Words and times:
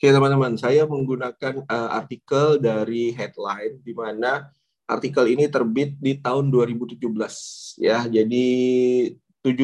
Oke 0.00 0.08
teman-teman, 0.08 0.56
saya 0.56 0.88
menggunakan 0.88 1.60
uh, 1.68 1.92
artikel 1.92 2.56
dari 2.56 3.12
headline 3.12 3.84
di 3.84 3.92
mana 3.92 4.48
artikel 4.88 5.28
ini 5.28 5.44
terbit 5.44 5.92
di 6.00 6.16
tahun 6.16 6.48
2017 6.48 7.04
ya. 7.84 8.08
Jadi 8.08 8.46
17 9.44 9.60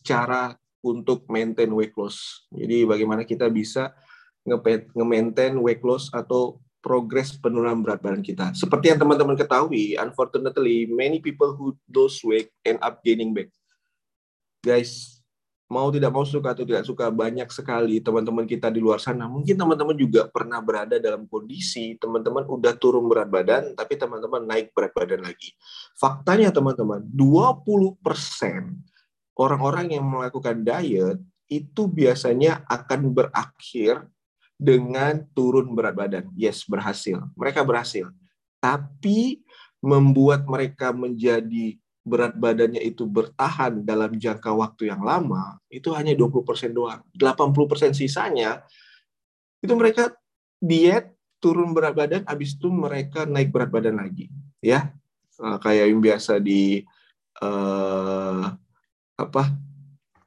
cara 0.00 0.56
untuk 0.80 1.28
maintain 1.28 1.68
weight 1.68 1.92
loss. 2.00 2.48
Jadi 2.48 2.88
bagaimana 2.88 3.28
kita 3.28 3.44
bisa 3.52 3.92
nge-maintain 4.48 5.52
weight 5.60 5.84
loss 5.84 6.08
atau 6.16 6.64
progres 6.80 7.36
penurunan 7.36 7.84
berat 7.84 8.00
badan 8.00 8.24
kita. 8.24 8.56
Seperti 8.56 8.88
yang 8.88 9.04
teman-teman 9.04 9.36
ketahui, 9.36 10.00
unfortunately 10.00 10.88
many 10.88 11.20
people 11.20 11.52
who 11.52 11.76
lose 11.92 12.24
weight 12.24 12.48
end 12.64 12.80
up 12.80 13.04
gaining 13.04 13.36
back. 13.36 13.52
Guys, 14.64 15.13
mau 15.64 15.88
tidak 15.88 16.12
mau 16.12 16.24
suka 16.28 16.52
atau 16.52 16.64
tidak 16.68 16.84
suka 16.84 17.08
banyak 17.08 17.48
sekali 17.48 17.96
teman-teman 17.98 18.44
kita 18.44 18.68
di 18.68 18.80
luar 18.84 19.00
sana. 19.00 19.24
Mungkin 19.24 19.56
teman-teman 19.56 19.96
juga 19.96 20.28
pernah 20.28 20.60
berada 20.60 21.00
dalam 21.00 21.24
kondisi 21.24 21.96
teman-teman 21.96 22.44
udah 22.44 22.72
turun 22.76 23.08
berat 23.08 23.28
badan 23.32 23.72
tapi 23.72 23.96
teman-teman 23.96 24.44
naik 24.44 24.76
berat 24.76 24.92
badan 24.92 25.24
lagi. 25.24 25.56
Faktanya 25.96 26.52
teman-teman 26.52 27.00
20% 27.08 28.04
orang-orang 29.34 29.96
yang 29.96 30.04
melakukan 30.04 30.60
diet 30.60 31.18
itu 31.48 31.88
biasanya 31.88 32.64
akan 32.68 33.12
berakhir 33.12 34.04
dengan 34.60 35.24
turun 35.32 35.72
berat 35.72 35.96
badan. 35.96 36.24
Yes 36.36 36.64
berhasil. 36.68 37.24
Mereka 37.34 37.64
berhasil. 37.64 38.12
Tapi 38.60 39.44
membuat 39.84 40.48
mereka 40.48 40.92
menjadi 40.96 41.76
berat 42.04 42.36
badannya 42.36 42.84
itu 42.84 43.08
bertahan 43.08 43.80
dalam 43.80 44.12
jangka 44.12 44.52
waktu 44.52 44.92
yang 44.92 45.00
lama, 45.00 45.56
itu 45.72 45.88
hanya 45.96 46.12
20% 46.12 46.76
doang. 46.76 47.00
80% 47.16 47.96
sisanya, 47.96 48.60
itu 49.64 49.72
mereka 49.72 50.12
diet, 50.60 51.16
turun 51.40 51.72
berat 51.72 51.96
badan, 51.96 52.22
habis 52.28 52.52
itu 52.60 52.68
mereka 52.68 53.24
naik 53.24 53.48
berat 53.48 53.72
badan 53.72 53.96
lagi. 53.96 54.28
ya 54.60 54.92
uh, 55.40 55.56
Kayak 55.60 55.92
yang 55.92 56.00
biasa 56.04 56.32
di, 56.44 56.84
uh, 57.40 58.52
apa, 59.16 59.42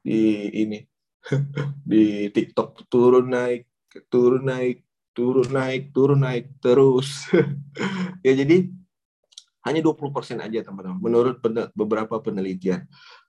di 0.02 0.50
ini, 0.50 0.82
di 1.94 2.26
TikTok, 2.34 2.90
turun 2.90 3.30
naik, 3.30 3.70
turun 4.10 4.50
naik, 4.50 4.82
turun 5.14 5.50
naik, 5.50 5.94
turun 5.94 6.26
naik, 6.26 6.58
terus. 6.58 7.30
ya 8.26 8.34
jadi 8.34 8.77
hanya 9.68 9.84
20% 9.84 10.40
aja 10.40 10.58
teman-teman 10.64 10.98
menurut 10.98 11.36
beberapa 11.76 12.18
penelitian. 12.18 12.88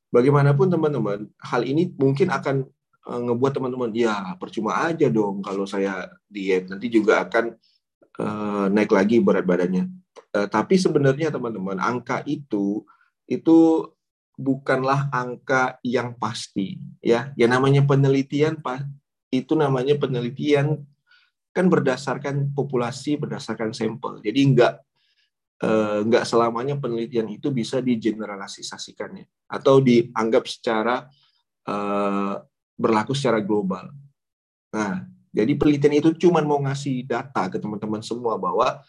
Bagaimanapun 0.09 0.73
teman-teman, 0.73 1.30
hal 1.38 1.62
ini 1.68 1.94
mungkin 1.94 2.34
akan 2.34 2.66
uh, 3.06 3.22
ngebuat 3.30 3.54
teman-teman 3.62 3.94
ya 3.94 4.34
percuma 4.42 4.90
aja 4.90 5.06
dong 5.09 5.46
kalau 5.46 5.70
saya 5.70 6.09
diet 6.26 6.66
nanti 6.66 6.90
juga 6.90 7.30
akan 7.30 7.54
uh, 8.18 8.66
naik 8.73 8.90
lagi 8.90 9.22
berat 9.22 9.46
badannya. 9.46 9.86
Uh, 10.34 10.48
tapi 10.50 10.81
sebenarnya 10.81 11.30
teman-teman 11.30 11.78
angka 11.78 12.26
itu 12.26 12.81
itu 13.30 13.86
bukanlah 14.40 15.14
angka 15.14 15.78
yang 15.86 16.18
pasti 16.18 16.80
ya. 17.03 17.30
Yang 17.38 17.52
namanya 17.53 17.81
penelitian 17.86 18.58
itu 19.30 19.53
namanya 19.53 19.94
penelitian 20.00 20.81
kan 21.53 21.66
berdasarkan 21.68 22.53
populasi 22.53 23.18
berdasarkan 23.20 23.74
sampel. 23.74 24.22
Jadi 24.26 24.40
enggak 24.42 24.81
nggak 25.60 26.24
selamanya 26.24 26.80
penelitian 26.80 27.28
itu 27.28 27.52
bisa 27.52 27.84
digeneralisasikan 27.84 29.12
ya 29.20 29.26
atau 29.52 29.84
dianggap 29.84 30.48
secara 30.48 31.04
uh, 31.68 32.40
berlaku 32.80 33.12
secara 33.12 33.44
global. 33.44 33.92
Nah, 34.72 35.04
jadi 35.36 35.52
penelitian 35.60 36.00
itu 36.00 36.10
cuma 36.16 36.40
mau 36.40 36.64
ngasih 36.64 37.04
data 37.04 37.52
ke 37.52 37.60
teman-teman 37.60 38.00
semua 38.00 38.40
bahwa 38.40 38.80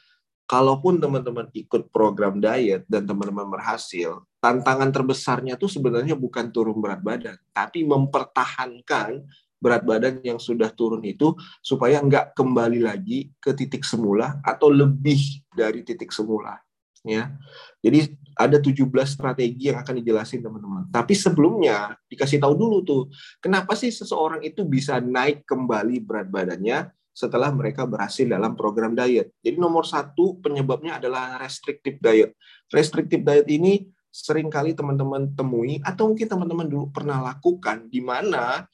kalaupun 0.47 1.03
teman-teman 1.03 1.51
ikut 1.51 1.91
program 1.91 2.39
diet 2.39 2.87
dan 2.87 3.03
teman-teman 3.03 3.51
berhasil, 3.51 4.23
tantangan 4.39 4.91
terbesarnya 4.95 5.59
tuh 5.59 5.69
sebenarnya 5.69 6.15
bukan 6.15 6.55
turun 6.55 6.79
berat 6.79 7.03
badan, 7.03 7.39
tapi 7.51 7.83
mempertahankan 7.83 9.27
berat 9.61 9.85
badan 9.85 10.25
yang 10.25 10.41
sudah 10.41 10.73
turun 10.73 11.05
itu 11.05 11.37
supaya 11.61 12.01
nggak 12.01 12.33
kembali 12.33 12.81
lagi 12.81 13.29
ke 13.37 13.53
titik 13.53 13.85
semula 13.85 14.41
atau 14.41 14.73
lebih 14.73 15.45
dari 15.53 15.85
titik 15.85 16.11
semula 16.11 16.57
ya. 17.05 17.33
Jadi 17.81 18.13
ada 18.37 18.57
17 18.57 18.89
strategi 19.05 19.69
yang 19.69 19.81
akan 19.81 20.01
dijelasin 20.01 20.41
teman-teman. 20.41 20.89
Tapi 20.89 21.13
sebelumnya 21.13 21.97
dikasih 22.09 22.41
tahu 22.41 22.57
dulu 22.57 22.79
tuh, 22.85 23.03
kenapa 23.41 23.77
sih 23.77 23.93
seseorang 23.93 24.41
itu 24.45 24.65
bisa 24.65 25.01
naik 25.01 25.45
kembali 25.45 26.01
berat 26.01 26.29
badannya 26.33 26.89
setelah 27.13 27.53
mereka 27.53 27.85
berhasil 27.85 28.25
dalam 28.25 28.57
program 28.57 28.97
diet. 28.97 29.35
Jadi 29.45 29.57
nomor 29.61 29.85
satu 29.85 30.41
penyebabnya 30.41 30.97
adalah 30.97 31.37
restrictive 31.37 32.01
diet. 32.01 32.33
Restrictive 32.73 33.21
diet 33.21 33.49
ini 33.51 33.85
sering 34.11 34.51
kali 34.51 34.75
teman-teman 34.75 35.31
temui 35.39 35.79
atau 35.87 36.11
mungkin 36.11 36.27
teman-teman 36.27 36.67
dulu 36.67 36.91
pernah 36.91 37.23
lakukan 37.23 37.87
di 37.87 38.03
mana 38.03 38.67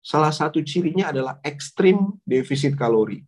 Salah 0.00 0.32
satu 0.32 0.64
cirinya 0.64 1.12
adalah 1.12 1.38
ekstrim 1.44 2.20
defisit 2.24 2.72
kalori. 2.76 3.20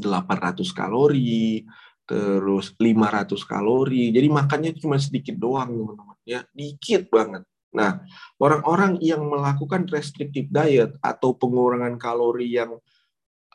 800 0.00 0.66
kalori, 0.74 1.62
terus 2.08 2.74
500 2.74 3.38
kalori. 3.46 4.10
Jadi 4.10 4.28
makannya 4.28 4.72
cuma 4.74 4.98
sedikit 4.98 5.38
doang, 5.38 5.70
teman-teman. 5.70 6.18
Ya, 6.26 6.42
dikit 6.50 7.06
banget. 7.06 7.46
Nah, 7.70 8.02
orang-orang 8.42 8.98
yang 8.98 9.22
melakukan 9.30 9.86
restrictive 9.86 10.50
diet 10.50 10.98
atau 10.98 11.38
pengurangan 11.38 11.94
kalori 12.02 12.50
yang 12.50 12.74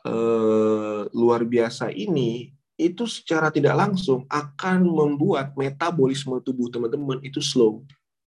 eh, 0.08 1.02
luar 1.12 1.44
biasa 1.44 1.92
ini, 1.92 2.56
itu 2.76 3.08
secara 3.08 3.48
tidak 3.48 3.76
langsung 3.76 4.28
akan 4.28 4.84
membuat 4.84 5.56
metabolisme 5.56 6.40
tubuh 6.44 6.68
teman-teman 6.68 7.20
itu 7.24 7.40
slow. 7.40 7.84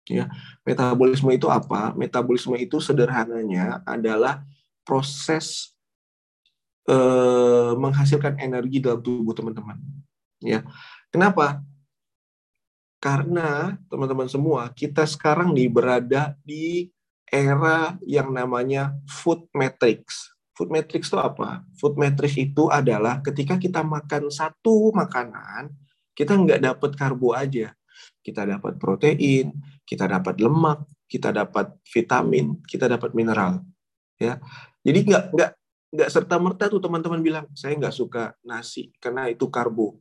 Ya, 0.10 0.26
metabolisme 0.66 1.30
itu 1.38 1.46
apa? 1.46 1.94
Metabolisme 1.94 2.58
itu 2.58 2.82
sederhananya 2.82 3.86
adalah 3.86 4.42
proses 4.82 5.78
eh, 6.90 7.72
menghasilkan 7.78 8.42
energi 8.42 8.82
dalam 8.82 9.06
tubuh 9.06 9.38
teman-teman. 9.38 9.78
Ya, 10.42 10.66
kenapa? 11.14 11.62
Karena 12.98 13.78
teman-teman 13.88 14.28
semua 14.28 14.74
kita 14.74 15.06
sekarang 15.06 15.54
nih 15.54 15.70
berada 15.70 16.34
di 16.42 16.90
era 17.30 17.96
yang 18.04 18.34
namanya 18.34 18.98
food 19.06 19.46
matrix. 19.54 20.34
Food 20.58 20.74
matrix 20.74 21.08
itu 21.08 21.16
apa? 21.16 21.64
Food 21.80 21.96
matrix 21.96 22.36
itu 22.36 22.68
adalah 22.68 23.24
ketika 23.24 23.56
kita 23.56 23.86
makan 23.86 24.28
satu 24.28 24.92
makanan, 24.92 25.72
kita 26.12 26.36
nggak 26.36 26.60
dapat 26.60 26.92
karbo 27.00 27.32
aja, 27.32 27.72
kita 28.24 28.46
dapat 28.46 28.76
protein, 28.78 29.56
kita 29.88 30.06
dapat 30.06 30.38
lemak, 30.38 30.86
kita 31.10 31.34
dapat 31.34 31.74
vitamin, 31.90 32.60
kita 32.68 32.86
dapat 32.86 33.12
mineral. 33.18 33.64
Ya, 34.20 34.38
jadi 34.84 35.00
nggak 35.08 35.24
nggak 35.32 35.52
nggak 35.90 36.10
serta 36.12 36.36
merta 36.38 36.70
tuh 36.70 36.84
teman-teman 36.84 37.24
bilang 37.24 37.46
saya 37.58 37.74
nggak 37.74 37.96
suka 37.96 38.36
nasi 38.46 38.94
karena 39.02 39.32
itu 39.32 39.48
karbo. 39.50 39.98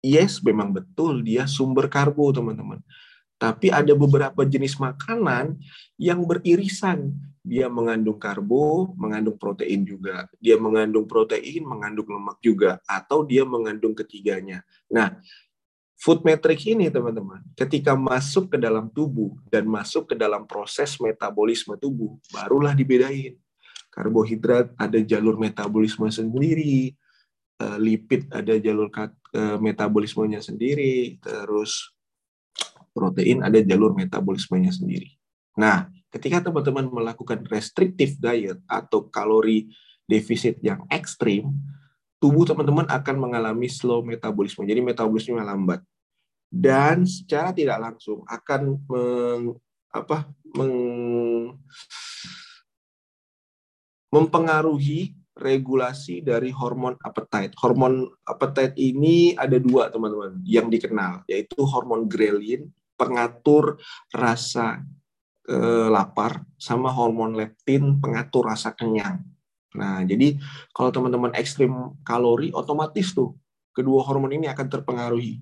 Yes, 0.00 0.40
memang 0.40 0.72
betul 0.72 1.20
dia 1.20 1.44
sumber 1.44 1.86
karbo 1.86 2.32
teman-teman. 2.32 2.80
Tapi 3.40 3.72
ada 3.72 3.96
beberapa 3.96 4.44
jenis 4.44 4.76
makanan 4.76 5.56
yang 5.96 6.20
beririsan. 6.28 7.16
Dia 7.40 7.72
mengandung 7.72 8.20
karbo, 8.20 8.92
mengandung 9.00 9.40
protein 9.40 9.80
juga. 9.88 10.28
Dia 10.36 10.60
mengandung 10.60 11.08
protein, 11.08 11.64
mengandung 11.64 12.04
lemak 12.04 12.36
juga. 12.44 12.76
Atau 12.84 13.24
dia 13.24 13.48
mengandung 13.48 13.96
ketiganya. 13.96 14.60
Nah, 14.92 15.16
Food 16.00 16.24
matrix 16.24 16.64
ini 16.64 16.88
teman-teman, 16.88 17.44
ketika 17.52 17.92
masuk 17.92 18.48
ke 18.48 18.56
dalam 18.56 18.88
tubuh 18.88 19.36
dan 19.52 19.68
masuk 19.68 20.08
ke 20.08 20.14
dalam 20.16 20.48
proses 20.48 20.96
metabolisme 20.96 21.76
tubuh, 21.76 22.16
barulah 22.32 22.72
dibedain. 22.72 23.36
Karbohidrat 23.92 24.72
ada 24.80 24.96
jalur 25.04 25.36
metabolisme 25.36 26.08
sendiri, 26.08 26.96
eh, 27.60 27.76
lipid 27.76 28.32
ada 28.32 28.56
jalur 28.56 28.88
eh, 28.96 29.58
metabolismenya 29.60 30.40
sendiri, 30.40 31.20
terus 31.20 31.92
protein 32.96 33.44
ada 33.44 33.60
jalur 33.60 33.92
metabolismenya 33.92 34.72
sendiri. 34.72 35.20
Nah, 35.60 35.84
ketika 36.08 36.48
teman-teman 36.48 36.88
melakukan 36.88 37.44
restrictive 37.52 38.16
diet 38.16 38.56
atau 38.64 39.04
kalori 39.12 39.68
defisit 40.08 40.64
yang 40.64 40.80
ekstrim, 40.88 41.52
tubuh 42.20 42.48
teman-teman 42.48 42.88
akan 42.88 43.16
mengalami 43.16 43.68
slow 43.68 44.00
metabolisme. 44.00 44.64
Jadi 44.64 44.80
metabolisme 44.80 45.36
lambat. 45.36 45.84
Dan 46.50 47.06
secara 47.06 47.54
tidak 47.54 47.78
langsung 47.78 48.26
akan 48.26 48.62
meng, 48.90 49.54
apa, 49.94 50.26
meng, 50.58 50.74
mempengaruhi 54.10 55.14
regulasi 55.38 56.20
dari 56.20 56.50
hormon 56.50 56.98
appetite. 57.00 57.54
Hormon 57.54 58.04
appetite 58.26 58.74
ini 58.76 59.32
ada 59.38 59.56
dua 59.62 59.88
teman-teman 59.88 60.42
yang 60.42 60.66
dikenal, 60.66 61.22
yaitu 61.30 61.62
hormon 61.62 62.10
ghrelin, 62.10 62.66
pengatur 62.98 63.78
rasa 64.10 64.82
eh, 65.48 65.88
lapar, 65.88 66.44
sama 66.58 66.90
hormon 66.90 67.38
leptin, 67.38 68.02
pengatur 68.02 68.50
rasa 68.50 68.74
kenyang. 68.74 69.22
Nah, 69.78 70.02
jadi 70.02 70.34
kalau 70.74 70.90
teman-teman 70.90 71.30
ekstrim 71.38 71.94
kalori, 72.02 72.50
otomatis 72.50 73.14
tuh 73.14 73.38
kedua 73.70 74.02
hormon 74.02 74.34
ini 74.34 74.50
akan 74.50 74.66
terpengaruhi. 74.66 75.38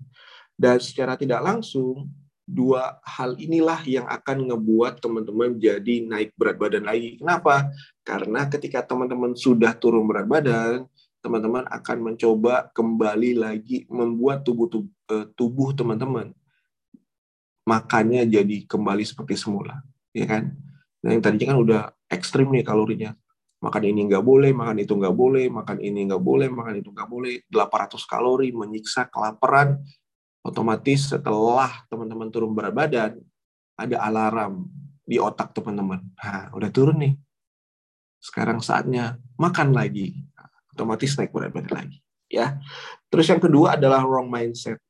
Dan 0.58 0.82
secara 0.82 1.14
tidak 1.14 1.38
langsung, 1.38 2.10
dua 2.43 2.99
hal 3.06 3.38
inilah 3.38 3.78
yang 3.87 4.10
akan 4.10 4.50
ngebuat 4.50 4.99
teman-teman 4.99 5.55
jadi 5.55 6.02
naik 6.02 6.34
berat 6.34 6.58
badan 6.58 6.82
lagi. 6.88 7.20
Kenapa? 7.20 7.70
Karena 8.02 8.50
ketika 8.50 8.82
teman-teman 8.82 9.38
sudah 9.38 9.76
turun 9.78 10.08
berat 10.10 10.26
badan, 10.26 10.88
teman-teman 11.22 11.62
akan 11.70 11.99
mencoba 12.10 12.75
kembali 12.75 13.38
lagi 13.38 13.87
membuat 13.87 14.43
tubuh 14.43 14.66
eh, 15.12 15.26
tubuh 15.38 15.76
teman-teman 15.76 16.34
makannya 17.69 18.25
jadi 18.25 18.64
kembali 18.64 19.04
seperti 19.04 19.37
semula, 19.37 19.84
ya 20.16 20.25
kan? 20.25 20.56
Nah, 21.04 21.12
yang 21.12 21.20
tadinya 21.20 21.52
kan 21.52 21.58
udah 21.61 21.82
ekstrim 22.08 22.49
nih 22.49 22.64
kalorinya. 22.64 23.12
Makan 23.61 23.82
ini 23.84 24.08
nggak 24.08 24.25
boleh, 24.25 24.56
makan 24.56 24.76
itu 24.81 24.96
nggak 24.96 25.12
boleh, 25.12 25.52
makan 25.52 25.78
ini 25.84 26.08
nggak 26.08 26.22
boleh, 26.22 26.49
makan 26.49 26.75
itu 26.81 26.88
nggak 26.94 27.11
boleh. 27.11 27.34
800 27.50 28.08
kalori 28.08 28.49
menyiksa 28.56 29.12
kelaparan. 29.12 29.84
Otomatis 30.49 31.12
setelah 31.12 31.85
teman-teman 31.93 32.33
turun 32.33 32.56
berat 32.56 32.73
badan, 32.73 33.12
ada 33.77 33.97
alarm 34.00 34.65
di 35.05 35.21
otak 35.21 35.53
teman-teman. 35.53 36.00
Nah, 36.17 36.49
udah 36.56 36.71
turun 36.73 36.97
nih. 36.99 37.15
Sekarang 38.19 38.65
saatnya 38.65 39.21
makan 39.37 39.77
lagi. 39.77 40.25
Otomatis 40.73 41.15
naik 41.21 41.31
berat 41.31 41.53
badan 41.53 41.73
lagi. 41.85 41.99
Ya. 42.33 42.56
Terus 43.12 43.29
yang 43.29 43.41
kedua 43.41 43.77
adalah 43.77 44.05
wrong 44.05 44.33
mindset. 44.33 44.81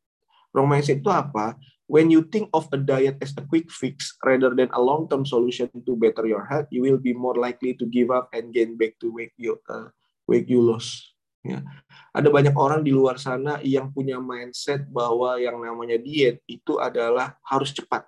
Wrong 0.55 0.71
mindset 0.71 1.03
itu 1.03 1.11
apa? 1.11 1.59
when 1.89 2.13
you 2.13 2.23
think 2.29 2.53
of 2.53 2.69
a 2.71 2.79
diet 2.79 3.17
as 3.25 3.33
a 3.41 3.43
quick 3.49 3.73
fix 3.73 4.15
rather 4.23 4.53
than 4.53 4.69
a 4.77 4.81
long-term 4.81 5.25
solution 5.25 5.67
to 5.89 5.97
better 5.97 6.29
your 6.29 6.45
health, 6.45 6.69
you 6.71 6.85
will 6.85 7.01
be 7.01 7.17
more 7.17 7.35
likely 7.35 7.73
to 7.75 7.89
give 7.89 8.13
up 8.13 8.29
and 8.37 8.53
gain 8.53 8.77
back 8.77 8.95
to 9.01 9.11
weight 9.11 9.33
you 9.41 9.57
uh, 9.73 9.89
weight 10.29 10.47
you 10.47 10.61
lost. 10.61 11.17
Ya. 11.46 11.62
Ada 12.11 12.29
banyak 12.29 12.55
orang 12.58 12.82
di 12.82 12.90
luar 12.90 13.17
sana 13.17 13.62
yang 13.62 13.94
punya 13.94 14.19
mindset 14.19 14.85
bahwa 14.90 15.38
yang 15.38 15.56
namanya 15.58 15.96
diet 15.96 16.43
itu 16.50 16.76
adalah 16.82 17.38
harus 17.46 17.70
cepat. 17.70 18.05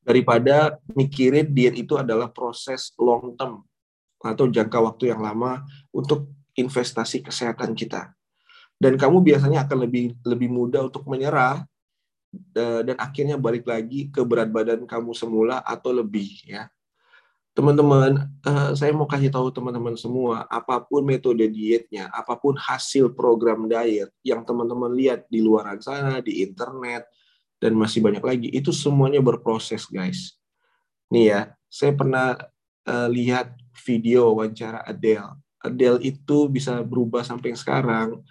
Daripada 0.00 0.80
mikirin 0.96 1.52
diet 1.52 1.76
itu 1.76 1.98
adalah 1.98 2.32
proses 2.32 2.94
long 2.96 3.36
term 3.36 3.66
atau 4.22 4.48
jangka 4.48 4.78
waktu 4.80 5.12
yang 5.12 5.20
lama 5.20 5.66
untuk 5.92 6.30
investasi 6.56 7.22
kesehatan 7.22 7.76
kita. 7.76 8.14
Dan 8.78 8.94
kamu 8.94 9.20
biasanya 9.20 9.66
akan 9.66 9.84
lebih 9.84 10.14
lebih 10.22 10.48
mudah 10.48 10.86
untuk 10.86 11.04
menyerah 11.10 11.66
Eh, 12.28 12.80
dan 12.84 12.96
akhirnya 13.00 13.40
balik 13.40 13.64
lagi 13.64 14.12
ke 14.12 14.20
berat 14.20 14.52
badan 14.52 14.84
kamu 14.84 15.16
semula 15.16 15.64
atau 15.64 15.96
lebih 15.96 16.28
ya. 16.44 16.68
Teman-teman, 17.58 18.30
eh, 18.46 18.70
saya 18.78 18.94
mau 18.94 19.10
kasih 19.10 19.34
tahu 19.34 19.50
teman-teman 19.50 19.98
semua, 19.98 20.46
apa 20.46 20.78
pun 20.78 21.02
metode 21.02 21.42
dietnya, 21.50 22.06
apa 22.14 22.38
pun 22.38 22.54
hasil 22.54 23.10
program 23.18 23.66
diet 23.66 24.14
yang 24.22 24.46
teman-teman 24.46 24.94
lihat 24.94 25.26
di 25.26 25.42
luar 25.42 25.74
sana, 25.82 26.22
di 26.22 26.46
internet, 26.46 27.10
dan 27.58 27.74
masih 27.74 27.98
banyak 27.98 28.22
lagi, 28.22 28.46
itu 28.54 28.70
semuanya 28.70 29.18
berproses, 29.18 29.90
guys. 29.90 30.38
Nih 31.10 31.34
ya, 31.34 31.40
saya 31.66 31.98
pernah 31.98 32.38
uh, 32.86 33.10
lihat 33.10 33.58
video 33.82 34.38
wawancara 34.38 34.86
Adele. 34.86 35.34
Adele 35.58 35.98
itu 36.06 36.46
bisa 36.46 36.78
berubah 36.86 37.26
sampai 37.26 37.58
sekarang 37.58 38.22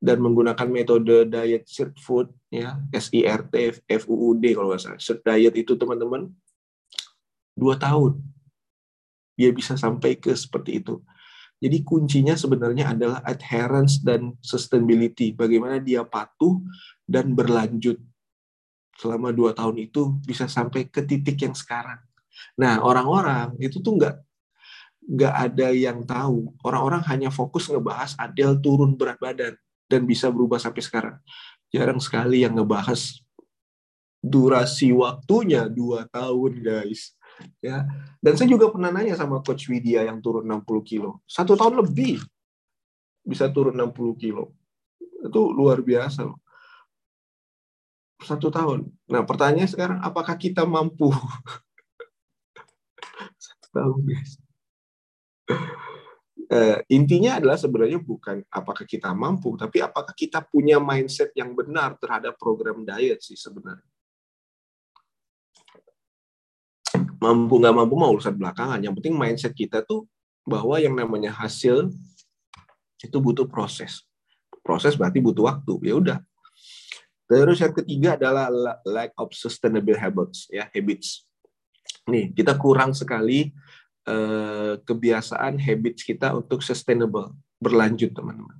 dan 0.00 0.24
menggunakan 0.24 0.68
metode 0.72 1.28
diet 1.28 1.68
shirt 1.68 1.92
food 2.00 2.32
ya 2.48 2.80
SIRT 2.94 3.82
FUUD 3.84 4.44
kalau 4.54 4.70
nggak 4.70 4.80
salah 4.80 5.00
shirt 5.02 5.20
diet 5.26 5.52
itu 5.58 5.74
teman-teman 5.74 6.30
dua 7.58 7.74
tahun 7.74 8.22
dia 9.38 9.54
bisa 9.54 9.78
sampai 9.78 10.18
ke 10.18 10.34
seperti 10.34 10.82
itu 10.82 10.98
jadi 11.62 11.78
kuncinya 11.86 12.34
sebenarnya 12.34 12.94
adalah 12.98 13.22
adherence 13.22 14.02
dan 14.02 14.34
sustainability 14.42 15.30
bagaimana 15.30 15.78
dia 15.78 16.02
patuh 16.02 16.58
dan 17.06 17.32
berlanjut 17.38 18.02
selama 18.98 19.30
dua 19.30 19.54
tahun 19.54 19.86
itu 19.86 20.18
bisa 20.26 20.50
sampai 20.50 20.90
ke 20.90 21.06
titik 21.06 21.38
yang 21.38 21.54
sekarang 21.54 22.02
nah 22.58 22.82
orang-orang 22.82 23.54
itu 23.62 23.78
tuh 23.78 23.94
nggak 23.94 24.16
nggak 25.08 25.34
ada 25.34 25.68
yang 25.72 26.04
tahu 26.04 26.52
orang-orang 26.66 27.00
hanya 27.08 27.30
fokus 27.32 27.70
ngebahas 27.70 28.18
Adele 28.18 28.58
turun 28.58 28.98
berat 28.98 29.16
badan 29.22 29.56
dan 29.88 30.04
bisa 30.04 30.28
berubah 30.28 30.60
sampai 30.60 30.84
sekarang. 30.84 31.16
Jarang 31.72 31.98
sekali 31.98 32.44
yang 32.44 32.54
ngebahas 32.60 33.24
durasi 34.20 34.92
waktunya 34.92 35.66
dua 35.66 36.04
tahun, 36.12 36.60
guys. 36.60 37.16
Ya, 37.62 37.86
dan 38.18 38.34
saya 38.34 38.50
juga 38.50 38.70
pernah 38.70 38.90
nanya 38.90 39.14
sama 39.14 39.42
Coach 39.42 39.70
Widya 39.70 40.06
yang 40.06 40.18
turun 40.18 40.46
60 40.46 40.66
kilo. 40.82 41.22
Satu 41.22 41.54
tahun 41.54 41.86
lebih 41.86 42.18
bisa 43.22 43.46
turun 43.50 43.78
60 43.78 43.94
kilo. 44.18 44.54
Itu 44.98 45.54
luar 45.54 45.82
biasa 45.82 46.26
loh. 46.26 46.38
Satu 48.18 48.50
tahun. 48.50 48.90
Nah, 49.06 49.22
pertanyaannya 49.22 49.70
sekarang, 49.70 49.98
apakah 50.02 50.34
kita 50.34 50.66
mampu? 50.66 51.14
Satu 53.38 53.66
tahun, 53.70 53.98
guys 54.02 54.42
uh, 56.48 56.78
intinya 56.88 57.38
adalah 57.38 57.60
sebenarnya 57.60 58.00
bukan 58.00 58.42
apakah 58.48 58.84
kita 58.88 59.12
mampu, 59.12 59.54
tapi 59.56 59.84
apakah 59.84 60.12
kita 60.16 60.40
punya 60.44 60.80
mindset 60.80 61.32
yang 61.36 61.52
benar 61.52 61.96
terhadap 62.00 62.36
program 62.40 62.84
diet 62.84 63.20
sih 63.20 63.36
sebenarnya. 63.36 63.84
Mampu 67.18 67.58
nggak 67.58 67.74
mampu 67.74 67.94
mau 67.98 68.14
urusan 68.14 68.34
belakangan. 68.34 68.78
Yang 68.82 68.94
penting 69.02 69.14
mindset 69.18 69.54
kita 69.54 69.82
tuh 69.82 70.06
bahwa 70.46 70.78
yang 70.78 70.94
namanya 70.94 71.34
hasil 71.34 71.90
itu 73.02 73.16
butuh 73.18 73.46
proses. 73.46 74.06
Proses 74.62 74.94
berarti 74.94 75.18
butuh 75.18 75.50
waktu. 75.50 75.74
Ya 75.82 75.94
udah. 75.98 76.18
Terus 77.28 77.60
yang 77.60 77.74
ketiga 77.76 78.16
adalah 78.16 78.48
lack 78.88 79.12
of 79.20 79.34
sustainable 79.36 79.98
habits 79.98 80.48
ya 80.48 80.70
habits. 80.72 81.28
Nih 82.08 82.32
kita 82.32 82.56
kurang 82.56 82.96
sekali 82.96 83.52
Eh, 84.08 84.74
kebiasaan 84.88 85.60
habits 85.60 86.00
kita 86.00 86.32
untuk 86.32 86.64
sustainable 86.64 87.36
berlanjut 87.60 88.16
teman-teman. 88.16 88.56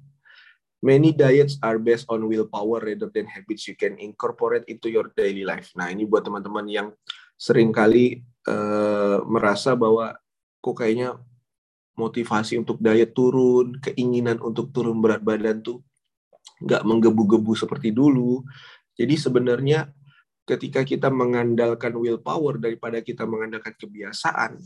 Many 0.85 1.17
diets 1.17 1.57
are 1.65 1.81
based 1.81 2.05
on 2.13 2.29
willpower 2.29 2.85
rather 2.85 3.09
than 3.09 3.25
habits 3.25 3.65
you 3.65 3.73
can 3.73 3.97
incorporate 3.97 4.69
into 4.69 4.93
your 4.93 5.09
daily 5.17 5.49
life. 5.49 5.73
Nah 5.73 5.89
ini 5.89 6.05
buat 6.05 6.29
teman-teman 6.29 6.69
yang 6.69 6.93
sering 7.39 7.71
kali 7.71 8.27
uh, 8.51 9.23
merasa 9.23 9.79
bahwa 9.79 10.19
kok 10.59 10.83
kayaknya 10.83 11.17
motivasi 11.95 12.59
untuk 12.59 12.83
diet 12.83 13.15
turun, 13.15 13.79
keinginan 13.79 14.43
untuk 14.43 14.75
turun 14.75 14.99
berat 14.99 15.23
badan 15.23 15.63
tuh 15.63 15.83
nggak 16.63 16.83
menggebu-gebu 16.83 17.55
seperti 17.55 17.95
dulu. 17.95 18.43
Jadi 18.99 19.15
sebenarnya 19.15 19.91
ketika 20.43 20.83
kita 20.83 21.07
mengandalkan 21.15 21.95
willpower 21.95 22.59
daripada 22.59 22.99
kita 22.99 23.23
mengandalkan 23.23 23.75
kebiasaan, 23.79 24.59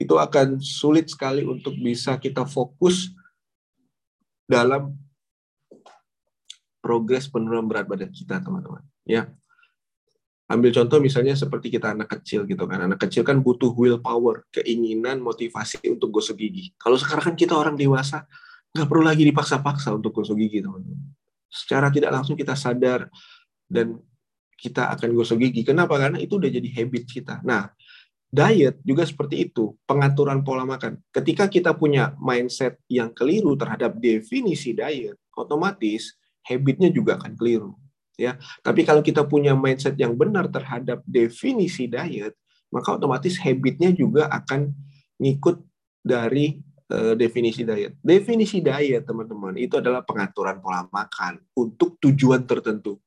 itu 0.00 0.14
akan 0.16 0.56
sulit 0.64 1.12
sekali 1.12 1.44
untuk 1.44 1.76
bisa 1.76 2.16
kita 2.16 2.48
fokus 2.48 3.12
dalam 4.48 4.96
progres 6.80 7.28
penurunan 7.28 7.68
berat 7.68 7.84
badan 7.84 8.08
kita, 8.08 8.40
teman-teman. 8.40 8.80
Ya, 9.04 9.28
ambil 10.50 10.74
contoh 10.74 10.98
misalnya 10.98 11.38
seperti 11.38 11.70
kita 11.70 11.94
anak 11.94 12.10
kecil 12.18 12.42
gitu 12.42 12.66
kan. 12.66 12.82
Anak 12.82 12.98
kecil 13.06 13.22
kan 13.22 13.38
butuh 13.38 13.70
willpower, 13.70 14.50
keinginan, 14.50 15.22
motivasi 15.22 15.86
untuk 15.86 16.10
gosok 16.10 16.42
gigi. 16.42 16.74
Kalau 16.74 16.98
sekarang 16.98 17.32
kan 17.32 17.34
kita 17.38 17.54
orang 17.54 17.78
dewasa, 17.78 18.26
nggak 18.74 18.86
perlu 18.90 19.06
lagi 19.06 19.22
dipaksa-paksa 19.22 19.94
untuk 19.94 20.10
gosok 20.10 20.34
gigi, 20.42 20.58
teman-teman. 20.58 20.98
Secara 21.46 21.86
tidak 21.94 22.10
langsung 22.10 22.34
kita 22.34 22.58
sadar 22.58 23.06
dan 23.70 23.94
kita 24.58 24.90
akan 24.90 25.14
gosok 25.14 25.38
gigi. 25.38 25.62
Kenapa? 25.62 25.94
Karena 25.94 26.18
itu 26.18 26.34
udah 26.34 26.50
jadi 26.50 26.68
habit 26.82 27.04
kita. 27.06 27.38
Nah, 27.46 27.70
Diet 28.30 28.78
juga 28.86 29.02
seperti 29.02 29.50
itu, 29.50 29.74
pengaturan 29.90 30.46
pola 30.46 30.62
makan. 30.62 31.02
Ketika 31.10 31.50
kita 31.50 31.74
punya 31.74 32.14
mindset 32.22 32.78
yang 32.86 33.10
keliru 33.10 33.58
terhadap 33.58 33.98
definisi 33.98 34.70
diet, 34.70 35.18
otomatis 35.34 36.14
habitnya 36.46 36.94
juga 36.94 37.18
akan 37.18 37.34
keliru. 37.34 37.74
Ya, 38.20 38.36
tapi 38.60 38.84
kalau 38.84 39.00
kita 39.00 39.24
punya 39.24 39.56
mindset 39.56 39.96
yang 39.96 40.12
benar 40.12 40.52
terhadap 40.52 41.00
definisi 41.08 41.88
diet, 41.88 42.36
maka 42.68 43.00
otomatis 43.00 43.40
habitnya 43.40 43.96
juga 43.96 44.28
akan 44.28 44.76
ngikut 45.16 45.56
dari 46.04 46.60
uh, 46.92 47.16
definisi 47.16 47.64
diet. 47.64 47.96
Definisi 48.04 48.60
diet, 48.60 49.08
teman-teman, 49.08 49.56
itu 49.56 49.80
adalah 49.80 50.04
pengaturan 50.04 50.60
pola 50.60 50.84
makan 50.92 51.40
untuk 51.56 51.96
tujuan 51.96 52.44
tertentu. 52.44 53.00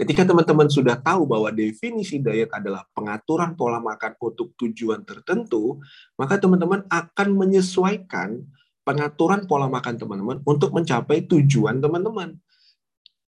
Ketika 0.00 0.24
teman-teman 0.24 0.64
sudah 0.72 0.96
tahu 0.96 1.28
bahwa 1.28 1.52
definisi 1.52 2.16
diet 2.16 2.48
adalah 2.56 2.88
pengaturan 2.96 3.52
pola 3.52 3.84
makan 3.84 4.16
untuk 4.16 4.56
tujuan 4.56 5.04
tertentu, 5.04 5.76
maka 6.16 6.40
teman-teman 6.40 6.88
akan 6.88 7.28
menyesuaikan 7.36 8.40
pengaturan 8.80 9.44
pola 9.44 9.68
makan 9.68 10.00
teman-teman 10.00 10.40
untuk 10.48 10.72
mencapai 10.72 11.28
tujuan 11.28 11.84
teman-teman. 11.84 12.40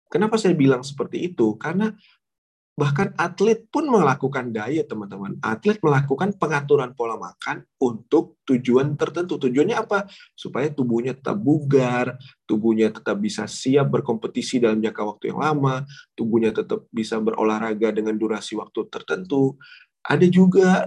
Kenapa 0.07 0.39
saya 0.39 0.55
bilang 0.55 0.83
seperti 0.83 1.31
itu? 1.31 1.59
Karena 1.59 1.91
Bahkan 2.77 3.17
atlet 3.17 3.65
pun 3.73 3.89
melakukan 3.89 4.53
diet, 4.53 4.85
teman-teman. 4.85 5.41
Atlet 5.41 5.81
melakukan 5.81 6.37
pengaturan 6.37 6.93
pola 6.93 7.17
makan 7.17 7.65
untuk 7.81 8.37
tujuan 8.45 8.93
tertentu. 8.93 9.41
Tujuannya 9.41 9.73
apa? 9.73 10.05
Supaya 10.37 10.69
tubuhnya 10.69 11.17
tetap 11.17 11.41
bugar, 11.41 12.13
tubuhnya 12.45 12.93
tetap 12.93 13.17
bisa 13.17 13.49
siap 13.49 13.89
berkompetisi 13.89 14.61
dalam 14.61 14.77
jangka 14.77 15.01
waktu 15.09 15.33
yang 15.33 15.41
lama, 15.41 15.89
tubuhnya 16.13 16.53
tetap 16.53 16.85
bisa 16.93 17.17
berolahraga 17.17 17.89
dengan 17.89 18.13
durasi 18.13 18.53
waktu 18.53 18.85
tertentu. 18.93 19.57
Ada 20.05 20.29
juga 20.29 20.85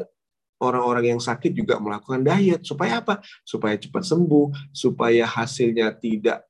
orang-orang 0.62 1.18
yang 1.18 1.20
sakit 1.20 1.50
juga 1.50 1.82
melakukan 1.82 2.22
diet. 2.22 2.62
Supaya 2.62 3.02
apa? 3.02 3.18
Supaya 3.42 3.74
cepat 3.74 4.06
sembuh, 4.06 4.70
supaya 4.70 5.26
hasilnya 5.26 5.90
tidak 5.98 6.46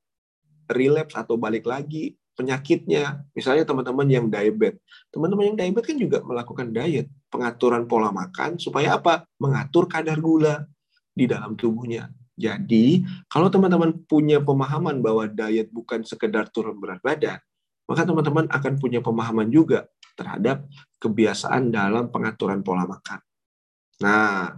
relapse 0.69 1.17
atau 1.17 1.33
balik 1.33 1.65
lagi 1.65 2.20
penyakitnya. 2.35 3.27
Misalnya 3.35 3.63
teman-teman 3.67 4.07
yang 4.07 4.25
diabetes. 4.27 4.79
Teman-teman 5.11 5.53
yang 5.53 5.57
diabetes 5.57 5.87
kan 5.91 5.97
juga 5.99 6.17
melakukan 6.23 6.67
diet, 6.71 7.07
pengaturan 7.27 7.85
pola 7.85 8.09
makan 8.09 8.57
supaya 8.57 8.97
apa? 8.97 9.27
Mengatur 9.37 9.87
kadar 9.87 10.17
gula 10.19 10.65
di 11.11 11.27
dalam 11.27 11.53
tubuhnya. 11.59 12.09
Jadi, 12.39 13.05
kalau 13.29 13.51
teman-teman 13.51 14.01
punya 14.07 14.41
pemahaman 14.41 15.03
bahwa 15.03 15.29
diet 15.29 15.69
bukan 15.69 16.01
sekedar 16.01 16.49
turun 16.49 16.79
berat 16.79 17.03
badan, 17.03 17.37
maka 17.85 18.01
teman-teman 18.07 18.47
akan 18.49 18.73
punya 18.79 19.03
pemahaman 19.03 19.51
juga 19.51 19.85
terhadap 20.15 20.65
kebiasaan 20.97 21.69
dalam 21.69 22.07
pengaturan 22.09 22.63
pola 22.63 22.87
makan. 22.87 23.19
Nah, 24.01 24.57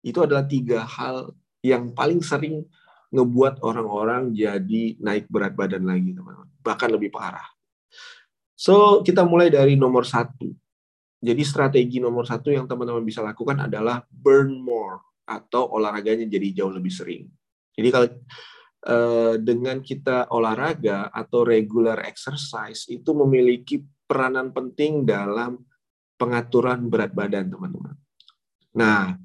itu 0.00 0.20
adalah 0.22 0.46
tiga 0.46 0.86
hal 0.86 1.34
yang 1.64 1.92
paling 1.96 2.20
sering 2.20 2.64
ngebuat 3.14 3.62
orang-orang 3.62 4.34
jadi 4.34 4.98
naik 4.98 5.30
berat 5.30 5.54
badan 5.54 5.86
lagi, 5.86 6.10
teman-teman 6.10 6.50
bahkan 6.64 6.88
lebih 6.88 7.12
parah. 7.12 7.44
So, 8.56 9.04
kita 9.04 9.28
mulai 9.28 9.52
dari 9.52 9.76
nomor 9.76 10.08
satu. 10.08 10.48
Jadi 11.20 11.42
strategi 11.44 12.00
nomor 12.00 12.24
satu 12.24 12.48
yang 12.48 12.64
teman-teman 12.64 13.04
bisa 13.04 13.20
lakukan 13.20 13.68
adalah 13.68 14.00
burn 14.08 14.56
more 14.56 15.04
atau 15.28 15.76
olahraganya 15.76 16.24
jadi 16.24 16.64
jauh 16.64 16.72
lebih 16.72 16.92
sering. 16.92 17.24
Jadi 17.72 17.88
kalau 17.88 18.08
eh, 18.84 19.34
dengan 19.40 19.80
kita 19.80 20.28
olahraga 20.32 21.08
atau 21.08 21.48
regular 21.48 22.04
exercise 22.04 22.88
itu 22.92 23.08
memiliki 23.16 23.80
peranan 24.04 24.52
penting 24.52 25.08
dalam 25.08 25.64
pengaturan 26.20 26.92
berat 26.92 27.16
badan 27.16 27.48
teman-teman. 27.48 27.96
Nah, 28.76 29.16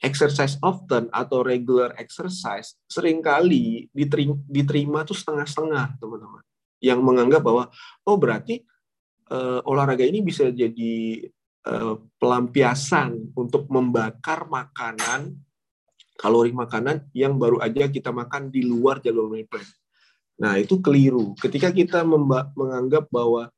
exercise 0.00 0.60
often 0.60 1.08
atau 1.08 1.40
regular 1.40 1.96
exercise 1.96 2.76
sering 2.84 3.24
kali 3.24 3.88
diterima, 3.96 4.36
diterima 4.44 4.98
tuh 5.08 5.16
setengah-setengah 5.16 5.96
teman-teman 5.96 6.44
yang 6.84 7.00
menganggap 7.00 7.40
bahwa 7.40 7.72
oh 8.04 8.16
berarti 8.20 8.60
uh, 9.32 9.64
olahraga 9.64 10.04
ini 10.04 10.20
bisa 10.20 10.52
jadi 10.52 11.24
uh, 11.64 11.96
pelampiasan 12.20 13.32
untuk 13.32 13.64
membakar 13.72 14.44
makanan 14.52 15.40
kalori 16.16 16.50
makanan 16.50 17.06
yang 17.12 17.36
baru 17.36 17.60
aja 17.60 17.92
kita 17.92 18.08
makan 18.08 18.48
di 18.48 18.64
luar 18.64 19.04
jalur 19.04 19.28
meal. 19.28 19.46
Nah, 20.36 20.56
itu 20.60 20.80
keliru. 20.80 21.36
Ketika 21.36 21.72
kita 21.72 22.04
menganggap 22.56 23.08
bahwa 23.12 23.48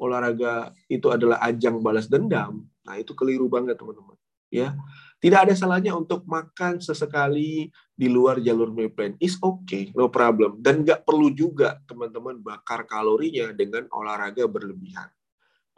olahraga 0.00 0.72
itu 0.88 1.08
adalah 1.08 1.40
ajang 1.44 1.80
balas 1.80 2.08
dendam, 2.08 2.64
nah 2.84 2.96
itu 2.96 3.12
keliru 3.16 3.48
banget, 3.48 3.76
teman-teman. 3.80 4.16
Ya. 4.52 4.76
Tidak 5.22 5.38
ada 5.38 5.54
salahnya 5.54 5.94
untuk 5.94 6.26
makan 6.26 6.82
sesekali 6.82 7.70
di 7.94 8.08
luar 8.10 8.42
jalur 8.42 8.74
meal 8.74 8.90
plan. 8.90 9.14
Is 9.22 9.38
okay, 9.38 9.94
no 9.94 10.10
problem. 10.10 10.58
Dan 10.58 10.82
nggak 10.82 11.06
perlu 11.06 11.30
juga 11.30 11.78
teman-teman 11.86 12.42
bakar 12.42 12.82
kalorinya 12.90 13.54
dengan 13.54 13.86
olahraga 13.94 14.50
berlebihan. 14.50 15.06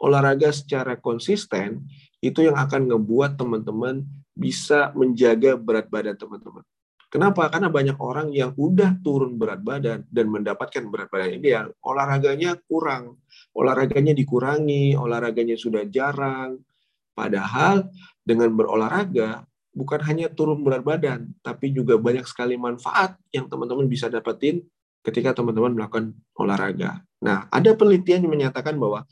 Olahraga 0.01 0.49
secara 0.49 0.97
konsisten 0.97 1.85
itu 2.25 2.41
yang 2.41 2.57
akan 2.57 2.89
ngebuat 2.89 3.37
teman-teman 3.37 4.01
bisa 4.33 4.89
menjaga 4.97 5.53
berat 5.61 5.93
badan 5.93 6.17
teman-teman. 6.17 6.65
Kenapa? 7.13 7.47
Karena 7.47 7.69
banyak 7.69 8.01
orang 8.01 8.33
yang 8.33 8.51
udah 8.57 8.97
turun 8.99 9.37
berat 9.37 9.61
badan 9.61 10.03
dan 10.09 10.25
mendapatkan 10.25 10.83
berat 10.89 11.07
badan 11.13 11.37
ideal, 11.37 11.65
olahraganya 11.85 12.57
kurang, 12.65 13.21
olahraganya 13.53 14.11
dikurangi, 14.11 14.97
olahraganya 14.97 15.55
sudah 15.55 15.85
jarang. 15.85 16.59
Padahal 17.15 17.87
dengan 18.27 18.51
berolahraga 18.51 19.47
bukan 19.75 19.99
hanya 20.07 20.31
turun 20.31 20.63
berat 20.63 20.83
badan, 20.83 21.31
tapi 21.43 21.71
juga 21.71 21.99
banyak 21.99 22.23
sekali 22.27 22.55
manfaat 22.55 23.19
yang 23.35 23.47
teman-teman 23.51 23.87
bisa 23.87 24.07
dapetin 24.07 24.63
ketika 25.03 25.35
teman-teman 25.35 25.75
melakukan 25.75 26.15
olahraga. 26.35 27.03
Nah, 27.23 27.45
ada 27.51 27.75
penelitian 27.75 28.25
yang 28.25 28.33
menyatakan 28.33 28.75
bahwa 28.75 29.05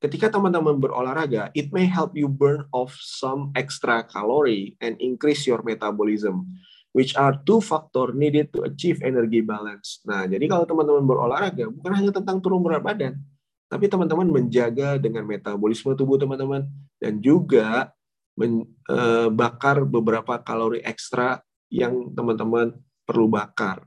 ketika 0.00 0.32
teman-teman 0.32 0.76
berolahraga, 0.80 1.52
it 1.52 1.70
may 1.70 1.86
help 1.86 2.16
you 2.16 2.26
burn 2.26 2.66
off 2.72 2.96
some 2.98 3.52
extra 3.54 4.02
calorie 4.08 4.74
and 4.82 4.96
increase 4.98 5.46
your 5.46 5.60
metabolism, 5.62 6.48
which 6.96 7.14
are 7.14 7.38
two 7.46 7.60
factor 7.62 8.10
needed 8.16 8.50
to 8.50 8.64
achieve 8.66 8.98
energy 9.04 9.44
balance. 9.44 10.02
Nah, 10.08 10.26
jadi 10.26 10.44
kalau 10.50 10.64
teman-teman 10.66 11.04
berolahraga, 11.04 11.70
bukan 11.70 11.92
hanya 11.94 12.10
tentang 12.10 12.42
turun 12.42 12.64
berat 12.64 12.82
badan, 12.82 13.20
tapi 13.66 13.90
teman-teman 13.90 14.30
menjaga 14.30 14.94
dengan 14.98 15.26
metabolisme 15.26 15.94
tubuh 15.98 16.14
teman-teman 16.14 16.66
dan 17.02 17.18
juga 17.18 17.90
membakar 18.38 19.82
eh, 19.82 19.88
beberapa 19.88 20.38
kalori 20.38 20.84
ekstra 20.86 21.42
yang 21.72 22.14
teman-teman 22.14 22.78
perlu 23.02 23.26
bakar. 23.26 23.82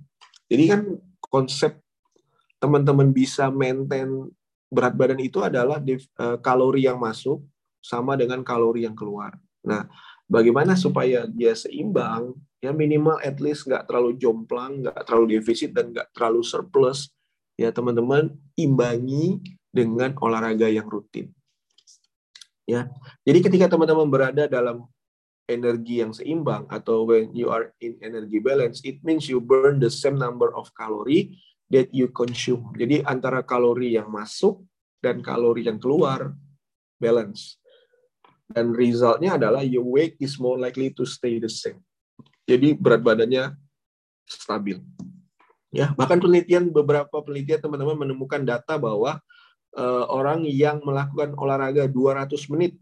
Jadi 0.52 0.64
kan 0.68 0.82
konsep 1.24 1.80
teman-teman 2.60 3.16
bisa 3.16 3.48
maintain 3.48 4.10
berat 4.68 4.94
badan 4.94 5.22
itu 5.24 5.40
adalah 5.40 5.80
eh, 5.80 6.38
kalori 6.44 6.84
yang 6.84 7.00
masuk 7.00 7.40
sama 7.80 8.20
dengan 8.20 8.44
kalori 8.44 8.84
yang 8.84 8.98
keluar. 8.98 9.40
Nah, 9.64 9.88
bagaimana 10.28 10.76
supaya 10.76 11.24
dia 11.28 11.56
seimbang? 11.56 12.36
Ya 12.60 12.76
minimal 12.76 13.24
at 13.24 13.40
least 13.40 13.64
nggak 13.64 13.88
terlalu 13.88 14.20
jomplang, 14.20 14.84
nggak 14.84 15.08
terlalu 15.08 15.40
defisit 15.40 15.72
dan 15.72 15.96
nggak 15.96 16.12
terlalu 16.12 16.44
surplus. 16.44 17.08
Ya 17.56 17.72
teman-teman 17.72 18.36
imbangi 18.60 19.40
dengan 19.70 20.18
olahraga 20.20 20.68
yang 20.68 20.90
rutin. 20.90 21.30
Ya. 22.70 22.90
Jadi 23.26 23.40
ketika 23.42 23.66
teman-teman 23.66 24.06
berada 24.10 24.46
dalam 24.46 24.86
energi 25.50 26.06
yang 26.06 26.14
seimbang 26.14 26.70
atau 26.70 27.10
when 27.10 27.34
you 27.34 27.50
are 27.50 27.74
in 27.82 27.98
energy 28.06 28.38
balance, 28.38 28.86
it 28.86 29.02
means 29.02 29.26
you 29.26 29.42
burn 29.42 29.82
the 29.82 29.90
same 29.90 30.22
number 30.22 30.54
of 30.54 30.70
calorie 30.78 31.42
that 31.74 31.90
you 31.90 32.10
consume. 32.14 32.70
Jadi 32.78 33.02
antara 33.02 33.42
kalori 33.42 33.98
yang 33.98 34.14
masuk 34.14 34.62
dan 35.02 35.26
kalori 35.26 35.66
yang 35.66 35.82
keluar 35.82 36.38
balance. 37.02 37.58
Dan 38.50 38.74
resultnya 38.74 39.38
adalah 39.38 39.62
your 39.66 39.86
weight 39.86 40.18
is 40.22 40.38
more 40.38 40.58
likely 40.58 40.94
to 40.94 41.06
stay 41.06 41.38
the 41.42 41.50
same. 41.50 41.82
Jadi 42.50 42.74
berat 42.74 43.02
badannya 43.06 43.54
stabil. 44.26 44.82
Ya, 45.70 45.94
bahkan 45.94 46.18
penelitian 46.18 46.74
beberapa 46.74 47.14
penelitian 47.22 47.62
teman-teman 47.62 48.10
menemukan 48.10 48.42
data 48.42 48.74
bahwa 48.82 49.22
orang 50.10 50.46
yang 50.48 50.82
melakukan 50.82 51.38
olahraga 51.38 51.86
200 51.86 52.34
menit 52.54 52.74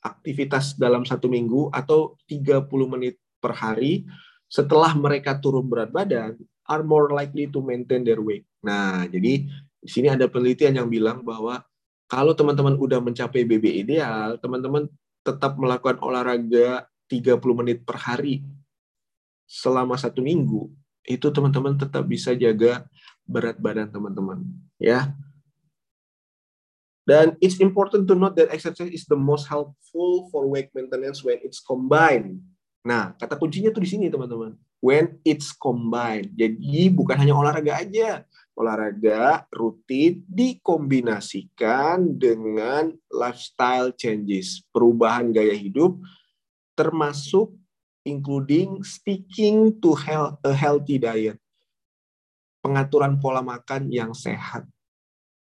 aktivitas 0.00 0.80
dalam 0.80 1.04
satu 1.04 1.28
minggu 1.28 1.68
atau 1.68 2.16
30 2.24 2.64
menit 2.88 3.20
per 3.36 3.52
hari 3.52 4.08
setelah 4.48 4.96
mereka 4.96 5.36
turun 5.36 5.68
berat 5.68 5.92
badan 5.92 6.34
are 6.66 6.84
more 6.86 7.12
likely 7.12 7.46
to 7.50 7.60
maintain 7.60 8.00
their 8.00 8.18
weight. 8.22 8.48
Nah, 8.64 9.04
jadi 9.06 9.44
di 9.80 9.88
sini 9.88 10.08
ada 10.08 10.28
penelitian 10.28 10.80
yang 10.80 10.88
bilang 10.88 11.20
bahwa 11.24 11.60
kalau 12.10 12.34
teman-teman 12.34 12.74
udah 12.74 12.98
mencapai 12.98 13.46
BB 13.46 13.86
ideal, 13.86 14.40
teman-teman 14.42 14.90
tetap 15.22 15.54
melakukan 15.60 16.00
olahraga 16.02 16.88
30 17.06 17.38
menit 17.54 17.84
per 17.86 18.00
hari 18.00 18.42
selama 19.46 19.98
satu 19.98 20.22
minggu, 20.22 20.70
itu 21.06 21.26
teman-teman 21.30 21.74
tetap 21.78 22.06
bisa 22.06 22.34
jaga 22.34 22.86
berat 23.26 23.58
badan 23.58 23.90
teman-teman. 23.90 24.42
Ya, 24.78 25.14
dan 27.08 27.36
it's 27.40 27.58
important 27.60 28.04
to 28.04 28.14
note 28.14 28.36
that 28.36 28.52
exercise 28.52 28.92
is 28.92 29.08
the 29.08 29.16
most 29.16 29.48
helpful 29.48 30.28
for 30.28 30.46
weight 30.46 30.68
maintenance 30.76 31.24
when 31.24 31.40
it's 31.40 31.60
combined. 31.60 32.40
Nah, 32.84 33.12
kata 33.16 33.36
kuncinya 33.36 33.72
tuh 33.72 33.84
di 33.84 33.90
sini 33.90 34.06
teman-teman. 34.08 34.56
When 34.80 35.20
it's 35.28 35.52
combined. 35.52 36.32
Jadi 36.32 36.88
bukan 36.88 37.20
hanya 37.20 37.36
olahraga 37.36 37.84
aja. 37.84 38.24
Olahraga 38.56 39.44
rutin 39.52 40.24
dikombinasikan 40.28 42.16
dengan 42.16 42.92
lifestyle 43.08 43.92
changes, 43.96 44.64
perubahan 44.72 45.32
gaya 45.32 45.56
hidup 45.56 45.96
termasuk 46.76 47.52
including 48.04 48.80
sticking 48.80 49.76
to 49.80 49.92
a 50.44 50.52
healthy 50.52 50.96
diet. 50.96 51.36
Pengaturan 52.60 53.20
pola 53.20 53.40
makan 53.40 53.88
yang 53.88 54.12
sehat 54.12 54.68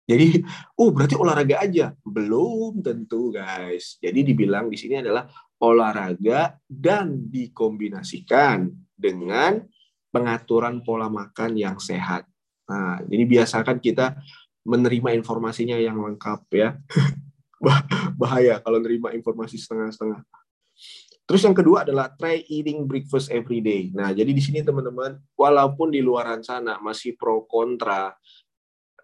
jadi, 0.07 0.39
oh 0.79 0.89
berarti 0.95 1.19
olahraga 1.19 1.59
aja? 1.61 1.91
Belum 2.01 2.79
tentu 2.79 3.35
guys. 3.35 3.99
Jadi 3.99 4.23
dibilang 4.23 4.71
di 4.71 4.79
sini 4.79 5.03
adalah 5.03 5.27
olahraga 5.59 6.55
dan 6.65 7.27
dikombinasikan 7.27 8.71
dengan 8.95 9.59
pengaturan 10.09 10.79
pola 10.81 11.11
makan 11.11 11.59
yang 11.59 11.77
sehat. 11.77 12.23
Nah, 12.71 13.03
jadi 13.03 13.23
biasakan 13.27 13.83
kita 13.83 14.15
menerima 14.63 15.15
informasinya 15.19 15.75
yang 15.75 15.99
lengkap 15.99 16.41
ya. 16.55 16.79
Bahaya 18.21 18.63
kalau 18.63 18.79
menerima 18.79 19.11
informasi 19.19 19.59
setengah-setengah. 19.59 20.23
Terus 21.27 21.43
yang 21.43 21.51
kedua 21.51 21.83
adalah 21.83 22.07
try 22.15 22.39
eating 22.47 22.87
breakfast 22.87 23.27
every 23.27 23.59
day. 23.59 23.91
Nah, 23.91 24.15
jadi 24.15 24.31
di 24.31 24.39
sini 24.39 24.63
teman-teman, 24.63 25.19
walaupun 25.35 25.91
di 25.91 25.99
luaran 25.99 26.39
sana 26.39 26.79
masih 26.79 27.19
pro 27.19 27.43
kontra, 27.43 28.15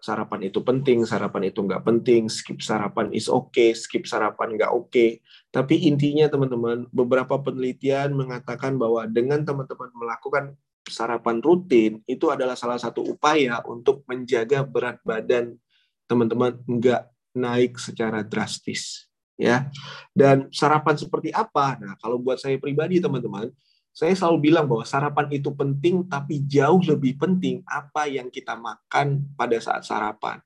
sarapan 0.04 0.52
itu 0.52 0.60
penting, 0.60 1.08
sarapan 1.08 1.48
itu 1.48 1.64
nggak 1.64 1.80
penting, 1.80 2.28
skip 2.28 2.60
sarapan 2.60 3.08
is 3.16 3.24
okay, 3.24 3.72
skip 3.72 4.04
sarapan 4.04 4.52
nggak 4.52 4.68
oke. 4.68 4.92
Okay. 4.92 5.24
Tapi 5.48 5.88
intinya 5.88 6.28
teman-teman, 6.28 6.84
beberapa 6.92 7.40
penelitian 7.40 8.12
mengatakan 8.12 8.76
bahwa 8.76 9.08
dengan 9.08 9.40
teman-teman 9.48 9.88
melakukan 9.96 10.52
sarapan 10.84 11.40
rutin, 11.40 12.04
itu 12.04 12.28
adalah 12.28 12.52
salah 12.52 12.76
satu 12.76 13.00
upaya 13.00 13.64
untuk 13.64 14.04
menjaga 14.04 14.60
berat 14.60 15.00
badan 15.08 15.56
teman-teman 16.04 16.60
nggak 16.68 17.08
naik 17.32 17.80
secara 17.80 18.20
drastis 18.20 19.08
ya. 19.40 19.72
Dan 20.12 20.52
sarapan 20.52 21.00
seperti 21.00 21.32
apa? 21.32 21.80
Nah, 21.80 21.96
kalau 21.96 22.20
buat 22.20 22.36
saya 22.36 22.60
pribadi 22.60 23.00
teman-teman, 23.00 23.48
saya 23.94 24.10
selalu 24.18 24.50
bilang 24.50 24.66
bahwa 24.66 24.82
sarapan 24.82 25.30
itu 25.30 25.54
penting, 25.54 26.02
tapi 26.10 26.42
jauh 26.50 26.82
lebih 26.82 27.14
penting 27.14 27.62
apa 27.62 28.10
yang 28.10 28.26
kita 28.26 28.58
makan 28.58 29.22
pada 29.38 29.54
saat 29.62 29.86
sarapan. 29.86 30.42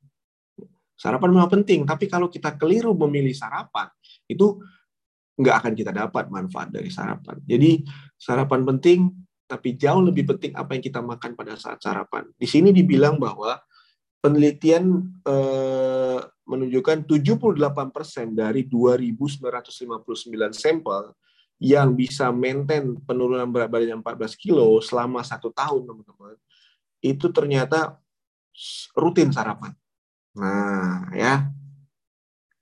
Sarapan 1.01 1.33
memang 1.33 1.49
penting, 1.49 1.89
tapi 1.89 2.13
kalau 2.13 2.29
kita 2.29 2.61
keliru 2.61 2.93
memilih 2.93 3.33
sarapan, 3.33 3.89
itu 4.29 4.61
nggak 5.41 5.57
akan 5.65 5.73
kita 5.73 5.97
dapat 5.97 6.29
manfaat 6.29 6.69
dari 6.69 6.93
sarapan. 6.93 7.41
Jadi 7.49 7.89
sarapan 8.21 8.69
penting, 8.69 9.17
tapi 9.49 9.81
jauh 9.81 10.05
lebih 10.05 10.29
penting 10.29 10.53
apa 10.53 10.77
yang 10.77 10.85
kita 10.85 11.01
makan 11.01 11.33
pada 11.33 11.57
saat 11.57 11.81
sarapan. 11.81 12.29
Di 12.37 12.45
sini 12.45 12.69
dibilang 12.69 13.17
bahwa 13.17 13.57
penelitian 14.21 15.09
eh, 15.25 16.21
menunjukkan 16.45 17.09
78% 17.09 17.57
dari 18.37 18.69
2.959 18.69 19.41
sampel 20.53 21.17
yang 21.59 21.95
bisa 21.99 22.31
maintain 22.31 22.95
penurunan 23.03 23.51
berat 23.51 23.71
badan 23.71 23.99
14 23.99 24.39
kilo 24.39 24.79
selama 24.79 25.27
satu 25.27 25.51
tahun, 25.51 25.91
teman-teman, 25.91 26.39
itu 27.03 27.27
ternyata 27.35 27.99
rutin 28.95 29.35
sarapan. 29.35 29.75
Nah, 30.39 31.11
ya. 31.15 31.51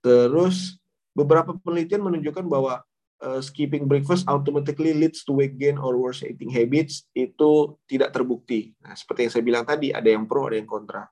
Terus 0.01 0.81
beberapa 1.13 1.53
penelitian 1.61 2.05
menunjukkan 2.05 2.45
bahwa 2.45 2.81
uh, 3.21 3.41
skipping 3.41 3.85
breakfast 3.85 4.25
automatically 4.25 4.93
leads 4.93 5.21
to 5.25 5.33
weight 5.33 5.57
gain 5.57 5.77
or 5.77 5.97
worse 5.97 6.25
eating 6.25 6.49
habits 6.49 7.05
itu 7.13 7.77
tidak 7.89 8.13
terbukti. 8.13 8.73
Nah, 8.81 8.97
seperti 8.97 9.29
yang 9.29 9.33
saya 9.33 9.43
bilang 9.45 9.65
tadi, 9.65 9.93
ada 9.93 10.09
yang 10.09 10.25
pro, 10.25 10.49
ada 10.49 10.57
yang 10.57 10.69
kontra. 10.69 11.05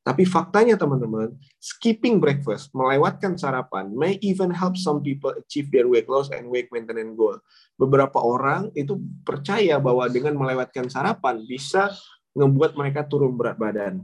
Tapi 0.00 0.24
faktanya 0.24 0.80
teman-teman, 0.80 1.36
skipping 1.60 2.16
breakfast, 2.16 2.72
melewatkan 2.72 3.36
sarapan, 3.36 3.92
may 3.92 4.16
even 4.24 4.48
help 4.48 4.80
some 4.80 5.04
people 5.04 5.28
achieve 5.36 5.68
their 5.68 5.84
weight 5.84 6.08
loss 6.08 6.32
and 6.32 6.48
weight 6.48 6.72
maintenance 6.72 7.12
goal. 7.12 7.36
Beberapa 7.76 8.16
orang 8.16 8.72
itu 8.72 8.96
percaya 9.28 9.76
bahwa 9.76 10.08
dengan 10.08 10.40
melewatkan 10.40 10.88
sarapan 10.88 11.44
bisa 11.44 11.92
membuat 12.32 12.72
mereka 12.80 13.04
turun 13.04 13.36
berat 13.36 13.60
badan. 13.60 14.00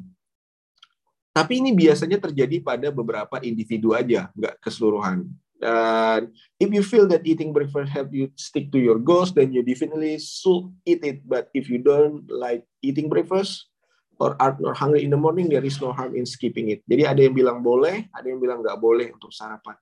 Tapi 1.33 1.65
ini 1.65 1.73
biasanya 1.73 2.21
terjadi 2.21 2.61
pada 2.61 2.89
beberapa 2.93 3.41
individu 3.41 3.97
aja, 3.97 4.29
nggak 4.37 4.61
keseluruhan. 4.61 5.29
Dan 5.57 6.29
if 6.61 6.69
you 6.69 6.85
feel 6.85 7.09
that 7.09 7.25
eating 7.25 7.57
breakfast 7.57 7.89
help 7.89 8.13
you 8.13 8.29
stick 8.37 8.69
to 8.69 8.77
your 8.77 9.01
goals, 9.01 9.33
then 9.33 9.49
you 9.53 9.65
definitely 9.65 10.21
should 10.21 10.69
eat 10.85 11.01
it. 11.01 11.25
But 11.25 11.49
if 11.57 11.73
you 11.73 11.81
don't 11.81 12.29
like 12.29 12.69
eating 12.85 13.09
breakfast, 13.09 13.73
or 14.17 14.35
are 14.41 14.57
not 14.61 14.77
hungry 14.77 15.05
in 15.05 15.13
the 15.13 15.21
morning, 15.21 15.49
there 15.49 15.65
is 15.65 15.77
no 15.81 15.93
harm 15.93 16.17
in 16.17 16.25
skipping 16.25 16.73
it. 16.73 16.81
Jadi 16.89 17.03
ada 17.05 17.21
yang 17.21 17.35
bilang 17.37 17.59
boleh, 17.61 18.09
ada 18.13 18.27
yang 18.27 18.41
bilang 18.41 18.65
nggak 18.65 18.79
boleh 18.81 19.13
untuk 19.13 19.33
sarapan. 19.33 19.77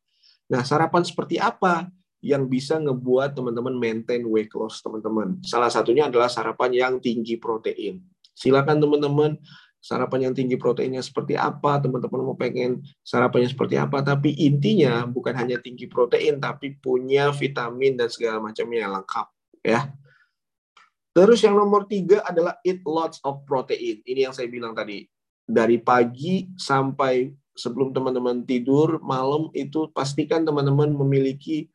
Nah, 0.51 0.63
sarapan 0.67 1.03
seperti 1.07 1.41
apa 1.41 1.89
yang 2.25 2.49
bisa 2.49 2.81
ngebuat 2.81 3.37
teman-teman 3.37 3.77
maintain 3.77 4.25
weight 4.25 4.53
loss, 4.57 4.81
teman-teman? 4.81 5.41
Salah 5.45 5.69
satunya 5.69 6.09
adalah 6.09 6.29
sarapan 6.29 6.71
yang 6.73 6.93
tinggi 6.99 7.37
protein. 7.37 8.01
Silakan 8.35 8.83
teman-teman, 8.83 9.39
sarapan 9.85 10.31
yang 10.31 10.35
tinggi 10.35 10.57
proteinnya 10.57 11.05
seperti 11.05 11.37
apa, 11.37 11.77
teman-teman 11.77 12.25
mau 12.25 12.37
pengen 12.37 12.81
sarapannya 13.05 13.53
seperti 13.53 13.77
apa, 13.77 14.01
tapi 14.01 14.33
intinya 14.41 15.05
bukan 15.05 15.37
hanya 15.37 15.61
tinggi 15.61 15.85
protein, 15.85 16.41
tapi 16.41 16.81
punya 16.81 17.29
vitamin 17.31 17.95
dan 18.01 18.09
segala 18.09 18.41
macamnya 18.41 18.89
yang 18.89 18.93
lengkap. 18.97 19.27
ya. 19.61 19.93
Terus 21.15 21.47
yang 21.47 21.55
nomor 21.55 21.87
tiga 21.87 22.27
adalah 22.27 22.59
eat 22.67 22.83
lots 22.83 23.23
of 23.23 23.47
protein. 23.47 24.03
Ini 24.03 24.29
yang 24.29 24.35
saya 24.35 24.51
bilang 24.51 24.75
tadi. 24.75 25.07
Dari 25.47 25.79
pagi 25.79 26.51
sampai 26.59 27.31
sebelum 27.55 27.95
teman-teman 27.95 28.43
tidur, 28.43 28.99
malam 28.99 29.47
itu 29.55 29.87
pastikan 29.95 30.43
teman-teman 30.43 30.91
memiliki 30.91 31.71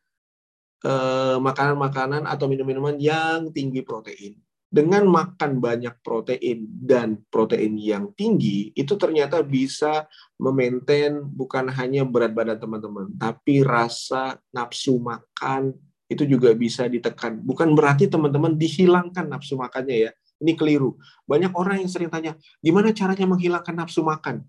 eh, 0.84 1.36
makanan-makanan 1.40 2.28
atau 2.28 2.46
minum-minuman 2.52 3.00
yang 3.00 3.48
tinggi 3.48 3.80
protein. 3.80 4.36
Dengan 4.70 5.02
makan 5.10 5.58
banyak 5.58 5.98
protein 5.98 6.62
dan 6.62 7.18
protein 7.26 7.74
yang 7.74 8.14
tinggi, 8.14 8.70
itu 8.78 8.94
ternyata 8.94 9.42
bisa 9.42 10.06
memaintain 10.38 11.26
bukan 11.26 11.66
hanya 11.74 12.06
berat 12.06 12.30
badan 12.30 12.54
teman-teman, 12.54 13.10
tapi 13.18 13.66
rasa 13.66 14.38
nafsu 14.54 15.02
makan, 15.02 15.74
itu 16.10 16.26
juga 16.26 16.50
bisa 16.58 16.90
ditekan. 16.90 17.38
Bukan 17.38 17.70
berarti 17.78 18.10
teman-teman 18.10 18.58
dihilangkan 18.58 19.30
nafsu 19.30 19.54
makannya 19.54 20.10
ya. 20.10 20.12
Ini 20.42 20.58
keliru. 20.58 20.98
Banyak 21.28 21.54
orang 21.54 21.86
yang 21.86 21.90
sering 21.92 22.10
tanya, 22.10 22.34
gimana 22.58 22.90
caranya 22.90 23.30
menghilangkan 23.30 23.76
nafsu 23.78 24.02
makan? 24.02 24.42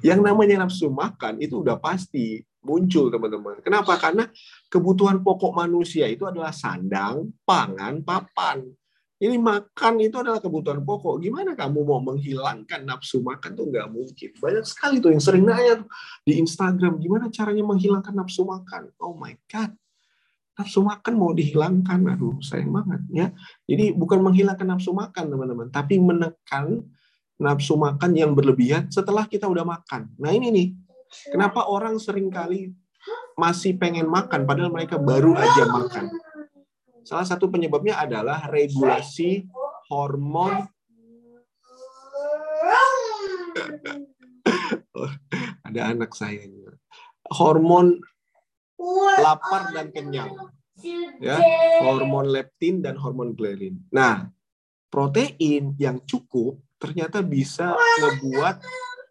Yang 0.00 0.20
namanya 0.22 0.64
nafsu 0.64 0.88
makan 0.88 1.42
itu 1.42 1.60
udah 1.60 1.76
pasti 1.76 2.40
muncul 2.62 3.10
teman-teman. 3.10 3.58
Kenapa? 3.64 3.96
Karena 3.98 4.28
kebutuhan 4.70 5.24
pokok 5.24 5.56
manusia 5.56 6.06
itu 6.06 6.28
adalah 6.28 6.52
sandang, 6.54 7.32
pangan, 7.42 8.04
papan. 8.04 8.64
Ini 9.20 9.36
makan 9.36 10.00
itu 10.00 10.16
adalah 10.16 10.40
kebutuhan 10.40 10.80
pokok. 10.80 11.20
Gimana 11.20 11.52
kamu 11.52 11.84
mau 11.84 12.00
menghilangkan 12.00 12.88
nafsu 12.88 13.20
makan 13.20 13.52
tuh 13.52 13.68
nggak 13.68 13.92
mungkin. 13.92 14.30
Banyak 14.40 14.64
sekali 14.64 14.96
tuh 14.96 15.12
yang 15.12 15.20
sering 15.20 15.44
nanya 15.44 15.84
di 16.24 16.40
Instagram, 16.40 16.96
gimana 16.96 17.28
caranya 17.28 17.60
menghilangkan 17.60 18.16
nafsu 18.16 18.48
makan? 18.48 18.88
Oh 18.96 19.12
my 19.12 19.36
God, 19.44 19.76
nafsu 20.56 20.80
makan 20.80 21.20
mau 21.20 21.36
dihilangkan. 21.36 22.00
Aduh, 22.16 22.40
sayang 22.40 22.72
banget 22.72 23.00
ya. 23.12 23.26
Jadi 23.68 23.92
bukan 23.92 24.24
menghilangkan 24.24 24.64
nafsu 24.64 24.96
makan 24.96 25.24
teman-teman, 25.28 25.68
tapi 25.68 26.00
menekan 26.00 26.80
nafsu 27.36 27.76
makan 27.76 28.16
yang 28.16 28.32
berlebihan 28.32 28.88
setelah 28.88 29.28
kita 29.28 29.44
udah 29.44 29.68
makan. 29.68 30.08
Nah 30.16 30.32
ini 30.32 30.48
nih, 30.48 30.68
kenapa 31.28 31.68
orang 31.68 32.00
sering 32.00 32.32
kali 32.32 32.72
masih 33.36 33.76
pengen 33.76 34.08
makan 34.08 34.48
padahal 34.48 34.72
mereka 34.72 34.96
baru 34.96 35.32
aja 35.36 35.64
makan 35.68 36.08
Salah 37.04 37.26
satu 37.26 37.48
penyebabnya 37.48 38.00
adalah 38.00 38.48
regulasi 38.48 39.44
hormon 39.90 40.68
ada 45.66 45.80
anak 45.90 46.14
saya 46.14 46.46
hormon 47.30 47.98
lapar 49.20 49.74
dan 49.74 49.90
kenyang. 49.90 50.30
Ya 51.20 51.36
hormon 51.84 52.32
leptin 52.32 52.80
dan 52.80 52.96
hormon 52.96 53.36
ghrelin. 53.36 53.76
Nah 53.92 54.32
protein 54.90 55.76
yang 55.78 56.00
cukup 56.08 56.58
ternyata 56.80 57.20
bisa 57.20 57.76
membuat 58.00 58.64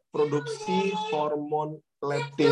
produksi 0.10 0.90
hormon 1.14 1.78
leptin 2.02 2.52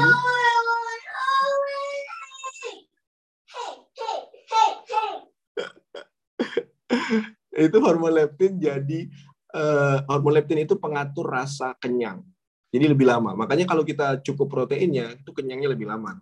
itu 7.58 7.78
hormon 7.82 8.14
leptin 8.14 8.62
jadi 8.62 9.10
uh, 9.58 10.06
hormon 10.06 10.38
leptin 10.38 10.62
itu 10.62 10.78
pengatur 10.78 11.26
rasa 11.26 11.74
kenyang. 11.82 12.22
Jadi 12.70 12.86
lebih 12.94 13.08
lama. 13.10 13.34
Makanya 13.34 13.66
kalau 13.66 13.82
kita 13.82 14.22
cukup 14.22 14.52
proteinnya 14.52 15.18
itu 15.18 15.32
kenyangnya 15.34 15.74
lebih 15.74 15.90
lama, 15.90 16.14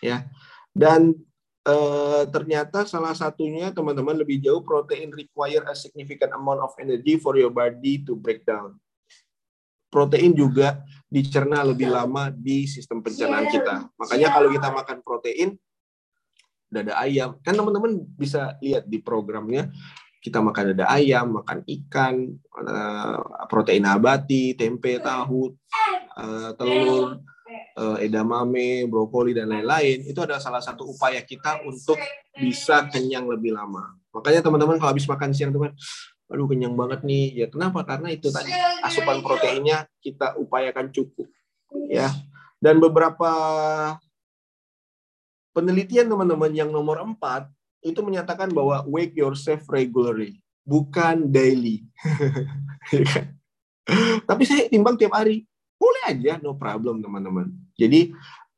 Ya. 0.00 0.26
Dan 0.72 1.14
uh, 1.68 2.24
ternyata 2.30 2.88
salah 2.88 3.12
satunya 3.12 3.70
teman-teman 3.70 4.16
lebih 4.16 4.40
jauh 4.40 4.62
protein 4.64 5.12
require 5.12 5.62
a 5.68 5.74
significant 5.76 6.32
amount 6.34 6.62
of 6.62 6.72
energy 6.80 7.18
for 7.20 7.36
your 7.36 7.52
body 7.52 8.02
to 8.02 8.16
break 8.16 8.42
down. 8.46 8.78
Protein 9.92 10.32
juga 10.32 10.80
dicerna 11.12 11.60
lebih 11.60 11.92
lama 11.92 12.32
di 12.32 12.64
sistem 12.64 13.04
pencernaan 13.04 13.44
kita. 13.52 13.92
Makanya 14.00 14.32
kalau 14.32 14.48
kita 14.48 14.68
makan 14.72 14.98
protein, 15.04 15.60
dada 16.72 16.96
ayam. 16.96 17.36
Kan 17.44 17.52
teman-teman 17.52 18.00
bisa 18.16 18.56
lihat 18.64 18.88
di 18.88 18.96
programnya, 19.04 19.68
kita 20.22 20.38
makan 20.38 20.72
dada 20.72 20.86
ayam, 20.94 21.42
makan 21.42 21.66
ikan, 21.66 22.30
eh, 22.38 23.18
protein 23.50 23.82
abati, 23.82 24.54
tempe, 24.54 25.02
tahu, 25.02 25.50
eh, 26.14 26.50
telur, 26.54 27.18
eh, 27.74 28.06
edamame, 28.06 28.86
brokoli, 28.86 29.34
dan 29.34 29.50
lain-lain. 29.50 30.06
Itu 30.06 30.22
adalah 30.22 30.38
salah 30.38 30.62
satu 30.62 30.86
upaya 30.86 31.18
kita 31.26 31.66
untuk 31.66 31.98
bisa 32.38 32.86
kenyang 32.86 33.26
lebih 33.26 33.50
lama. 33.50 33.98
Makanya 34.14 34.46
teman-teman 34.46 34.78
kalau 34.78 34.94
habis 34.94 35.10
makan 35.10 35.34
siang, 35.34 35.50
teman, 35.50 35.74
aduh 36.30 36.46
kenyang 36.46 36.78
banget 36.78 37.02
nih. 37.02 37.42
Ya 37.42 37.46
kenapa? 37.50 37.82
Karena 37.82 38.14
itu 38.14 38.30
tadi 38.30 38.54
asupan 38.86 39.26
proteinnya 39.26 39.90
kita 39.98 40.38
upayakan 40.38 40.94
cukup. 40.94 41.26
Ya. 41.90 42.14
Dan 42.62 42.78
beberapa 42.78 43.32
penelitian 45.50 46.06
teman-teman 46.06 46.54
yang 46.54 46.70
nomor 46.70 47.02
empat 47.02 47.50
itu 47.82 48.00
menyatakan 48.00 48.48
bahwa 48.54 48.86
wake 48.86 49.18
yourself 49.18 49.66
regularly, 49.68 50.38
bukan 50.62 51.28
daily. 51.28 51.84
Ya 52.90 53.06
kan? 53.06 53.24
Tapi 54.26 54.42
saya 54.42 54.66
timbang 54.66 54.98
tiap 54.98 55.14
hari. 55.14 55.46
Boleh 55.78 56.02
aja, 56.02 56.38
no 56.42 56.58
problem 56.58 56.98
teman-teman. 56.98 57.50
Jadi 57.78 58.10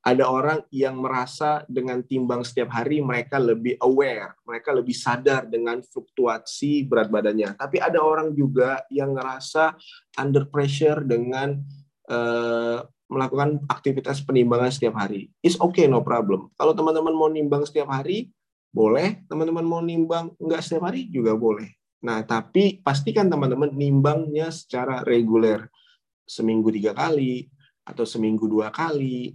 ada 0.04 0.28
orang 0.28 0.60
yang 0.68 1.00
merasa 1.00 1.64
dengan 1.64 2.04
timbang 2.04 2.44
setiap 2.44 2.76
hari 2.76 3.00
mereka 3.00 3.40
lebih 3.40 3.80
aware, 3.80 4.36
mereka 4.44 4.76
lebih 4.76 4.92
sadar 4.92 5.48
dengan 5.48 5.80
fluktuasi 5.80 6.84
berat 6.84 7.08
badannya. 7.08 7.56
Tapi 7.56 7.80
ada 7.80 8.04
orang 8.04 8.36
juga 8.36 8.84
yang 8.92 9.16
ngerasa 9.16 9.72
under 10.20 10.44
pressure 10.52 11.00
dengan 11.00 11.56
uh, 12.12 12.84
melakukan 13.08 13.64
aktivitas 13.68 14.20
penimbangan 14.20 14.68
setiap 14.68 15.00
hari. 15.00 15.32
It's 15.40 15.56
okay, 15.56 15.88
no 15.88 16.04
problem. 16.04 16.52
Kalau 16.60 16.76
teman-teman 16.76 17.16
mau 17.16 17.32
nimbang 17.32 17.64
setiap 17.64 17.88
hari, 17.88 18.28
boleh. 18.74 19.22
Teman-teman 19.30 19.62
mau 19.62 19.78
nimbang 19.78 20.34
enggak 20.42 20.66
setiap 20.66 20.90
hari 20.90 21.06
juga 21.06 21.38
boleh. 21.38 21.70
Nah, 22.02 22.26
tapi 22.26 22.82
pastikan 22.82 23.30
teman-teman 23.30 23.70
nimbangnya 23.70 24.50
secara 24.50 25.06
reguler. 25.06 25.70
Seminggu 26.26 26.74
tiga 26.74 26.92
kali, 26.92 27.46
atau 27.86 28.02
seminggu 28.02 28.50
dua 28.50 28.74
kali, 28.74 29.32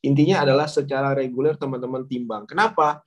Intinya 0.00 0.48
adalah 0.48 0.64
secara 0.64 1.12
reguler 1.12 1.60
teman-teman 1.60 2.08
timbang. 2.08 2.48
Kenapa? 2.48 3.04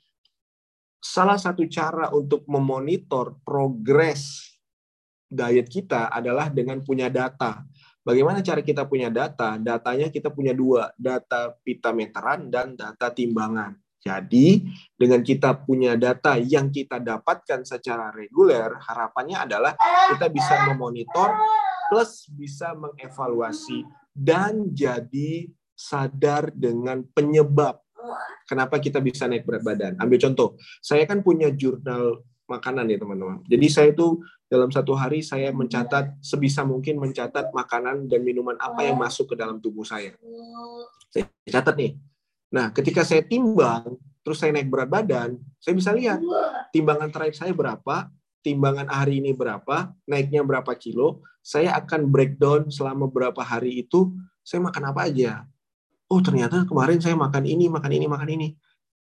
Salah 1.02 1.42
satu 1.42 1.66
cara 1.66 2.14
untuk 2.14 2.46
memonitor 2.46 3.36
progres 3.42 4.54
diet 5.26 5.68
kita 5.68 6.14
adalah 6.14 6.54
dengan 6.54 6.86
punya 6.86 7.10
data. 7.10 7.66
Bagaimana 8.06 8.46
cara 8.46 8.62
kita 8.62 8.86
punya 8.86 9.10
data? 9.10 9.58
Datanya 9.58 10.14
kita 10.14 10.30
punya 10.30 10.54
dua, 10.54 10.94
data 10.94 11.58
pita 11.66 11.90
meteran 11.90 12.54
dan 12.54 12.78
data 12.78 13.10
timbangan. 13.10 13.74
Jadi, 14.04 14.68
dengan 15.00 15.24
kita 15.24 15.64
punya 15.64 15.96
data 15.96 16.36
yang 16.36 16.68
kita 16.68 17.00
dapatkan 17.00 17.64
secara 17.64 18.12
reguler, 18.12 18.76
harapannya 18.84 19.48
adalah 19.48 19.80
kita 20.12 20.28
bisa 20.28 20.68
memonitor 20.68 21.32
plus 21.88 22.28
bisa 22.36 22.76
mengevaluasi 22.76 23.88
dan 24.12 24.76
jadi 24.76 25.48
sadar 25.72 26.52
dengan 26.52 27.02
penyebab 27.16 27.80
kenapa 28.48 28.78
kita 28.80 29.00
bisa 29.00 29.26
naik 29.26 29.48
berat 29.48 29.64
badan. 29.64 29.94
Ambil 30.00 30.20
contoh, 30.20 30.60
saya 30.84 31.08
kan 31.08 31.24
punya 31.24 31.50
jurnal 31.52 32.24
makanan 32.48 32.92
ya 32.92 33.00
teman-teman. 33.00 33.40
Jadi 33.48 33.68
saya 33.72 33.88
itu 33.96 34.20
dalam 34.52 34.70
satu 34.70 34.94
hari 34.94 35.24
saya 35.26 35.50
mencatat 35.50 36.20
sebisa 36.22 36.62
mungkin 36.68 37.00
mencatat 37.02 37.50
makanan 37.56 38.06
dan 38.12 38.22
minuman 38.22 38.60
apa 38.60 38.86
yang 38.86 39.00
masuk 39.00 39.34
ke 39.34 39.36
dalam 39.40 39.58
tubuh 39.64 39.88
saya. 39.88 40.14
Saya 41.10 41.26
catat 41.50 41.74
nih. 41.80 41.98
Nah, 42.54 42.70
ketika 42.70 43.02
saya 43.02 43.26
timbang, 43.26 43.98
terus 44.22 44.38
saya 44.38 44.54
naik 44.54 44.70
berat 44.70 44.90
badan, 44.94 45.42
saya 45.58 45.74
bisa 45.74 45.90
lihat 45.90 46.22
timbangan 46.70 47.10
terakhir 47.10 47.36
saya 47.36 47.52
berapa, 47.52 48.14
timbangan 48.46 48.86
hari 48.94 49.18
ini 49.20 49.34
berapa, 49.34 49.90
naiknya 50.06 50.46
berapa 50.46 50.70
kilo, 50.78 51.26
saya 51.42 51.74
akan 51.82 52.08
breakdown 52.08 52.70
selama 52.70 53.10
berapa 53.10 53.42
hari 53.42 53.82
itu 53.82 54.14
saya 54.46 54.62
makan 54.62 54.94
apa 54.94 55.10
aja 55.10 55.44
oh 56.14 56.22
ternyata 56.22 56.62
kemarin 56.70 57.02
saya 57.02 57.18
makan 57.18 57.44
ini, 57.50 57.66
makan 57.66 57.92
ini, 57.92 58.06
makan 58.06 58.30
ini. 58.30 58.48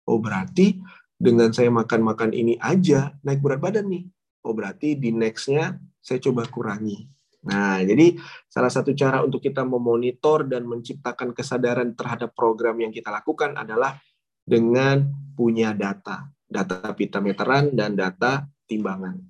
Oh 0.08 0.16
berarti 0.16 0.80
dengan 1.20 1.52
saya 1.52 1.68
makan-makan 1.68 2.32
ini 2.32 2.56
aja 2.56 3.12
naik 3.20 3.44
berat 3.44 3.60
badan 3.60 3.84
nih. 3.92 4.08
Oh 4.40 4.56
berarti 4.56 4.96
di 4.96 5.12
nextnya 5.12 5.76
saya 6.00 6.20
coba 6.24 6.48
kurangi. 6.48 7.04
Nah, 7.44 7.84
jadi 7.84 8.16
salah 8.48 8.72
satu 8.72 8.96
cara 8.96 9.20
untuk 9.20 9.44
kita 9.44 9.62
memonitor 9.64 10.48
dan 10.48 10.64
menciptakan 10.64 11.36
kesadaran 11.36 11.92
terhadap 11.92 12.32
program 12.32 12.80
yang 12.80 12.92
kita 12.92 13.12
lakukan 13.12 13.52
adalah 13.56 14.00
dengan 14.44 15.04
punya 15.36 15.76
data, 15.76 16.28
data 16.44 16.92
pita 16.96 17.20
meteran 17.20 17.76
dan 17.76 17.92
data 17.92 18.48
timbangan. 18.64 19.20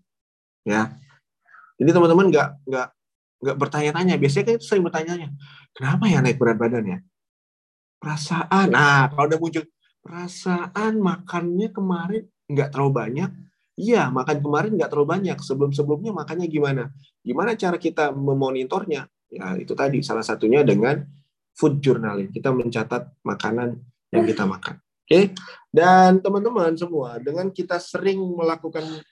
Ya, 0.64 0.94
jadi 1.76 1.90
teman-teman 1.90 2.30
nggak 2.30 2.48
nggak 2.70 2.88
nggak 3.44 3.56
bertanya-tanya. 3.58 4.14
Biasanya 4.16 4.44
kan 4.46 4.56
sering 4.62 4.84
bertanya, 4.86 5.12
kenapa 5.74 6.06
ya 6.08 6.22
naik 6.22 6.38
berat 6.38 6.56
badan 6.56 6.86
ya? 6.86 6.98
perasaan. 8.04 8.68
Nah, 8.68 9.08
kalau 9.08 9.26
udah 9.32 9.40
muncul 9.40 9.64
perasaan 10.04 11.00
makannya 11.00 11.72
kemarin 11.72 12.28
nggak 12.52 12.68
terlalu 12.76 12.92
banyak, 12.92 13.30
iya 13.74 14.10
makan 14.10 14.40
kemarin 14.40 14.72
nggak 14.78 14.90
terlalu 14.90 15.08
banyak. 15.18 15.38
Sebelum-sebelumnya 15.40 16.12
makannya 16.14 16.46
gimana? 16.50 16.90
Gimana 17.20 17.54
cara 17.58 17.76
kita 17.78 18.14
memonitornya? 18.14 19.06
Ya 19.30 19.46
itu 19.58 19.74
tadi 19.74 20.02
salah 20.02 20.22
satunya 20.22 20.62
dengan 20.62 21.02
food 21.54 21.82
journaling. 21.82 22.30
Kita 22.30 22.50
mencatat 22.50 23.22
makanan 23.26 23.78
yang 24.14 24.24
kita 24.26 24.46
makan. 24.46 24.78
Oke, 25.04 25.10
okay? 25.12 25.24
dan 25.68 26.16
teman-teman 26.24 26.72
semua, 26.80 27.20
dengan 27.20 27.52
kita 27.52 27.76
sering 27.76 28.16
melakukan 28.16 29.04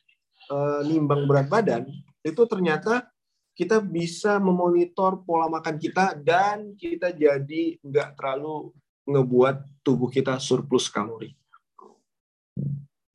uh, 0.49 0.81
nimbang 0.89 1.29
berat 1.29 1.53
badan, 1.53 1.85
itu 2.25 2.43
ternyata 2.49 3.13
kita 3.53 3.77
bisa 3.85 4.41
memonitor 4.41 5.21
pola 5.21 5.53
makan 5.53 5.77
kita 5.77 6.17
dan 6.17 6.73
kita 6.81 7.13
jadi 7.13 7.77
nggak 7.85 8.17
terlalu 8.17 8.73
ngebuat 9.05 9.85
tubuh 9.85 10.09
kita 10.09 10.41
surplus 10.41 10.89
kalori. 10.89 11.37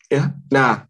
Ya, 0.06 0.38
nah 0.54 0.86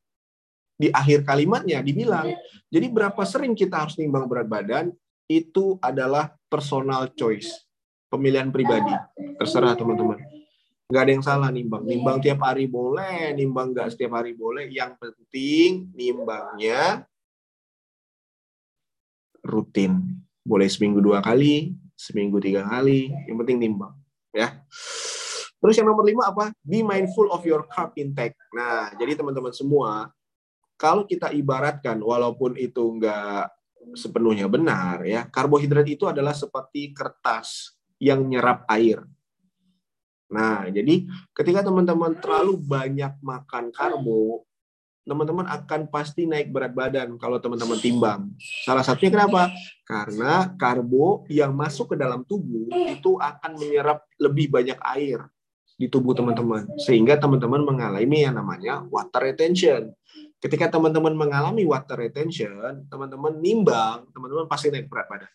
di 0.77 0.93
akhir 0.93 1.25
kalimatnya 1.25 1.81
dibilang, 1.81 2.29
jadi 2.69 2.85
berapa 2.87 3.21
sering 3.25 3.57
kita 3.57 3.83
harus 3.83 3.97
nimbang 3.97 4.29
berat 4.29 4.45
badan 4.45 4.93
itu 5.25 5.75
adalah 5.81 6.31
personal 6.47 7.09
choice, 7.17 7.65
pemilihan 8.07 8.53
pribadi, 8.53 8.93
terserah 9.41 9.73
teman-teman. 9.75 10.21
Gak 10.87 11.03
ada 11.03 11.11
yang 11.11 11.25
salah 11.25 11.51
nimbang. 11.51 11.83
Nimbang 11.83 12.23
tiap 12.23 12.39
hari 12.47 12.63
boleh, 12.63 13.35
nimbang 13.35 13.75
gak 13.75 13.91
setiap 13.91 14.23
hari 14.23 14.31
boleh. 14.31 14.71
Yang 14.71 14.95
penting 15.03 15.91
nimbangnya 15.91 17.03
rutin. 19.43 20.15
Boleh 20.47 20.71
seminggu 20.71 21.03
dua 21.03 21.19
kali, 21.19 21.75
seminggu 21.91 22.39
tiga 22.39 22.63
kali. 22.63 23.11
Yang 23.27 23.37
penting 23.43 23.57
nimbang 23.59 23.99
ya. 24.31 24.63
Terus 25.59 25.75
yang 25.75 25.91
nomor 25.91 26.07
lima 26.07 26.31
apa? 26.31 26.55
Be 26.63 26.79
mindful 26.85 27.35
of 27.35 27.43
your 27.43 27.67
carb 27.67 27.91
intake. 27.99 28.37
Nah, 28.55 28.93
jadi 28.95 29.19
teman-teman 29.19 29.51
semua, 29.51 30.07
kalau 30.77 31.03
kita 31.09 31.33
ibaratkan, 31.33 31.99
walaupun 31.99 32.53
itu 32.55 32.79
enggak 32.95 33.49
sepenuhnya 33.97 34.45
benar, 34.45 35.03
ya, 35.03 35.25
karbohidrat 35.27 35.87
itu 35.89 36.05
adalah 36.05 36.37
seperti 36.37 36.93
kertas 36.93 37.75
yang 37.97 38.21
nyerap 38.23 38.63
air. 38.69 39.01
Nah, 40.27 40.67
jadi 40.67 41.07
ketika 41.31 41.63
teman-teman 41.63 42.19
terlalu 42.19 42.59
banyak 42.59 43.15
makan 43.23 43.71
karbo, 43.71 44.43
teman-teman 45.07 45.47
akan 45.47 45.87
pasti 45.87 46.27
naik 46.27 46.51
berat 46.51 46.75
badan 46.75 47.15
kalau 47.15 47.39
teman-teman 47.39 47.79
timbang. 47.79 48.27
Salah 48.67 48.83
satunya 48.83 49.07
kenapa? 49.07 49.47
Karena 49.87 50.51
karbo 50.59 51.23
yang 51.31 51.55
masuk 51.55 51.95
ke 51.95 51.97
dalam 51.97 52.27
tubuh 52.27 52.67
itu 52.91 53.15
akan 53.15 53.55
menyerap 53.55 54.03
lebih 54.19 54.51
banyak 54.51 54.75
air 54.83 55.23
di 55.79 55.87
tubuh 55.87 56.11
teman-teman 56.11 56.67
sehingga 56.81 57.15
teman-teman 57.15 57.63
mengalami 57.63 58.27
yang 58.27 58.35
namanya 58.35 58.83
water 58.91 59.31
retention. 59.31 59.95
Ketika 60.37 60.69
teman-teman 60.69 61.17
mengalami 61.17 61.65
water 61.65 61.97
retention, 61.97 62.85
teman-teman 62.87 63.41
nimbang, 63.41 64.05
teman-teman 64.13 64.45
pasti 64.45 64.69
naik 64.69 64.85
berat 64.85 65.09
badan. 65.09 65.31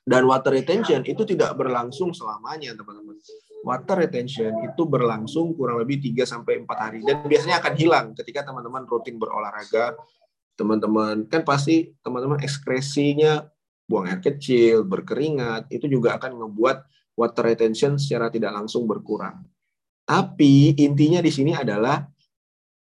Dan 0.00 0.24
water 0.24 0.56
retention 0.56 1.04
itu 1.04 1.22
tidak 1.28 1.52
berlangsung 1.60 2.16
selamanya, 2.16 2.72
teman-teman 2.72 3.20
water 3.60 4.00
retention 4.00 4.56
itu 4.64 4.82
berlangsung 4.88 5.52
kurang 5.52 5.84
lebih 5.84 6.00
3 6.00 6.24
sampai 6.24 6.64
4 6.64 6.66
hari 6.80 7.00
dan 7.04 7.20
biasanya 7.28 7.60
akan 7.60 7.74
hilang 7.76 8.06
ketika 8.16 8.48
teman-teman 8.48 8.88
rutin 8.88 9.20
berolahraga. 9.20 9.96
Teman-teman 10.56 11.24
kan 11.28 11.40
pasti 11.44 11.92
teman-teman 12.04 12.40
ekskresinya 12.40 13.48
buang 13.88 14.06
air 14.06 14.20
kecil, 14.22 14.84
berkeringat, 14.86 15.66
itu 15.72 15.88
juga 15.90 16.14
akan 16.20 16.36
ngebuat 16.36 16.76
water 17.16 17.44
retention 17.48 17.98
secara 17.98 18.30
tidak 18.30 18.54
langsung 18.54 18.86
berkurang. 18.86 19.42
Tapi 20.04 20.78
intinya 20.78 21.18
di 21.18 21.32
sini 21.32 21.56
adalah 21.56 22.06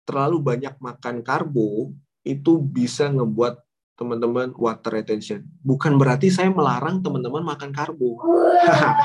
terlalu 0.07 0.39
banyak 0.39 0.79
makan 0.79 1.19
karbo 1.19 1.91
itu 2.23 2.55
bisa 2.63 3.11
ngebuat 3.11 3.59
teman-teman 3.99 4.55
water 4.55 4.95
retention. 4.95 5.43
Bukan 5.59 5.99
berarti 5.99 6.31
saya 6.31 6.47
melarang 6.47 7.03
teman-teman 7.03 7.43
makan 7.43 7.75
karbo. 7.75 8.15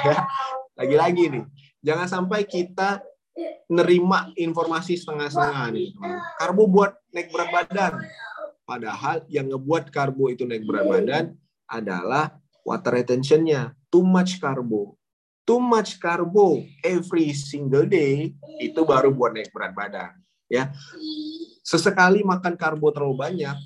Ya. 0.03 0.27
Lagi-lagi 0.75 1.31
nih, 1.31 1.45
jangan 1.85 2.09
sampai 2.11 2.43
kita 2.43 3.05
nerima 3.71 4.35
informasi 4.35 4.99
setengah-setengah 4.99 5.67
nih. 5.71 5.91
Karbo 6.41 6.67
buat 6.67 6.99
naik 7.15 7.31
berat 7.31 7.51
badan. 7.55 7.93
Padahal 8.67 9.23
yang 9.31 9.53
ngebuat 9.53 9.95
karbo 9.95 10.33
itu 10.33 10.43
naik 10.43 10.67
berat 10.67 10.87
badan 10.89 11.25
adalah 11.71 12.35
water 12.67 12.99
retention-nya. 12.99 13.73
Too 13.93 14.03
much 14.03 14.43
karbo. 14.43 14.99
Too 15.47 15.61
much 15.63 16.03
karbo 16.03 16.63
every 16.83 17.31
single 17.35 17.87
day 17.87 18.35
itu 18.59 18.81
baru 18.83 19.15
buat 19.15 19.35
naik 19.35 19.55
berat 19.55 19.73
badan. 19.75 20.13
Ya, 20.53 20.69
sesekali 21.65 22.21
makan 22.21 22.61
karbo 22.61 22.93
terlalu 22.93 23.17
banyak 23.17 23.57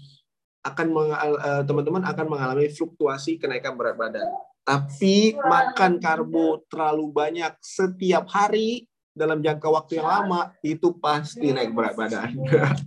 akan 0.62 0.86
eh, 0.94 1.62
teman-teman 1.66 2.02
akan 2.06 2.26
mengalami 2.30 2.70
fluktuasi 2.70 3.42
kenaikan 3.42 3.74
berat 3.74 3.98
badan. 3.98 4.26
Tapi 4.66 5.34
makan 5.34 6.02
karbo 6.02 6.62
terlalu 6.66 7.10
banyak 7.10 7.54
setiap 7.62 8.26
hari 8.30 8.90
dalam 9.14 9.38
jangka 9.38 9.66
waktu 9.70 10.02
yang 10.02 10.10
lama 10.10 10.52
itu 10.60 10.90
pasti 10.98 11.54
naik 11.54 11.70
berat 11.70 11.94
badan. 11.94 12.34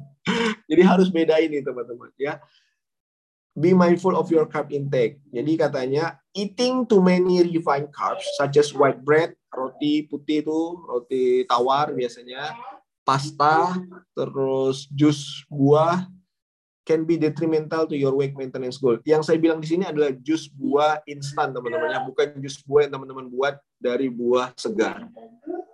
Jadi 0.69 0.81
harus 0.85 1.09
beda 1.09 1.39
ini 1.41 1.63
teman-teman 1.63 2.11
ya. 2.19 2.37
Be 3.57 3.73
mindful 3.73 4.15
of 4.15 4.29
your 4.29 4.45
carb 4.45 4.69
intake. 4.71 5.19
Jadi 5.33 5.57
katanya 5.57 6.21
eating 6.37 6.85
too 6.85 7.01
many 7.01 7.43
refined 7.43 7.91
carbs 7.91 8.23
such 8.37 8.55
as 8.55 8.71
white 8.71 9.01
bread, 9.01 9.35
roti 9.51 10.05
putih 10.05 10.45
itu, 10.45 10.61
roti 10.85 11.43
tawar 11.49 11.91
biasanya, 11.91 12.55
pasta, 13.09 13.81
terus 14.13 14.85
jus 14.93 15.41
buah, 15.49 16.05
can 16.85 17.09
be 17.09 17.17
detrimental 17.17 17.89
to 17.89 17.97
your 17.97 18.13
weight 18.13 18.37
maintenance 18.37 18.77
goal. 18.77 19.01
Yang 19.01 19.33
saya 19.33 19.41
bilang 19.41 19.57
di 19.57 19.65
sini 19.65 19.89
adalah 19.89 20.13
jus 20.21 20.45
buah 20.53 21.01
instan 21.09 21.49
teman-teman 21.49 21.89
ya, 21.89 22.05
bukan 22.05 22.37
jus 22.37 22.61
buah 22.61 22.85
yang 22.85 22.93
teman-teman 22.93 23.25
buat 23.33 23.57
dari 23.81 24.13
buah 24.13 24.53
segar. 24.53 25.09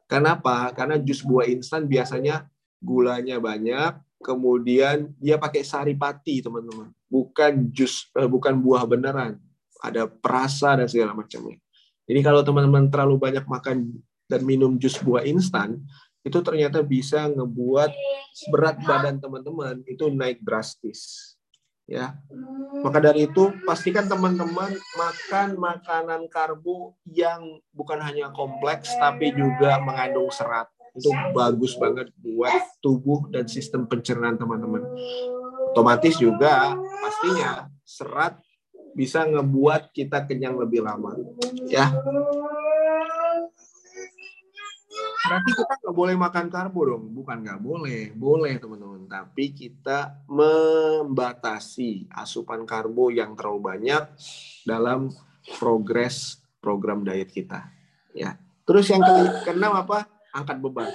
Kenapa? 0.07 0.71
Karena 0.71 0.95
jus 0.95 1.19
buah 1.19 1.51
instan 1.51 1.91
biasanya 1.91 2.47
gulanya 2.79 3.35
banyak, 3.43 3.99
kemudian 4.23 5.11
dia 5.19 5.35
pakai 5.35 5.67
sari 5.67 5.91
pati 5.91 6.39
teman-teman, 6.39 6.87
bukan 7.11 7.67
jus 7.75 8.07
eh, 8.15 8.31
bukan 8.31 8.55
buah 8.63 8.87
beneran. 8.87 9.35
Ada 9.83 10.07
perasa 10.07 10.79
dan 10.79 10.87
segala 10.87 11.11
macamnya. 11.11 11.59
Jadi 12.07 12.19
kalau 12.23 12.47
teman-teman 12.47 12.87
terlalu 12.87 13.19
banyak 13.19 13.43
makan 13.43 13.91
dan 14.25 14.41
minum 14.41 14.77
jus 14.81 14.97
buah 15.01 15.25
instan, 15.25 15.81
itu 16.25 16.41
ternyata 16.41 16.81
bisa 16.81 17.29
ngebuat 17.29 17.93
berat 18.49 18.81
badan 18.81 19.21
teman-teman 19.21 19.85
itu 19.85 20.09
naik 20.09 20.41
drastis. 20.41 21.31
Ya. 21.85 22.17
Maka 22.81 22.97
dari 22.97 23.29
itu 23.29 23.53
pastikan 23.61 24.09
teman-teman 24.09 24.73
makan 24.97 25.53
makanan 25.53 26.25
karbo 26.33 26.97
yang 27.05 27.61
bukan 27.69 28.01
hanya 28.01 28.33
kompleks 28.33 28.89
tapi 28.97 29.29
juga 29.37 29.77
mengandung 29.85 30.33
serat. 30.33 30.65
Itu 30.97 31.13
bagus 31.37 31.77
banget 31.77 32.09
buat 32.17 32.73
tubuh 32.81 33.29
dan 33.29 33.45
sistem 33.45 33.85
pencernaan 33.85 34.41
teman-teman. 34.41 34.81
Otomatis 35.77 36.17
juga 36.17 36.73
pastinya 37.05 37.69
serat 37.85 38.41
bisa 38.97 39.21
ngebuat 39.29 39.93
kita 39.93 40.25
kenyang 40.25 40.57
lebih 40.57 40.81
lama. 40.81 41.13
Ya 41.69 41.93
berarti 45.27 45.51
kita 45.57 45.73
nggak 45.81 45.95
boleh 45.95 46.15
makan 46.15 46.45
karbo 46.47 46.81
dong. 46.85 47.03
Bukan 47.11 47.37
nggak 47.41 47.61
boleh. 47.61 48.13
Boleh 48.13 48.53
teman-teman. 48.61 49.05
Tapi 49.09 49.51
kita 49.51 50.23
membatasi 50.29 52.09
asupan 52.13 52.63
karbo 52.63 53.09
yang 53.09 53.33
terlalu 53.33 53.61
banyak 53.75 54.03
dalam 54.63 55.09
progres 55.57 56.41
program 56.61 57.05
diet 57.05 57.29
kita. 57.29 57.69
Ya. 58.15 58.37
Terus 58.65 58.89
yang 58.89 59.01
keenam 59.45 59.77
apa? 59.77 60.09
Angkat 60.33 60.57
beban. 60.57 60.89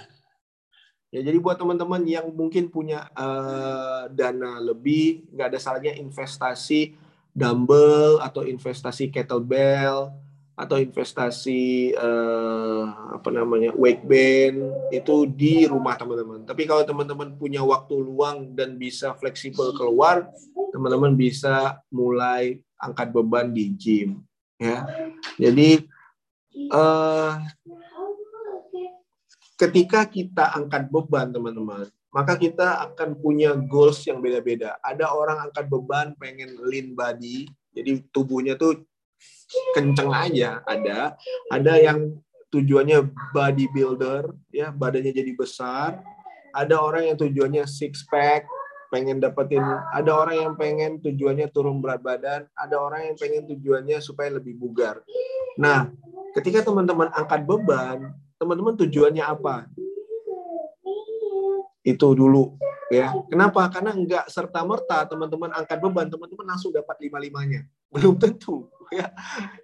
Ya 1.10 1.26
jadi 1.26 1.42
buat 1.42 1.58
teman-teman 1.58 2.06
yang 2.06 2.30
mungkin 2.30 2.70
punya 2.70 3.10
uh, 3.18 4.06
dana 4.14 4.62
lebih 4.62 5.26
nggak 5.34 5.50
ada 5.50 5.58
salahnya 5.58 5.98
investasi 5.98 6.94
dumbbell 7.34 8.22
atau 8.22 8.46
investasi 8.46 9.10
kettlebell 9.10 10.14
atau 10.60 10.76
investasi 10.76 11.96
uh, 11.96 13.16
apa 13.16 13.32
namanya 13.32 13.72
weight 13.72 14.04
band 14.04 14.60
itu 14.92 15.24
di 15.24 15.64
rumah 15.64 15.96
teman-teman. 15.96 16.44
Tapi 16.44 16.68
kalau 16.68 16.84
teman-teman 16.84 17.32
punya 17.40 17.64
waktu 17.64 17.96
luang 17.96 18.52
dan 18.52 18.76
bisa 18.76 19.16
fleksibel 19.16 19.72
keluar, 19.72 20.28
teman-teman 20.76 21.16
bisa 21.16 21.80
mulai 21.88 22.60
angkat 22.76 23.08
beban 23.08 23.56
di 23.56 23.72
gym 23.72 24.20
ya. 24.60 24.84
Jadi 25.40 25.88
uh, 26.76 27.40
ketika 29.56 30.04
kita 30.04 30.52
angkat 30.52 30.92
beban 30.92 31.32
teman-teman, 31.32 31.88
maka 32.12 32.36
kita 32.36 32.84
akan 32.90 33.16
punya 33.16 33.56
goals 33.56 34.04
yang 34.04 34.20
beda-beda. 34.20 34.76
Ada 34.84 35.08
orang 35.08 35.48
angkat 35.48 35.72
beban 35.72 36.12
pengen 36.20 36.60
lean 36.68 36.92
body, 36.92 37.48
jadi 37.72 38.04
tubuhnya 38.12 38.60
tuh 38.60 38.84
kenceng 39.74 40.10
aja. 40.10 40.62
Ada 40.66 41.14
ada 41.50 41.74
yang 41.78 42.18
tujuannya 42.50 43.06
bodybuilder 43.34 44.34
ya 44.50 44.74
badannya 44.74 45.12
jadi 45.14 45.32
besar. 45.34 46.02
Ada 46.50 46.82
orang 46.82 47.14
yang 47.14 47.16
tujuannya 47.18 47.62
six 47.70 48.02
pack 48.10 48.46
pengen 48.90 49.22
dapetin 49.22 49.62
ada 49.94 50.10
orang 50.10 50.36
yang 50.36 50.52
pengen 50.58 50.98
tujuannya 50.98 51.46
turun 51.54 51.78
berat 51.78 52.02
badan 52.02 52.42
ada 52.58 52.74
orang 52.74 53.06
yang 53.06 53.16
pengen 53.16 53.46
tujuannya 53.46 54.02
supaya 54.02 54.34
lebih 54.34 54.58
bugar. 54.58 54.98
Nah 55.54 55.94
ketika 56.34 56.66
teman-teman 56.66 57.06
angkat 57.14 57.46
beban 57.46 58.10
teman-teman 58.34 58.74
tujuannya 58.74 59.22
apa? 59.22 59.70
Itu 61.86 62.18
dulu 62.18 62.58
ya. 62.90 63.14
Kenapa? 63.30 63.70
Karena 63.70 63.94
enggak 63.94 64.26
serta 64.26 64.66
merta 64.66 65.06
teman-teman 65.06 65.54
angkat 65.54 65.78
beban 65.78 66.10
teman-teman 66.10 66.50
langsung 66.50 66.74
dapat 66.74 66.98
lima 66.98 67.22
limanya 67.22 67.62
belum 67.90 68.14
tentu 68.22 68.70
ya. 68.90 69.06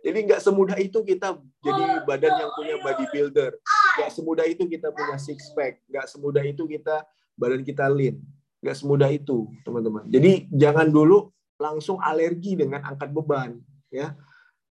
Jadi 0.02 0.18
nggak 0.26 0.40
semudah 0.40 0.78
itu 0.78 0.98
kita 1.02 1.38
jadi 1.62 1.84
badan 2.06 2.32
yang 2.38 2.50
punya 2.54 2.76
bodybuilder. 2.80 3.52
Nggak 3.98 4.10
semudah 4.14 4.46
itu 4.46 4.62
kita 4.66 4.88
punya 4.94 5.16
six 5.18 5.50
pack. 5.52 5.82
Nggak 5.90 6.06
semudah 6.10 6.42
itu 6.46 6.64
kita 6.66 7.04
badan 7.36 7.62
kita 7.66 7.86
lean. 7.90 8.22
Nggak 8.64 8.76
semudah 8.82 9.10
itu, 9.12 9.46
teman-teman. 9.62 10.08
Jadi 10.08 10.48
jangan 10.50 10.88
dulu 10.88 11.30
langsung 11.60 12.00
alergi 12.00 12.56
dengan 12.56 12.82
angkat 12.84 13.12
beban, 13.12 13.60
ya. 13.92 14.16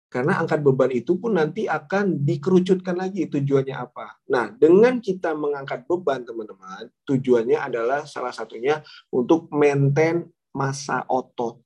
Karena 0.07 0.37
angkat 0.37 0.61
beban 0.61 0.93
itu 0.93 1.17
pun 1.17 1.33
nanti 1.33 1.65
akan 1.65 2.21
dikerucutkan 2.21 2.93
lagi 2.93 3.25
tujuannya 3.25 3.73
apa. 3.73 4.21
Nah, 4.29 4.53
dengan 4.53 5.01
kita 5.01 5.33
mengangkat 5.33 5.89
beban, 5.89 6.21
teman-teman, 6.21 6.85
tujuannya 7.09 7.57
adalah 7.57 8.05
salah 8.05 8.29
satunya 8.29 8.85
untuk 9.09 9.49
maintain 9.49 10.29
masa 10.53 11.01
otot 11.09 11.65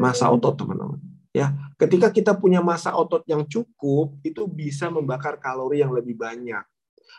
masa 0.00 0.30
otot 0.30 0.54
teman-teman. 0.56 1.00
Ya, 1.34 1.50
ketika 1.74 2.14
kita 2.14 2.32
punya 2.38 2.62
masa 2.62 2.94
otot 2.94 3.26
yang 3.26 3.42
cukup, 3.50 4.14
itu 4.22 4.46
bisa 4.46 4.86
membakar 4.86 5.42
kalori 5.42 5.82
yang 5.82 5.90
lebih 5.90 6.14
banyak. 6.14 6.62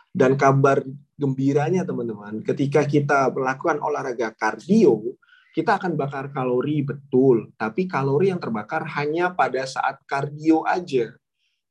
Dan 0.08 0.40
kabar 0.40 0.80
gembiranya 1.20 1.84
teman-teman, 1.84 2.40
ketika 2.40 2.80
kita 2.88 3.28
melakukan 3.28 3.76
olahraga 3.84 4.32
kardio, 4.32 5.20
kita 5.52 5.76
akan 5.76 6.00
bakar 6.00 6.32
kalori 6.32 6.80
betul, 6.80 7.52
tapi 7.60 7.84
kalori 7.84 8.32
yang 8.32 8.40
terbakar 8.40 8.88
hanya 8.96 9.36
pada 9.36 9.64
saat 9.68 10.00
kardio 10.08 10.64
aja. 10.64 11.12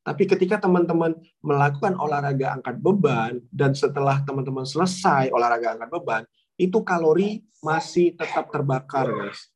Tapi 0.05 0.29
ketika 0.29 0.61
teman-teman 0.61 1.17
melakukan 1.41 1.97
olahraga 1.97 2.61
angkat 2.61 2.77
beban 2.77 3.41
dan 3.49 3.73
setelah 3.73 4.21
teman-teman 4.21 4.69
selesai 4.69 5.33
olahraga 5.33 5.77
angkat 5.77 5.89
beban, 5.89 6.23
itu 6.61 6.77
kalori 6.85 7.41
masih 7.65 8.13
tetap 8.13 8.53
terbakar, 8.53 9.09
guys 9.09 9.49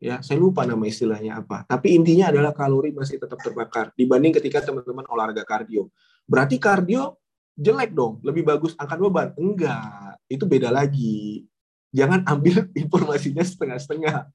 ya 0.00 0.24
saya 0.24 0.40
lupa 0.40 0.64
nama 0.64 0.82
istilahnya 0.88 1.38
apa. 1.38 1.68
Tapi 1.68 1.94
intinya 1.94 2.32
adalah 2.32 2.56
kalori 2.56 2.90
masih 2.90 3.20
tetap 3.20 3.36
terbakar 3.38 3.92
dibanding 3.94 4.32
ketika 4.40 4.64
teman-teman 4.64 5.04
olahraga 5.06 5.44
kardio. 5.44 5.92
Berarti 6.24 6.56
kardio 6.56 7.20
jelek 7.54 7.92
dong 7.92 8.18
lebih 8.24 8.42
bagus 8.42 8.72
angkat 8.80 8.98
beban. 8.98 9.28
Enggak 9.36 10.16
itu 10.26 10.44
beda 10.48 10.72
lagi. 10.72 11.44
Jangan 11.92 12.24
ambil 12.24 12.66
informasinya 12.82 13.44
setengah-setengah. 13.44 14.26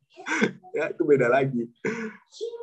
Ya 0.75 0.85
itu 0.93 1.03
beda 1.03 1.27
lagi. 1.27 1.65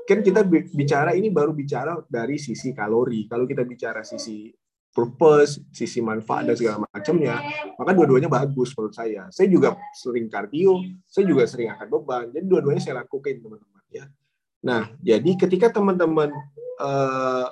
Kan 0.07 0.23
kita 0.23 0.47
bicara 0.47 1.19
ini 1.19 1.29
baru 1.33 1.51
bicara 1.51 1.99
dari 2.07 2.39
sisi 2.39 2.71
kalori. 2.71 3.27
Kalau 3.27 3.49
kita 3.49 3.67
bicara 3.67 4.07
sisi 4.07 4.53
purpose, 4.93 5.59
sisi 5.73 6.05
manfaat 6.05 6.45
dan 6.45 6.55
segala 6.55 6.85
macamnya, 6.85 7.41
maka 7.81 7.91
dua-duanya 7.97 8.29
bagus 8.29 8.77
menurut 8.77 8.93
saya. 8.93 9.27
Saya 9.33 9.49
juga 9.49 9.75
sering 9.97 10.29
kardio, 10.29 10.85
saya 11.09 11.25
juga 11.25 11.49
sering 11.49 11.73
angkat 11.73 11.89
beban, 11.89 12.29
jadi 12.29 12.45
dua-duanya 12.45 12.83
saya 12.85 13.01
lakukan 13.01 13.41
teman-teman 13.41 13.83
ya. 13.89 14.05
Nah, 14.63 14.93
jadi 15.01 15.31
ketika 15.35 15.73
teman-teman 15.73 16.29
eh, 16.79 17.49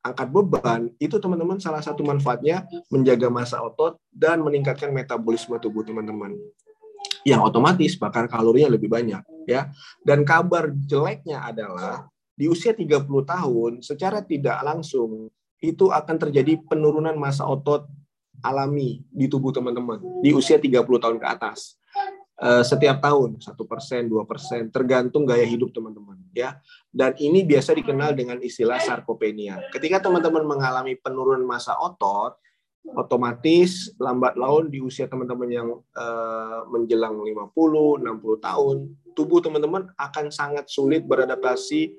angkat 0.00 0.28
beban, 0.30 0.80
itu 0.96 1.18
teman-teman 1.20 1.58
salah 1.60 1.82
satu 1.84 2.00
manfaatnya 2.06 2.64
menjaga 2.88 3.28
masa 3.28 3.60
otot 3.60 4.00
dan 4.08 4.40
meningkatkan 4.40 4.94
metabolisme 4.94 5.58
tubuh 5.60 5.84
teman-teman. 5.84 6.38
Yang 7.26 7.40
otomatis 7.52 7.92
bakar 8.00 8.30
kalorinya 8.30 8.72
lebih 8.78 8.88
banyak 8.88 9.20
ya. 9.44 9.68
Dan 10.00 10.24
kabar 10.24 10.72
jeleknya 10.72 11.44
adalah 11.44 12.08
di 12.32 12.48
usia 12.48 12.72
30 12.72 13.04
tahun 13.04 13.72
secara 13.84 14.24
tidak 14.24 14.56
langsung 14.64 15.28
itu 15.60 15.92
akan 15.92 16.16
terjadi 16.16 16.60
penurunan 16.64 17.14
masa 17.16 17.44
otot 17.44 17.84
alami 18.40 19.04
di 19.12 19.28
tubuh 19.28 19.52
teman-teman 19.52 20.00
di 20.24 20.32
usia 20.32 20.56
30 20.56 20.84
tahun 20.84 21.16
ke 21.20 21.26
atas. 21.28 21.80
Eh, 22.40 22.64
setiap 22.64 23.04
tahun 23.04 23.36
satu 23.36 23.68
persen, 23.68 24.08
dua 24.08 24.24
persen, 24.24 24.72
tergantung 24.72 25.28
gaya 25.28 25.44
hidup 25.44 25.76
teman-teman, 25.76 26.16
ya. 26.32 26.56
Dan 26.88 27.12
ini 27.20 27.44
biasa 27.44 27.76
dikenal 27.76 28.16
dengan 28.16 28.40
istilah 28.40 28.80
sarkopenia. 28.80 29.60
Ketika 29.68 30.00
teman-teman 30.00 30.48
mengalami 30.48 30.96
penurunan 30.96 31.44
masa 31.44 31.76
otot, 31.76 32.40
otomatis 32.96 33.92
lambat 34.00 34.40
laun 34.40 34.72
di 34.72 34.80
usia 34.80 35.04
teman-teman 35.04 35.52
yang 35.52 35.68
uh, 35.92 36.64
menjelang 36.72 37.20
50, 37.20 38.08
60 38.08 38.08
tahun, 38.40 38.76
tubuh 39.12 39.44
teman-teman 39.44 39.92
akan 40.00 40.32
sangat 40.32 40.64
sulit 40.72 41.04
beradaptasi 41.04 41.92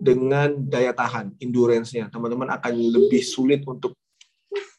dengan 0.00 0.56
daya 0.64 0.96
tahan, 0.96 1.36
endurance-nya. 1.36 2.08
Teman-teman 2.08 2.48
akan 2.56 2.72
lebih 2.72 3.20
sulit 3.20 3.60
untuk 3.68 3.92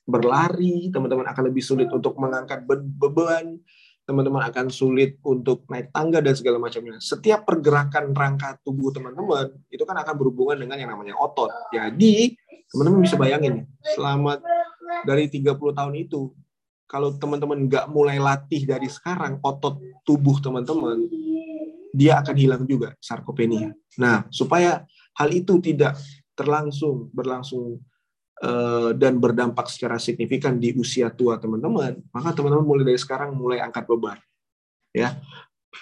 berlari, 0.01 0.89
teman-teman 0.89 1.29
akan 1.29 1.53
lebih 1.53 1.61
sulit 1.61 1.87
untuk 1.93 2.17
mengangkat 2.17 2.65
beban, 2.67 3.61
teman-teman 4.03 4.43
akan 4.49 4.67
sulit 4.73 5.21
untuk 5.21 5.63
naik 5.69 5.93
tangga 5.93 6.19
dan 6.19 6.33
segala 6.33 6.57
macamnya. 6.57 6.97
Setiap 6.97 7.45
pergerakan 7.45 8.11
rangka 8.11 8.57
tubuh 8.65 8.89
teman-teman 8.89 9.53
itu 9.69 9.85
kan 9.85 9.95
akan 10.01 10.13
berhubungan 10.17 10.57
dengan 10.57 10.81
yang 10.81 10.91
namanya 10.91 11.13
otot. 11.21 11.53
Jadi, 11.69 12.33
teman-teman 12.73 12.99
bisa 13.05 13.15
bayangin, 13.15 13.69
selamat 13.93 14.41
dari 15.05 15.29
30 15.29 15.53
tahun 15.71 15.93
itu, 16.01 16.33
kalau 16.89 17.15
teman-teman 17.15 17.69
nggak 17.69 17.85
mulai 17.87 18.19
latih 18.19 18.67
dari 18.67 18.89
sekarang, 18.89 19.39
otot 19.39 19.79
tubuh 20.03 20.41
teman-teman, 20.43 21.07
dia 21.95 22.19
akan 22.19 22.35
hilang 22.35 22.63
juga 22.67 22.97
sarkopenia. 22.99 23.71
Nah, 23.95 24.27
supaya 24.27 24.83
hal 25.17 25.29
itu 25.31 25.59
tidak 25.59 25.97
terlangsung, 26.37 27.11
berlangsung 27.11 27.79
eh, 28.43 28.91
dan 28.95 29.17
berdampak 29.19 29.67
secara 29.67 29.99
signifikan 29.99 30.57
di 30.57 30.75
usia 30.75 31.11
tua 31.11 31.37
teman-teman, 31.41 31.99
maka 32.11 32.29
teman-teman 32.35 32.65
mulai 32.65 32.83
dari 32.87 32.99
sekarang 32.99 33.35
mulai 33.35 33.59
angkat 33.59 33.85
beban. 33.87 34.17
Ya, 34.91 35.19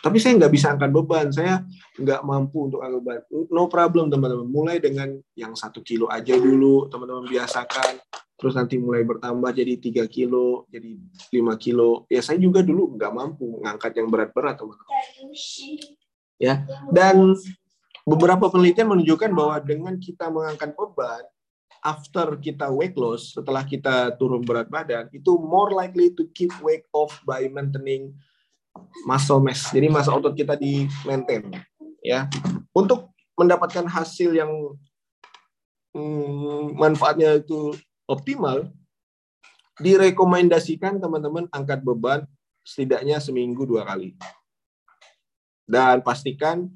tapi 0.05 0.21
saya 0.21 0.37
nggak 0.37 0.53
bisa 0.53 0.73
angkat 0.77 0.93
beban, 0.93 1.33
saya 1.33 1.65
nggak 1.97 2.21
mampu 2.21 2.69
untuk 2.69 2.85
angkat 2.85 3.01
beban. 3.01 3.19
No 3.49 3.65
problem 3.65 4.13
teman-teman. 4.13 4.45
Mulai 4.45 4.77
dengan 4.77 5.17
yang 5.33 5.57
satu 5.57 5.81
kilo 5.81 6.05
aja 6.09 6.37
dulu, 6.37 6.85
teman-teman 6.87 7.25
biasakan 7.25 7.97
terus 8.39 8.55
nanti 8.55 8.79
mulai 8.79 9.03
bertambah 9.03 9.51
jadi 9.51 9.75
3 9.75 10.07
kilo, 10.07 10.63
jadi 10.71 10.95
5 10.95 11.59
kilo. 11.59 12.07
Ya 12.07 12.23
saya 12.23 12.39
juga 12.39 12.63
dulu 12.63 12.95
nggak 12.95 13.11
mampu 13.11 13.59
mengangkat 13.59 13.91
yang 13.99 14.07
berat-berat, 14.07 14.55
teman-teman. 14.55 14.95
Ya, 16.39 16.63
dan 16.95 17.35
beberapa 18.07 18.51
penelitian 18.51 18.91
menunjukkan 18.91 19.31
bahwa 19.33 19.57
dengan 19.63 19.95
kita 19.99 20.27
mengangkat 20.31 20.75
beban, 20.75 21.23
after 21.83 22.35
kita 22.39 22.67
weight 22.67 22.95
loss, 22.99 23.35
setelah 23.35 23.63
kita 23.63 24.15
turun 24.19 24.43
berat 24.43 24.67
badan, 24.67 25.07
itu 25.15 25.39
more 25.39 25.71
likely 25.71 26.11
to 26.11 26.27
keep 26.35 26.51
weight 26.59 26.83
off 26.91 27.19
by 27.23 27.47
maintaining 27.47 28.11
muscle 29.07 29.39
mass. 29.39 29.71
Jadi 29.71 29.87
masa 29.87 30.11
otot 30.11 30.35
kita 30.35 30.59
di 30.59 30.87
maintain, 31.07 31.47
ya. 32.03 32.27
Untuk 32.75 33.11
mendapatkan 33.39 33.87
hasil 33.87 34.35
yang 34.35 34.51
hmm, 35.95 36.75
manfaatnya 36.75 37.39
itu 37.39 37.71
optimal, 38.07 38.67
direkomendasikan 39.79 40.99
teman-teman 40.99 41.47
angkat 41.55 41.79
beban 41.79 42.27
setidaknya 42.67 43.23
seminggu 43.23 43.63
dua 43.63 43.87
kali. 43.87 44.19
Dan 45.69 46.01
pastikan 46.03 46.67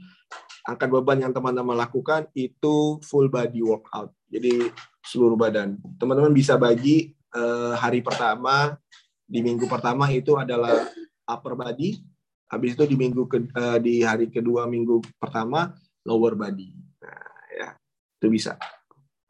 angkat 0.64 0.88
beban 0.88 1.20
yang 1.20 1.34
teman-teman 1.36 1.76
lakukan 1.76 2.28
itu 2.32 2.98
full 3.04 3.28
body 3.28 3.60
workout. 3.60 4.16
Jadi 4.32 4.72
seluruh 5.04 5.36
badan. 5.36 5.76
Teman-teman 6.00 6.32
bisa 6.32 6.56
bagi 6.56 7.12
eh, 7.36 7.74
hari 7.76 8.00
pertama 8.00 8.80
di 9.28 9.44
minggu 9.44 9.68
pertama 9.68 10.08
itu 10.12 10.40
adalah 10.40 10.88
upper 11.28 11.56
body, 11.56 12.00
habis 12.48 12.76
itu 12.76 12.84
di 12.88 12.96
minggu 12.96 13.24
ke, 13.28 13.38
eh, 13.44 13.80
di 13.84 13.96
hari 14.04 14.32
kedua 14.32 14.68
minggu 14.68 15.04
pertama 15.20 15.76
lower 16.08 16.36
body. 16.40 16.70
Nah, 17.04 17.28
ya. 17.52 17.70
Itu 18.20 18.32
bisa. 18.32 18.56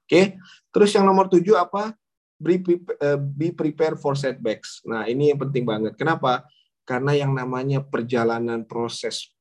Oke, 0.06 0.38
terus 0.70 0.94
yang 0.94 1.10
nomor 1.10 1.26
tujuh 1.32 1.58
apa? 1.58 1.98
Be, 2.38 2.60
be 2.60 3.56
prepare 3.56 3.96
for 3.96 4.20
setbacks. 4.20 4.84
Nah, 4.84 5.08
ini 5.08 5.32
yang 5.32 5.40
penting 5.40 5.64
banget. 5.64 5.96
Kenapa? 5.96 6.44
Karena 6.84 7.16
yang 7.16 7.32
namanya 7.32 7.80
perjalanan 7.80 8.68
proses 8.68 9.32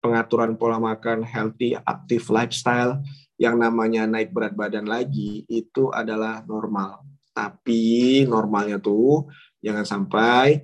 pengaturan 0.00 0.56
pola 0.56 0.80
makan, 0.80 1.22
healthy, 1.22 1.76
active 1.76 2.24
lifestyle, 2.32 3.04
yang 3.40 3.56
namanya 3.60 4.04
naik 4.04 4.32
berat 4.32 4.56
badan 4.56 4.88
lagi, 4.88 5.44
itu 5.48 5.92
adalah 5.92 6.44
normal. 6.44 7.04
Tapi 7.32 8.24
normalnya 8.28 8.80
tuh 8.80 9.28
jangan 9.60 9.84
sampai 9.84 10.60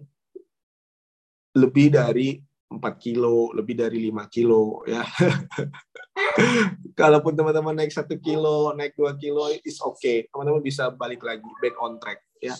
lebih 1.56 1.88
dari 1.92 2.36
4 2.68 2.82
kilo, 3.00 3.54
lebih 3.56 3.78
dari 3.78 4.10
5 4.10 4.26
kilo 4.28 4.82
ya. 4.84 5.04
Kalaupun 7.00 7.32
teman-teman 7.32 7.76
naik 7.76 7.92
satu 7.92 8.20
kilo, 8.20 8.76
naik 8.76 8.92
dua 8.96 9.16
kilo, 9.16 9.48
is 9.64 9.80
okay. 9.80 10.28
Teman-teman 10.28 10.60
bisa 10.60 10.92
balik 10.92 11.24
lagi, 11.24 11.48
back 11.60 11.76
on 11.80 11.96
track. 11.96 12.20
Ya, 12.40 12.52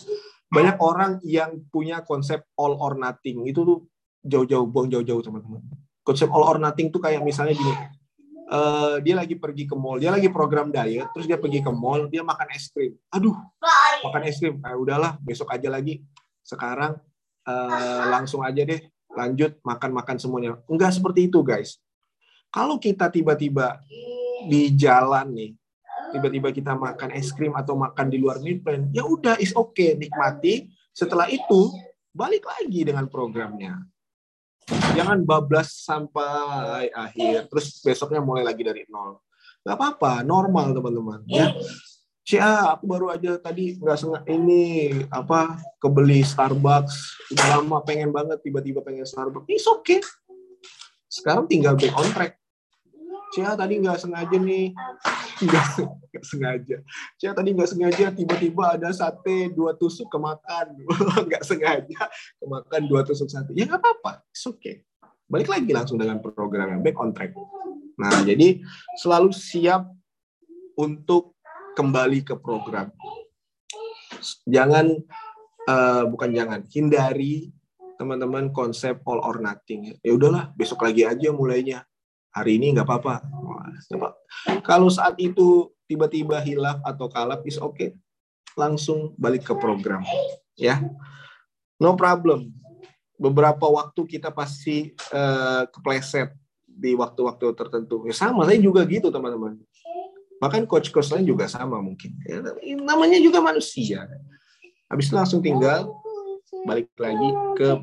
banyak 0.49 0.81
orang 0.81 1.21
yang 1.21 1.61
punya 1.69 2.01
konsep 2.01 2.41
all 2.57 2.73
or 2.81 2.97
nothing 2.97 3.45
itu 3.45 3.61
tuh 3.61 3.79
jauh-jauh, 4.25 4.65
buang 4.65 4.89
jauh-jauh 4.89 5.21
teman-teman. 5.21 5.61
Konsep 6.07 6.31
all 6.31 6.47
or 6.47 6.57
nothing 6.63 6.87
tuh 6.87 7.03
kayak 7.03 7.19
misalnya 7.19 7.51
gini, 7.51 7.75
uh, 8.47 8.95
dia 9.03 9.19
lagi 9.19 9.35
pergi 9.35 9.67
ke 9.67 9.75
mall, 9.75 9.99
dia 9.99 10.07
lagi 10.07 10.31
program 10.31 10.71
diet, 10.71 11.11
terus 11.11 11.27
dia 11.27 11.35
pergi 11.35 11.59
ke 11.59 11.67
mall, 11.67 12.07
dia 12.07 12.23
makan 12.23 12.47
es 12.55 12.71
krim. 12.71 12.95
Aduh, 13.11 13.35
makan 14.07 14.21
es 14.23 14.39
krim. 14.39 14.55
Eh, 14.63 14.77
udahlah, 14.79 15.19
besok 15.19 15.51
aja 15.51 15.67
lagi. 15.67 15.99
Sekarang 16.47 16.95
uh, 17.43 18.03
langsung 18.07 18.39
aja 18.39 18.63
deh, 18.63 18.87
lanjut 19.11 19.59
makan-makan 19.67 20.15
semuanya. 20.15 20.55
Enggak 20.71 20.95
seperti 20.95 21.27
itu, 21.27 21.43
guys 21.43 21.75
kalau 22.51 22.79
kita 22.79 23.11
tiba-tiba 23.11 23.83
di 24.47 24.71
jalan 24.73 25.27
nih, 25.35 25.51
tiba-tiba 26.15 26.49
kita 26.55 26.73
makan 26.73 27.11
es 27.13 27.29
krim 27.35 27.53
atau 27.53 27.75
makan 27.75 28.07
di 28.07 28.17
luar 28.17 28.39
meal 28.39 28.63
plan, 28.63 28.87
ya 28.95 29.03
udah 29.03 29.35
is 29.37 29.51
okay, 29.53 29.93
nikmati. 29.93 30.71
Setelah 30.95 31.29
itu 31.29 31.69
balik 32.15 32.47
lagi 32.47 32.87
dengan 32.87 33.05
programnya. 33.11 33.77
Jangan 34.67 35.23
bablas 35.23 35.83
sampai 35.83 36.91
akhir, 36.91 37.47
terus 37.47 37.79
besoknya 37.79 38.19
mulai 38.19 38.43
lagi 38.43 38.63
dari 38.63 38.83
nol. 38.91 39.19
Gak 39.63 39.75
apa-apa, 39.75 40.23
normal 40.23 40.71
teman-teman. 40.71 41.23
Ya, 41.27 41.51
Cia, 42.27 42.75
aku 42.75 42.87
baru 42.87 43.07
aja 43.11 43.39
tadi 43.39 43.79
nggak 43.79 43.97
sengaja 43.99 44.27
ini 44.27 44.91
apa 45.07 45.59
kebeli 45.79 46.23
Starbucks, 46.27 47.23
udah 47.31 47.45
lama 47.55 47.79
pengen 47.87 48.11
banget 48.11 48.43
tiba-tiba 48.43 48.83
pengen 48.83 49.07
Starbucks. 49.07 49.47
It's 49.47 49.67
okay. 49.67 50.03
Sekarang 51.07 51.47
tinggal 51.47 51.79
back 51.79 51.95
on 51.95 52.07
track. 52.11 52.36
Cia 53.27 53.53
tadi 53.59 53.83
nggak 53.83 53.99
sengaja 53.99 54.37
nih, 54.39 54.71
nggak 55.45 56.23
sengaja. 56.23 56.77
Cia 57.19 57.31
tadi 57.35 57.49
nggak 57.51 57.69
sengaja 57.69 58.05
tiba-tiba 58.15 58.79
ada 58.79 58.89
sate 58.95 59.51
dua 59.51 59.75
tusuk 59.75 60.07
kemakan, 60.07 60.73
nggak 61.27 61.43
sengaja 61.43 62.07
kemakan 62.39 62.81
dua 62.87 63.03
tusuk 63.03 63.27
sate. 63.27 63.51
Ya 63.51 63.67
nggak 63.67 63.83
apa-apa, 63.83 64.23
it's 64.31 64.47
okay. 64.47 64.87
Balik 65.27 65.51
lagi 65.51 65.71
langsung 65.75 65.99
dengan 65.99 66.23
program 66.23 66.71
yang 66.71 66.81
back 66.83 66.97
on 67.03 67.11
track. 67.11 67.35
Nah, 67.99 68.23
jadi 68.23 68.61
selalu 69.01 69.35
siap 69.35 69.89
untuk 70.77 71.35
kembali 71.73 72.23
ke 72.23 72.37
program. 72.37 72.93
Jangan, 74.47 74.93
uh, 75.67 76.03
bukan 76.07 76.29
jangan, 76.31 76.61
hindari 76.69 77.51
teman-teman 77.97 78.53
konsep 78.53 79.01
all 79.09 79.19
or 79.25 79.41
nothing. 79.41 79.97
Ya 80.05 80.13
udahlah, 80.13 80.53
besok 80.53 80.85
lagi 80.85 81.03
aja 81.03 81.33
mulainya. 81.33 81.83
Hari 82.37 82.61
ini 82.61 82.77
nggak 82.77 82.85
apa-apa. 82.85 83.25
Kalau 84.61 84.93
saat 84.93 85.17
itu 85.17 85.73
tiba-tiba 85.89 86.37
hilaf 86.37 86.77
atau 86.85 87.09
kalap, 87.09 87.41
is 87.49 87.57
oke. 87.57 87.73
Okay. 87.73 87.89
Langsung 88.53 89.17
balik 89.17 89.49
ke 89.49 89.53
program. 89.57 90.05
Ya, 90.53 90.85
no 91.81 91.97
problem. 91.97 92.53
Beberapa 93.17 93.65
waktu 93.65 94.05
kita 94.05 94.29
pasti 94.29 94.93
uh, 95.09 95.65
kepleset 95.73 96.29
di 96.65 96.93
waktu-waktu 96.93 97.57
tertentu. 97.57 98.05
Ya, 98.05 98.13
sama, 98.13 98.45
saya 98.45 98.61
juga 98.61 98.85
gitu 98.85 99.09
teman-teman. 99.09 99.57
Bahkan 100.37 100.69
coach-coach 100.69 101.09
lain 101.09 101.25
juga 101.25 101.49
sama 101.49 101.81
mungkin. 101.81 102.13
Ya, 102.21 102.45
namanya 102.77 103.17
juga 103.17 103.41
manusia. 103.41 104.05
Habis 104.85 105.09
itu 105.09 105.17
langsung 105.17 105.41
tinggal 105.41 105.89
balik 106.69 106.93
lagi 107.01 107.29
ke 107.57 107.81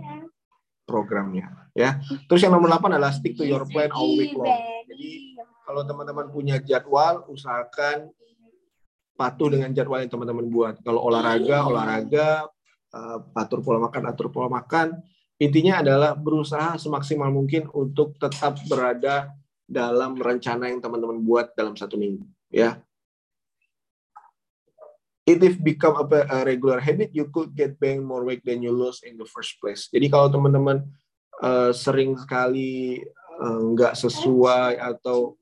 programnya 0.86 1.63
ya. 1.74 2.00
Terus 2.30 2.40
yang 2.46 2.54
nomor 2.54 2.70
8 2.70 2.96
adalah 2.96 3.12
stick 3.12 3.34
to 3.34 3.44
your 3.44 3.66
plan 3.68 3.90
all 3.90 4.14
week 4.14 4.32
long. 4.32 4.86
Jadi 4.88 5.36
kalau 5.66 5.82
teman-teman 5.82 6.30
punya 6.30 6.56
jadwal, 6.62 7.26
usahakan 7.28 8.08
patuh 9.14 9.50
dengan 9.50 9.74
jadwal 9.74 10.00
yang 10.00 10.10
teman-teman 10.10 10.46
buat. 10.48 10.74
Kalau 10.86 11.02
olahraga, 11.02 11.66
olahraga, 11.66 12.46
uh, 12.94 13.18
atur 13.36 13.60
pola 13.60 13.82
makan, 13.82 14.02
atur 14.06 14.30
pola 14.30 14.48
makan. 14.48 15.02
Intinya 15.42 15.82
adalah 15.82 16.14
berusaha 16.14 16.78
semaksimal 16.78 17.28
mungkin 17.34 17.66
untuk 17.74 18.14
tetap 18.22 18.54
berada 18.70 19.34
dalam 19.66 20.14
rencana 20.14 20.70
yang 20.70 20.78
teman-teman 20.78 21.18
buat 21.26 21.52
dalam 21.58 21.74
satu 21.74 21.98
minggu. 21.98 22.22
Ya, 22.54 22.78
If 25.24 25.40
it 25.40 25.56
become 25.64 25.96
a, 25.96 26.44
regular 26.44 26.84
habit, 26.84 27.16
you 27.16 27.32
could 27.32 27.56
get 27.56 27.80
back 27.80 27.96
more 27.96 28.28
weight 28.28 28.44
than 28.44 28.60
you 28.60 28.68
lose 28.68 29.00
in 29.08 29.16
the 29.16 29.24
first 29.24 29.56
place. 29.56 29.88
Jadi 29.88 30.12
kalau 30.12 30.28
teman-teman 30.28 30.84
uh, 31.42 31.70
sering 31.74 32.14
sekali 32.14 33.02
eh, 33.34 33.60
nggak 33.74 33.94
uh, 33.94 33.98
sesuai 33.98 34.78
atau 34.78 35.34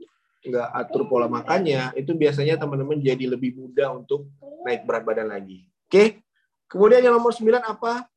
nggak 0.43 0.69
atur 0.75 1.07
pola 1.07 1.31
makannya, 1.31 1.95
itu 1.95 2.15
biasanya 2.19 2.59
teman-teman 2.59 2.99
jadi 2.99 3.31
lebih 3.31 3.55
mudah 3.55 3.95
untuk 3.95 4.27
naik 4.67 4.83
berat 4.83 5.07
badan 5.07 5.31
lagi. 5.31 5.71
Oke? 5.87 5.93
Okay? 5.93 6.09
Kemudian 6.67 7.05
yang 7.05 7.15
nomor 7.15 7.31
9 7.31 7.63
apa? 7.63 8.09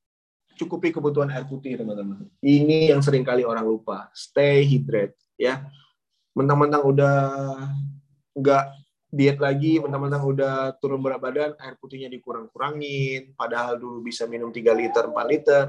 Cukupi 0.55 0.95
kebutuhan 0.95 1.27
air 1.27 1.43
putih, 1.43 1.75
teman-teman. 1.75 2.25
Ini 2.39 2.95
yang 2.95 3.03
sering 3.03 3.27
kali 3.27 3.43
orang 3.43 3.67
lupa. 3.67 4.07
Stay 4.15 4.63
hydrated, 4.63 5.13
ya. 5.35 5.67
Mentang-mentang 6.31 6.87
udah 6.87 7.17
nggak 8.31 8.65
diet 9.11 9.37
lagi, 9.43 9.77
mentang-mentang 9.83 10.23
udah 10.23 10.55
turun 10.79 11.03
berat 11.03 11.19
badan, 11.19 11.51
air 11.59 11.75
putihnya 11.77 12.07
dikurang-kurangin. 12.07 13.35
Padahal 13.35 13.75
dulu 13.75 14.01
bisa 14.01 14.23
minum 14.25 14.49
3 14.49 14.71
liter, 14.71 15.03
4 15.11 15.13
liter. 15.27 15.63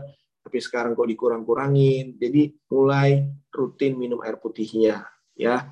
Tapi 0.47 0.63
sekarang 0.63 0.95
kok 0.95 1.11
dikurang-kurangin. 1.11 2.15
Jadi 2.23 2.55
mulai 2.71 3.27
rutin 3.51 3.99
minum 3.99 4.23
air 4.23 4.39
putihnya, 4.39 5.03
ya. 5.35 5.67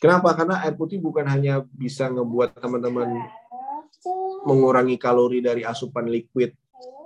Kenapa? 0.00 0.32
Karena 0.32 0.64
air 0.64 0.72
putih 0.72 0.96
bukan 0.96 1.28
hanya 1.28 1.60
bisa 1.68 2.08
ngebuat 2.08 2.56
teman-teman 2.56 3.20
mengurangi 4.48 4.96
kalori 4.96 5.44
dari 5.44 5.62
asupan 5.62 6.08
liquid 6.08 6.56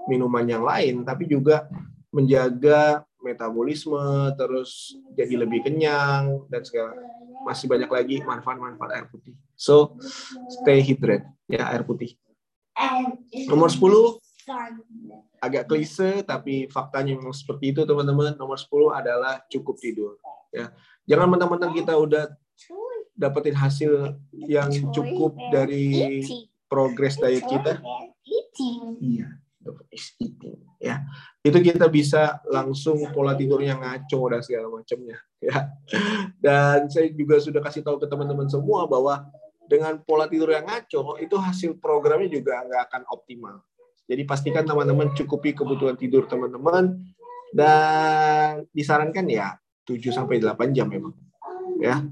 minuman 0.07 0.47
yang 0.47 0.63
lain, 0.63 1.03
tapi 1.03 1.27
juga 1.27 1.67
menjaga 2.15 3.03
metabolisme, 3.19 4.33
terus 4.39 4.95
jadi 5.19 5.43
lebih 5.43 5.67
kenyang 5.67 6.47
dan 6.47 6.63
segala 6.63 6.95
masih 7.43 7.67
banyak 7.67 7.91
lagi 7.91 8.17
manfaat-manfaat 8.23 8.91
air 8.95 9.07
putih. 9.11 9.35
So 9.59 9.99
stay 10.49 10.81
hydrated 10.81 11.27
ya 11.51 11.67
air 11.69 11.83
putih. 11.83 12.15
Nomor 13.51 13.69
10 13.69 14.23
agak 15.43 15.67
klise 15.67 16.23
tapi 16.23 16.71
faktanya 16.71 17.19
memang 17.19 17.35
seperti 17.35 17.75
itu 17.75 17.83
teman-teman. 17.83 18.39
Nomor 18.39 18.59
10 18.59 18.95
adalah 18.95 19.43
cukup 19.51 19.77
tidur 19.83 20.19
ya. 20.55 20.71
Jangan 21.07 21.27
mentang-mentang 21.31 21.75
kita 21.75 21.95
udah 21.99 22.31
dapetin 23.17 23.57
hasil 23.57 24.19
yang 24.35 24.69
cukup 24.93 25.35
dari 25.51 26.23
progres 26.67 27.17
diet 27.17 27.47
kita. 27.47 27.81
Iya, 29.01 29.29
ya. 30.81 30.97
Itu 31.45 31.59
kita 31.63 31.87
bisa 31.87 32.43
langsung 32.49 32.99
pola 33.15 33.37
tidurnya 33.37 33.77
ngaco 33.79 34.21
dan 34.33 34.41
segala 34.43 34.67
macamnya 34.73 35.19
ya. 35.43 35.71
Dan 36.39 36.91
saya 36.91 37.11
juga 37.13 37.39
sudah 37.39 37.61
kasih 37.63 37.83
tahu 37.85 38.03
ke 38.03 38.07
teman-teman 38.09 38.49
semua 38.51 38.89
bahwa 38.89 39.27
dengan 39.67 39.99
pola 40.03 40.31
tidur 40.31 40.55
yang 40.55 40.67
ngaco 40.67 41.19
itu 41.19 41.37
hasil 41.39 41.79
programnya 41.79 42.31
juga 42.31 42.63
nggak 42.67 42.83
akan 42.91 43.03
optimal. 43.11 43.57
Jadi 44.07 44.23
pastikan 44.23 44.63
teman-teman 44.63 45.11
cukupi 45.15 45.51
kebutuhan 45.51 45.99
tidur 45.99 46.31
teman-teman 46.31 46.95
dan 47.51 48.67
disarankan 48.71 49.27
ya 49.27 49.59
7 49.87 49.99
sampai 50.11 50.39
8 50.43 50.75
jam 50.75 50.87
memang. 50.87 51.15
Ya. 51.83 52.03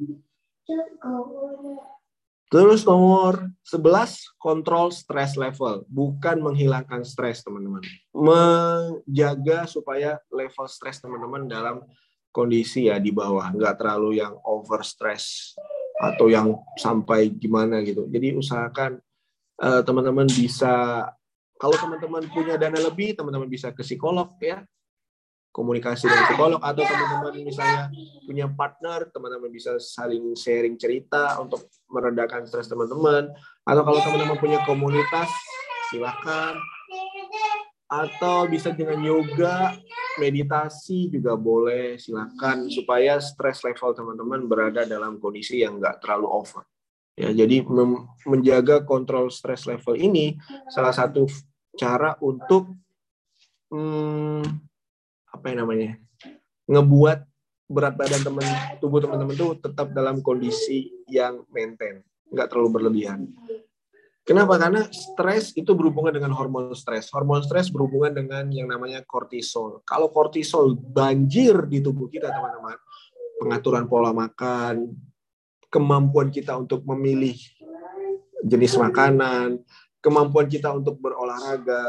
Terus 2.55 2.87
nomor 2.87 3.51
11, 3.67 4.39
kontrol 4.39 4.95
stress 4.95 5.35
level. 5.35 5.83
Bukan 5.91 6.39
menghilangkan 6.39 7.03
stres, 7.03 7.43
teman-teman. 7.43 7.83
Menjaga 8.15 9.67
supaya 9.67 10.23
level 10.31 10.67
stres 10.71 11.03
teman-teman 11.03 11.51
dalam 11.51 11.83
kondisi 12.31 12.87
ya 12.87 13.03
di 13.03 13.11
bawah. 13.11 13.51
Nggak 13.51 13.75
terlalu 13.75 14.23
yang 14.23 14.39
over 14.47 14.87
stress 14.87 15.59
atau 15.99 16.31
yang 16.31 16.55
sampai 16.79 17.35
gimana 17.35 17.83
gitu. 17.83 18.07
Jadi 18.07 18.39
usahakan 18.39 19.03
uh, 19.59 19.83
teman-teman 19.83 20.31
bisa, 20.31 21.07
kalau 21.59 21.77
teman-teman 21.79 22.27
punya 22.31 22.59
dana 22.59 22.79
lebih, 22.79 23.15
teman-teman 23.15 23.47
bisa 23.47 23.71
ke 23.71 23.83
psikolog 23.87 24.35
ya 24.43 24.63
komunikasi 25.55 26.11
dengan 26.11 26.27
psikolog 26.27 26.59
atau 26.59 26.83
teman-teman 26.83 27.47
misalnya 27.47 27.87
punya 28.27 28.51
partner, 28.51 29.07
teman-teman 29.15 29.55
bisa 29.55 29.79
saling 29.79 30.35
sharing 30.35 30.75
cerita 30.75 31.39
untuk 31.39 31.71
meredakan 31.87 32.43
stres 32.43 32.67
teman-teman. 32.67 33.31
Atau 33.63 33.87
kalau 33.87 34.03
teman-teman 34.03 34.37
punya 34.43 34.59
komunitas, 34.67 35.31
silakan. 35.95 36.59
Atau 37.87 38.51
bisa 38.51 38.75
dengan 38.75 38.99
yoga, 38.99 39.79
meditasi 40.19 41.07
juga 41.07 41.39
boleh, 41.39 42.03
silakan 42.03 42.67
supaya 42.67 43.23
stres 43.23 43.63
level 43.63 43.95
teman-teman 43.95 44.51
berada 44.51 44.83
dalam 44.83 45.23
kondisi 45.23 45.63
yang 45.63 45.79
enggak 45.79 46.03
terlalu 46.03 46.35
over. 46.35 46.67
Ya, 47.15 47.31
jadi 47.31 47.63
menjaga 48.27 48.83
kontrol 48.83 49.31
stres 49.31 49.71
level 49.71 49.95
ini 49.95 50.35
salah 50.67 50.91
satu 50.91 51.31
cara 51.79 52.19
untuk 52.19 52.75
hmm, 53.71 54.43
apa 55.31 55.45
yang 55.47 55.59
namanya 55.63 55.91
ngebuat 56.67 57.19
berat 57.71 57.95
badan 57.95 58.23
teman 58.23 58.47
tubuh 58.83 58.99
teman-teman 58.99 59.35
itu 59.35 59.49
tetap 59.63 59.95
dalam 59.95 60.27
kondisi 60.27 60.91
yang 61.07 61.47
maintain 61.55 62.03
nggak 62.35 62.51
terlalu 62.51 62.83
berlebihan. 62.83 63.31
Kenapa? 64.25 64.57
Karena 64.57 64.89
stres 64.89 65.53
itu 65.53 65.77
berhubungan 65.77 66.11
dengan 66.11 66.33
hormon 66.35 66.75
stres 66.75 67.15
hormon 67.15 67.45
stres 67.47 67.71
berhubungan 67.71 68.11
dengan 68.11 68.51
yang 68.51 68.67
namanya 68.67 69.07
kortisol 69.07 69.87
kalau 69.87 70.11
kortisol 70.11 70.75
banjir 70.75 71.55
di 71.71 71.79
tubuh 71.79 72.11
kita 72.11 72.33
teman-teman 72.33 72.75
pengaturan 73.39 73.85
pola 73.87 74.11
makan 74.11 74.97
kemampuan 75.75 76.31
kita 76.31 76.55
untuk 76.55 76.87
memilih 76.87 77.35
jenis 78.47 78.79
makanan 78.79 79.59
kemampuan 80.05 80.45
kita 80.45 80.69
untuk 80.69 81.01
berolahraga 81.01 81.81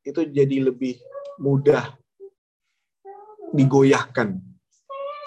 itu 0.00 0.24
jadi 0.24 0.72
lebih 0.72 0.96
mudah 1.36 1.92
digoyahkan. 3.52 4.40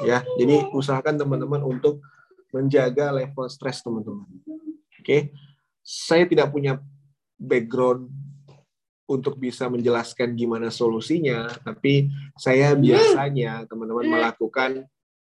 Ya, 0.01 0.25
jadi 0.41 0.65
usahakan 0.73 1.21
teman-teman 1.21 1.61
untuk 1.61 2.01
menjaga 2.49 3.13
level 3.13 3.45
stres 3.53 3.85
teman-teman. 3.85 4.25
Oke. 4.97 5.29
Saya 5.85 6.25
tidak 6.25 6.49
punya 6.49 6.81
background 7.37 8.09
untuk 9.05 9.37
bisa 9.37 9.69
menjelaskan 9.69 10.33
gimana 10.33 10.73
solusinya, 10.73 11.45
tapi 11.61 12.09
saya 12.39 12.73
biasanya 12.73 13.67
teman-teman 13.69 14.09
melakukan 14.09 14.87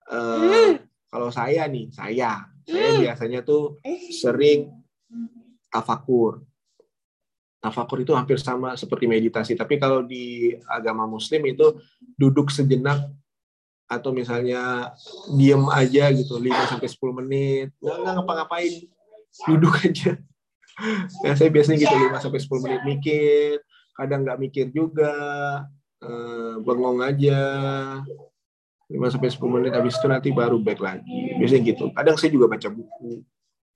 uh, 0.08 0.78
kalau 1.10 1.34
saya 1.34 1.66
nih, 1.68 1.90
saya 1.90 2.53
saya 2.66 2.92
biasanya 3.00 3.40
tuh 3.46 3.78
sering 4.12 4.72
tafakur 5.70 6.44
tafakur 7.64 8.04
itu 8.04 8.12
hampir 8.12 8.36
sama 8.44 8.76
seperti 8.76 9.08
meditasi. 9.08 9.56
Tapi 9.56 9.80
kalau 9.80 10.04
di 10.04 10.52
agama 10.68 11.08
Muslim 11.08 11.48
itu 11.48 11.80
duduk 12.20 12.52
sejenak 12.52 13.08
atau 13.88 14.12
misalnya 14.12 14.92
diem 15.32 15.64
aja 15.72 16.12
gitu 16.12 16.36
5 16.36 16.72
sampai 16.76 16.90
10 16.92 17.20
menit, 17.24 17.68
nggak, 17.80 17.98
nggak 18.04 18.14
ngapa-ngapain, 18.20 18.74
duduk 19.48 19.80
aja. 19.80 20.20
Ya, 21.22 21.38
saya 21.38 21.54
biasanya 21.54 21.86
gitu 21.86 21.94
5 21.94 22.18
sampai 22.18 22.42
10 22.42 22.64
menit 22.66 22.82
mikir, 22.82 23.62
kadang 23.94 24.26
nggak 24.26 24.42
mikir 24.42 24.74
juga, 24.74 25.14
eh, 26.02 26.58
bengong 26.66 26.98
aja. 27.06 27.46
5 28.92 29.14
sampai 29.14 29.30
10 29.32 29.54
menit 29.56 29.72
habis 29.74 29.96
itu 29.96 30.08
nanti 30.12 30.30
baru 30.34 30.60
back 30.60 30.80
lagi. 30.84 31.40
Biasanya 31.40 31.62
gitu. 31.64 31.86
Kadang 31.96 32.16
saya 32.20 32.30
juga 32.32 32.52
baca 32.52 32.68
buku. 32.68 33.24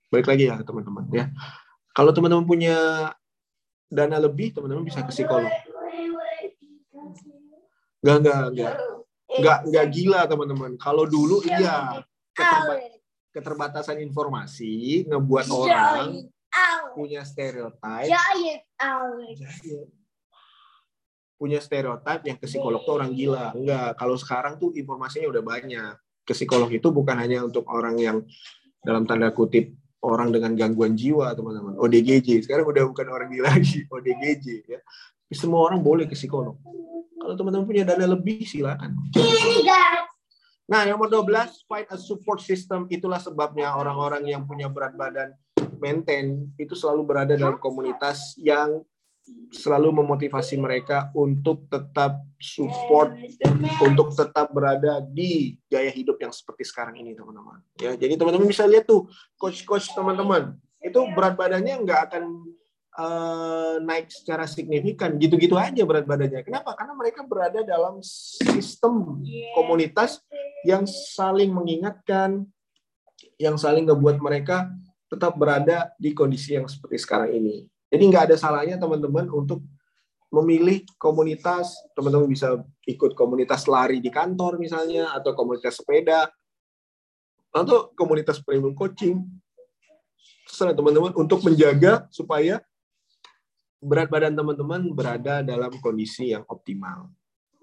Balik 0.08 0.26
lagi 0.28 0.44
ya 0.48 0.56
teman-teman 0.60 1.04
ya. 1.12 1.26
Kalau 1.96 2.12
teman-teman 2.14 2.46
punya 2.46 2.76
dana 3.88 4.20
lebih 4.20 4.52
teman-teman 4.52 4.84
bisa 4.84 5.00
ke 5.00 5.10
psikolog 5.12 5.48
nggak 7.98 8.16
nggak 8.22 8.42
nggak 8.54 8.74
nggak 9.42 9.58
nggak 9.72 9.86
gila 9.90 10.20
teman-teman 10.28 10.72
kalau 10.78 11.02
dulu 11.08 11.42
iya 11.42 12.04
keterba 12.36 12.74
keterbatasan 13.34 13.98
informasi 14.04 15.02
ngebuat 15.08 15.46
orang 15.50 16.30
punya 16.94 17.26
stereotip 17.26 18.06
punya 21.38 21.62
stereotip 21.62 22.26
yang 22.26 22.36
ke 22.36 22.50
psikolog 22.50 22.82
tuh 22.82 22.98
orang 22.98 23.14
gila. 23.14 23.54
Enggak 23.54 23.94
kalau 23.94 24.18
sekarang 24.18 24.58
tuh 24.58 24.74
informasinya 24.74 25.30
udah 25.30 25.42
banyak. 25.46 25.94
Ke 26.26 26.34
psikolog 26.36 26.68
itu 26.68 26.90
bukan 26.90 27.16
hanya 27.16 27.46
untuk 27.46 27.64
orang 27.70 27.96
yang 27.96 28.26
dalam 28.82 29.06
tanda 29.06 29.30
kutip 29.32 29.72
orang 30.02 30.34
dengan 30.34 30.58
gangguan 30.58 30.98
jiwa 30.98 31.32
teman-teman. 31.32 31.78
ODGJ 31.78 32.44
sekarang 32.44 32.66
udah 32.66 32.84
bukan 32.90 33.06
orang 33.08 33.30
gila 33.30 33.54
lagi 33.54 33.86
ODGJ 33.94 34.46
ya. 34.66 34.80
Semua 35.30 35.70
orang 35.70 35.78
boleh 35.80 36.10
ke 36.10 36.18
psikolog. 36.18 36.58
Kalau 37.18 37.34
teman-teman 37.38 37.64
punya 37.64 37.86
dana 37.86 38.04
lebih 38.04 38.42
silakan. 38.42 38.98
Nah 40.68 40.84
nomor 40.84 41.08
12 41.08 41.64
find 41.64 41.88
a 41.88 41.96
support 41.96 42.42
system. 42.42 42.84
Itulah 42.90 43.22
sebabnya 43.22 43.72
orang-orang 43.78 44.26
yang 44.26 44.44
punya 44.44 44.68
berat 44.68 44.92
badan 44.98 45.32
maintain 45.78 46.50
itu 46.58 46.74
selalu 46.74 47.06
berada 47.06 47.34
dalam 47.38 47.56
komunitas 47.62 48.34
yang 48.36 48.82
selalu 49.48 50.04
memotivasi 50.04 50.60
mereka 50.60 51.08
untuk 51.16 51.64
tetap 51.72 52.20
support, 52.36 53.16
untuk 53.80 54.12
tetap 54.12 54.52
berada 54.52 55.00
di 55.00 55.56
gaya 55.72 55.88
hidup 55.88 56.20
yang 56.20 56.32
seperti 56.32 56.68
sekarang 56.68 57.00
ini, 57.00 57.16
teman-teman. 57.16 57.64
Ya, 57.80 57.96
jadi 57.96 58.20
teman-teman 58.20 58.48
bisa 58.48 58.68
lihat 58.68 58.84
tuh 58.84 59.08
coach-coach 59.40 59.96
teman-teman 59.96 60.56
itu 60.78 61.00
berat 61.10 61.34
badannya 61.34 61.74
nggak 61.82 62.00
akan 62.06 62.24
uh, 62.94 63.76
naik 63.82 64.12
secara 64.12 64.46
signifikan, 64.46 65.16
gitu-gitu 65.18 65.58
aja 65.58 65.82
berat 65.82 66.06
badannya. 66.06 66.44
Kenapa? 66.46 66.76
Karena 66.78 66.94
mereka 66.94 67.20
berada 67.26 67.60
dalam 67.66 67.98
sistem 68.04 69.18
komunitas 69.58 70.22
yang 70.62 70.86
saling 70.86 71.50
mengingatkan, 71.50 72.46
yang 73.40 73.58
saling 73.58 73.88
ngebuat 73.88 74.22
mereka 74.22 74.70
tetap 75.08 75.34
berada 75.40 75.90
di 75.96 76.12
kondisi 76.12 76.54
yang 76.54 76.68
seperti 76.68 77.00
sekarang 77.00 77.32
ini. 77.32 77.66
Jadi 77.88 78.02
nggak 78.04 78.24
ada 78.32 78.36
salahnya 78.36 78.76
teman-teman 78.76 79.32
untuk 79.32 79.64
memilih 80.28 80.84
komunitas, 81.00 81.72
teman-teman 81.96 82.28
bisa 82.28 82.60
ikut 82.84 83.16
komunitas 83.16 83.64
lari 83.64 83.96
di 84.04 84.12
kantor 84.12 84.60
misalnya, 84.60 85.16
atau 85.16 85.32
komunitas 85.32 85.80
sepeda, 85.80 86.28
atau 87.48 87.88
komunitas 87.96 88.36
premium 88.44 88.76
coaching. 88.76 89.24
Terserah 90.44 90.76
teman-teman 90.76 91.16
untuk 91.16 91.40
menjaga 91.44 92.04
supaya 92.12 92.60
berat 93.80 94.12
badan 94.12 94.36
teman-teman 94.36 94.92
berada 94.92 95.40
dalam 95.40 95.72
kondisi 95.80 96.36
yang 96.36 96.44
optimal. 96.44 97.08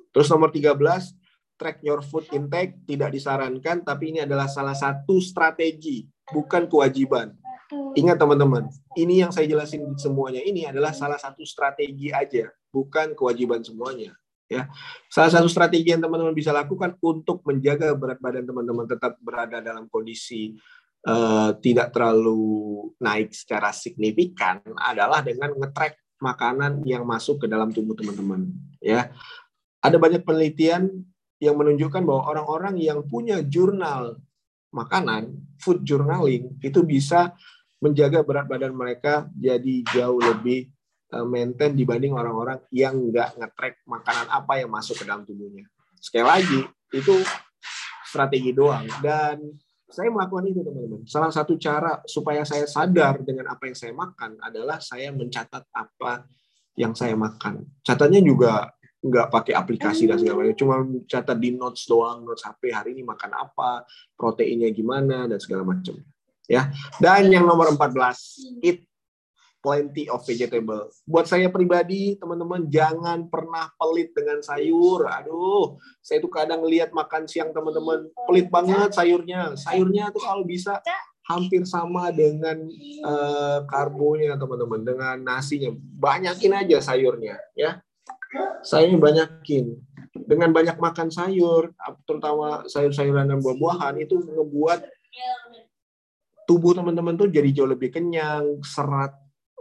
Terus 0.09 0.32
nomor 0.32 0.49
13, 0.49 1.13
track 1.59 1.84
your 1.84 2.01
food 2.01 2.26
intake 2.34 2.82
tidak 2.88 3.13
disarankan, 3.13 3.84
tapi 3.84 4.15
ini 4.15 4.23
adalah 4.23 4.49
salah 4.49 4.73
satu 4.73 5.21
strategi, 5.21 6.07
bukan 6.32 6.65
kewajiban. 6.65 7.36
Ingat 7.74 8.22
teman-teman, 8.22 8.70
ini 8.93 9.26
yang 9.26 9.34
saya 9.34 9.49
jelasin 9.49 9.97
semuanya 9.97 10.38
ini 10.45 10.70
adalah 10.70 10.93
salah 10.93 11.18
satu 11.18 11.41
strategi 11.41 12.13
aja, 12.13 12.53
bukan 12.70 13.18
kewajiban 13.18 13.66
semuanya. 13.66 14.13
Ya, 14.45 14.70
salah 15.09 15.34
satu 15.34 15.49
strategi 15.49 15.89
yang 15.89 16.05
teman-teman 16.05 16.38
bisa 16.38 16.53
lakukan 16.53 16.93
untuk 17.01 17.41
menjaga 17.41 17.97
berat 17.97 18.22
badan 18.22 18.45
teman-teman 18.45 18.86
tetap 18.86 19.18
berada 19.18 19.57
dalam 19.57 19.89
kondisi 19.89 20.53
uh, 21.09 21.57
tidak 21.57 21.89
terlalu 21.89 22.93
naik 23.01 23.34
secara 23.34 23.74
signifikan 23.74 24.61
adalah 24.78 25.26
dengan 25.26 25.49
ngetrack 25.57 25.97
makanan 26.22 26.86
yang 26.86 27.01
masuk 27.09 27.41
ke 27.41 27.47
dalam 27.49 27.74
tubuh 27.74 27.97
teman-teman. 27.97 28.53
Ya, 28.78 29.09
ada 29.82 29.97
banyak 29.97 30.22
penelitian 30.22 30.93
yang 31.41 31.57
menunjukkan 31.57 32.05
bahwa 32.05 32.30
orang-orang 32.30 32.78
yang 32.78 33.01
punya 33.01 33.41
jurnal 33.41 34.22
makanan, 34.70 35.34
food 35.57 35.82
journaling, 35.82 36.53
itu 36.59 36.84
bisa 36.84 37.32
menjaga 37.86 38.25
berat 38.25 38.49
badan 38.49 38.73
mereka 38.73 39.29
jadi 39.38 39.86
jauh 39.93 40.17
lebih 40.17 40.73
uh, 41.13 41.21
maintain 41.29 41.77
dibanding 41.77 42.17
orang-orang 42.17 42.57
yang 42.73 42.97
nggak 42.97 43.38
ngetrack 43.38 43.86
makanan 43.86 44.25
apa 44.33 44.53
yang 44.57 44.73
masuk 44.73 44.97
ke 44.97 45.05
dalam 45.05 45.21
tubuhnya. 45.21 45.69
Sekali 46.01 46.25
lagi, 46.25 46.61
itu 46.97 47.15
strategi 48.09 48.49
doang. 48.57 48.89
Dan 49.05 49.53
saya 49.86 50.09
melakukan 50.09 50.49
itu, 50.49 50.65
teman-teman. 50.65 51.05
Salah 51.05 51.29
satu 51.29 51.53
cara 51.61 52.01
supaya 52.09 52.41
saya 52.41 52.65
sadar 52.65 53.21
dengan 53.21 53.53
apa 53.53 53.69
yang 53.69 53.77
saya 53.77 53.93
makan 53.93 54.41
adalah 54.41 54.81
saya 54.81 55.13
mencatat 55.13 55.69
apa 55.69 56.25
yang 56.73 56.97
saya 56.97 57.13
makan. 57.13 57.69
Catatnya 57.86 58.25
juga 58.25 58.73
nggak 59.05 59.29
pakai 59.29 59.53
aplikasi 59.53 60.09
dan 60.09 60.17
segala 60.17 60.41
macam, 60.41 60.57
cuma 60.57 60.75
catat 61.05 61.38
di 61.38 61.53
notes 61.53 61.86
doang, 61.86 62.25
notes 62.25 62.41
HP 62.41 62.73
hari 62.73 62.97
ini 62.97 63.05
makan 63.05 63.38
apa, 63.38 63.86
proteinnya 64.17 64.73
gimana 64.73 65.29
dan 65.29 65.38
segala 65.38 65.61
macam 65.61 65.93
ya. 66.49 66.69
Dan 67.01 67.29
yang 67.33 67.45
nomor 67.45 67.73
14, 67.73 68.61
eat 68.63 68.85
plenty 69.65 70.05
of 70.05 70.21
vegetable. 70.21 70.93
Buat 71.09 71.25
saya 71.25 71.49
pribadi, 71.49 72.13
teman-teman 72.21 72.69
jangan 72.69 73.25
pernah 73.25 73.73
pelit 73.81 74.13
dengan 74.13 74.37
sayur. 74.45 75.09
Aduh, 75.09 75.81
saya 76.05 76.21
tuh 76.21 76.29
kadang 76.29 76.61
lihat 76.69 76.93
makan 76.93 77.25
siang 77.25 77.49
teman-teman 77.49 78.05
pelit 78.29 78.53
banget 78.53 78.93
sayurnya. 78.93 79.57
Sayurnya 79.57 80.13
tuh 80.13 80.21
kalau 80.21 80.45
bisa 80.45 80.77
hampir 81.25 81.65
sama 81.65 82.13
dengan 82.13 82.61
uh, 83.01 83.65
karbonya 83.65 84.37
teman-teman, 84.37 84.85
dengan 84.85 85.17
nasinya. 85.25 85.73
Banyakin 85.97 86.53
aja 86.53 86.77
sayurnya, 86.85 87.41
ya. 87.57 87.81
Sayurnya 88.61 89.01
banyakin. 89.01 89.73
Dengan 90.15 90.53
banyak 90.53 90.77
makan 90.77 91.09
sayur, 91.09 91.73
terutama 92.05 92.63
sayur-sayuran 92.69 93.33
dan 93.33 93.41
buah-buahan 93.41 93.99
itu 93.99 94.21
ngebuat 94.21 94.85
tubuh 96.45 96.77
teman-teman 96.77 97.17
tuh 97.17 97.29
jadi 97.29 97.49
jauh 97.51 97.69
lebih 97.69 97.93
kenyang, 97.93 98.61
serat 98.61 99.13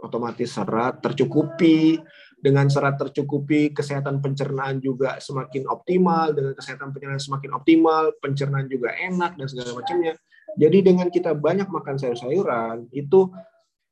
otomatis 0.05 0.53
serat 0.53 1.01
tercukupi, 1.01 1.97
dengan 2.45 2.69
serat 2.69 3.01
tercukupi, 3.01 3.73
kesehatan 3.73 4.21
pencernaan 4.21 4.77
juga 4.77 5.17
semakin 5.17 5.65
optimal, 5.65 6.29
dengan 6.29 6.53
kesehatan 6.53 6.93
pencernaan 6.93 7.21
semakin 7.21 7.51
optimal, 7.57 8.13
pencernaan 8.21 8.69
juga 8.69 8.93
enak 8.93 9.33
dan 9.33 9.47
segala 9.49 9.81
macamnya. 9.81 10.13
Jadi 10.55 10.77
dengan 10.85 11.09
kita 11.09 11.33
banyak 11.33 11.65
makan 11.67 11.97
sayur-sayuran, 11.97 12.93
itu 12.93 13.33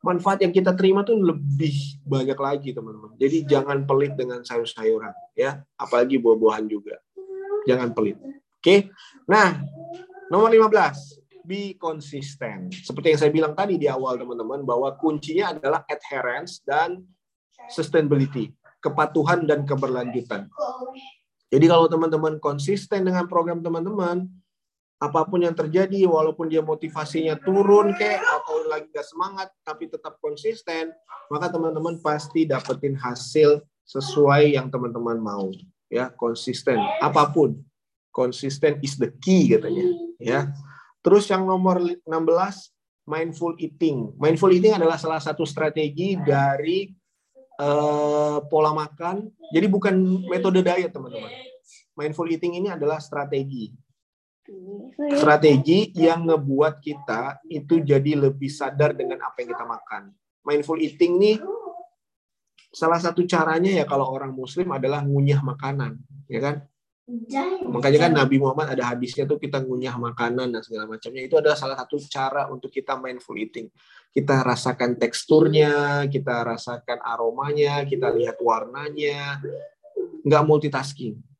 manfaat 0.05 0.45
yang 0.45 0.53
kita 0.53 0.77
terima 0.77 1.01
tuh 1.01 1.17
lebih 1.17 2.03
banyak 2.05 2.37
lagi, 2.37 2.69
teman-teman. 2.77 3.17
Jadi 3.17 3.37
jangan 3.49 3.89
pelit 3.89 4.13
dengan 4.13 4.45
sayur-sayuran, 4.45 5.33
ya, 5.33 5.57
apalagi 5.79 6.21
buah-buahan 6.21 6.69
juga. 6.69 7.01
Jangan 7.65 7.95
pelit. 7.95 8.21
Oke. 8.61 8.93
Nah, 9.25 9.65
nomor 10.29 10.53
15 10.53 11.22
be 11.43 11.75
konsisten. 11.75 12.71
Seperti 12.71 13.13
yang 13.13 13.19
saya 13.19 13.31
bilang 13.31 13.53
tadi 13.53 13.75
di 13.75 13.87
awal 13.91 14.19
teman-teman 14.19 14.63
bahwa 14.63 14.95
kuncinya 14.97 15.55
adalah 15.55 15.83
adherence 15.87 16.63
dan 16.63 17.03
sustainability, 17.71 18.51
kepatuhan 18.79 19.45
dan 19.47 19.67
keberlanjutan. 19.67 20.47
Jadi 21.53 21.65
kalau 21.69 21.85
teman-teman 21.85 22.41
konsisten 22.41 23.05
dengan 23.05 23.29
program 23.29 23.61
teman-teman, 23.61 24.25
apa 24.97 25.21
pun 25.27 25.43
yang 25.43 25.53
terjadi, 25.53 26.07
walaupun 26.07 26.47
dia 26.47 26.63
motivasinya 26.63 27.35
turun 27.43 27.91
kayak 27.93 28.23
atau 28.23 28.63
lagi 28.71 28.87
gak 28.89 29.03
semangat, 29.03 29.51
tapi 29.61 29.91
tetap 29.91 30.17
konsisten, 30.23 30.95
maka 31.27 31.51
teman-teman 31.51 31.99
pasti 31.99 32.47
dapetin 32.47 32.95
hasil 32.95 33.59
sesuai 33.83 34.55
yang 34.55 34.71
teman-teman 34.71 35.19
mau. 35.19 35.51
Ya, 35.91 36.09
konsisten. 36.09 36.79
Apa 37.03 37.29
pun, 37.29 37.61
konsisten 38.15 38.79
is 38.79 38.95
the 38.95 39.11
key 39.21 39.51
katanya. 39.51 39.85
Ya, 40.17 40.39
Terus 41.03 41.27
yang 41.27 41.43
nomor 41.43 41.83
16, 41.83 42.07
mindful 43.03 43.53
eating. 43.59 44.15
Mindful 44.15 44.55
eating 44.55 44.79
adalah 44.79 44.95
salah 44.95 45.19
satu 45.19 45.43
strategi 45.43 46.15
dari 46.15 46.87
uh, 47.59 48.39
pola 48.47 48.71
makan. 48.71 49.27
Jadi 49.51 49.67
bukan 49.67 49.93
metode 50.31 50.63
diet, 50.63 50.95
teman-teman. 50.95 51.29
Mindful 51.93 52.31
eating 52.31 52.63
ini 52.63 52.71
adalah 52.71 53.03
strategi. 53.03 53.69
Strategi 55.15 55.91
yang 55.95 56.27
ngebuat 56.27 56.83
kita 56.83 57.43
itu 57.47 57.79
jadi 57.79 58.27
lebih 58.27 58.51
sadar 58.51 58.95
dengan 58.95 59.23
apa 59.23 59.43
yang 59.43 59.55
kita 59.55 59.65
makan. 59.67 60.11
Mindful 60.43 60.79
eating 60.79 61.15
nih 61.19 61.37
salah 62.73 62.99
satu 62.99 63.23
caranya 63.23 63.71
ya 63.71 63.85
kalau 63.87 64.09
orang 64.11 64.35
muslim 64.35 64.73
adalah 64.73 65.05
ngunyah 65.05 65.39
makanan, 65.45 66.01
ya 66.27 66.39
kan? 66.43 66.55
Makanya 67.67 67.99
kan 68.07 68.13
Nabi 68.15 68.39
Muhammad 68.39 68.79
ada 68.79 68.95
hadisnya 68.95 69.27
tuh 69.27 69.35
kita 69.35 69.59
ngunyah 69.59 69.99
makanan 69.99 70.55
dan 70.55 70.61
segala 70.63 70.87
macamnya. 70.87 71.27
Itu 71.27 71.35
adalah 71.35 71.59
salah 71.59 71.75
satu 71.75 71.99
cara 72.07 72.47
untuk 72.47 72.71
kita 72.71 72.95
mindful 72.95 73.35
eating. 73.35 73.67
Kita 74.13 74.39
rasakan 74.39 74.95
teksturnya, 74.95 76.05
kita 76.07 76.47
rasakan 76.47 77.03
aromanya, 77.03 77.83
kita 77.83 78.07
lihat 78.07 78.39
warnanya. 78.39 79.43
Nggak 80.23 80.43
multitasking. 80.47 81.32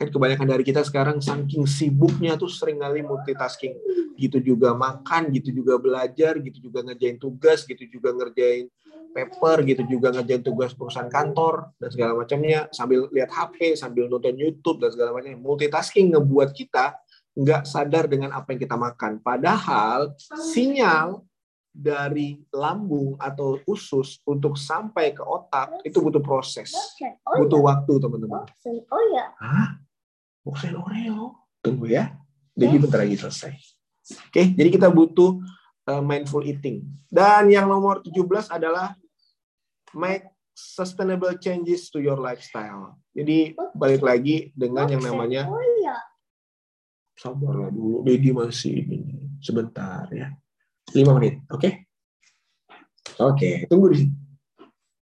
Kan 0.00 0.08
kebanyakan 0.08 0.48
dari 0.48 0.64
kita 0.64 0.80
sekarang 0.80 1.20
saking 1.20 1.68
sibuknya 1.68 2.40
tuh 2.40 2.48
sering 2.48 2.80
kali 2.80 3.04
multitasking. 3.04 3.76
Gitu 4.16 4.40
juga 4.40 4.72
makan, 4.72 5.28
gitu 5.28 5.52
juga 5.52 5.76
belajar, 5.76 6.40
gitu 6.40 6.56
juga 6.72 6.80
ngerjain 6.80 7.20
tugas, 7.20 7.68
gitu 7.68 7.84
juga 7.84 8.16
ngerjain 8.16 8.72
paper 9.10 9.66
gitu 9.66 9.82
juga 9.90 10.14
ngerjain 10.14 10.40
tugas 10.40 10.70
perusahaan 10.72 11.10
kantor 11.10 11.74
dan 11.76 11.88
segala 11.92 12.12
macamnya. 12.16 12.70
Sambil 12.72 13.10
lihat 13.12 13.28
HP 13.28 13.76
sambil 13.76 14.08
nonton 14.08 14.38
YouTube 14.38 14.80
dan 14.80 14.88
segala 14.94 15.12
macamnya. 15.12 15.36
Multitasking 15.36 16.16
ngebuat 16.16 16.56
kita 16.56 16.96
nggak 17.36 17.62
sadar 17.68 18.08
dengan 18.08 18.32
apa 18.32 18.56
yang 18.56 18.60
kita 18.64 18.80
makan. 18.80 19.20
Padahal 19.20 20.14
sinyal 20.32 21.22
dari 21.70 22.42
lambung 22.50 23.14
atau 23.14 23.62
usus 23.70 24.18
untuk 24.26 24.58
sampai 24.58 25.14
ke 25.14 25.22
otak 25.22 25.84
itu 25.86 26.02
butuh 26.02 26.22
proses. 26.22 26.74
Butuh 27.22 27.60
waktu 27.62 27.92
teman-teman. 28.00 28.42
Oh 28.90 29.04
ya 29.14 29.26
Hah? 29.38 29.89
Boxen 30.44 30.76
Oreo 30.76 31.48
tunggu 31.60 31.90
ya 31.90 32.16
jadi 32.56 32.76
bentar 32.80 33.04
lagi 33.04 33.16
selesai 33.20 33.54
oke 34.30 34.42
jadi 34.56 34.68
kita 34.68 34.88
butuh 34.88 35.40
uh, 35.88 36.02
mindful 36.02 36.44
eating 36.44 36.84
dan 37.12 37.48
yang 37.48 37.68
nomor 37.68 38.00
17 38.04 38.50
adalah 38.50 38.96
make 39.94 40.26
sustainable 40.60 41.32
changes 41.40 41.88
to 41.88 42.04
your 42.04 42.20
lifestyle. 42.20 43.00
Jadi 43.16 43.56
balik 43.72 44.04
lagi 44.04 44.52
dengan 44.52 44.86
yang 44.92 45.02
namanya 45.02 45.48
sabarlah 47.16 47.68
dulu, 47.68 48.00
Dedi 48.00 48.32
masih 48.32 48.80
ini 48.80 49.00
sebentar 49.44 50.08
ya, 50.08 50.32
lima 50.96 51.20
menit, 51.20 51.44
oke? 51.52 51.60
Okay? 51.60 51.72
Oke, 53.20 53.36
okay, 53.36 53.54
tunggu 53.68 53.92
di 53.92 53.96
sini, 54.04 54.14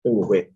tunggu 0.02 0.26
wait. 0.26 0.50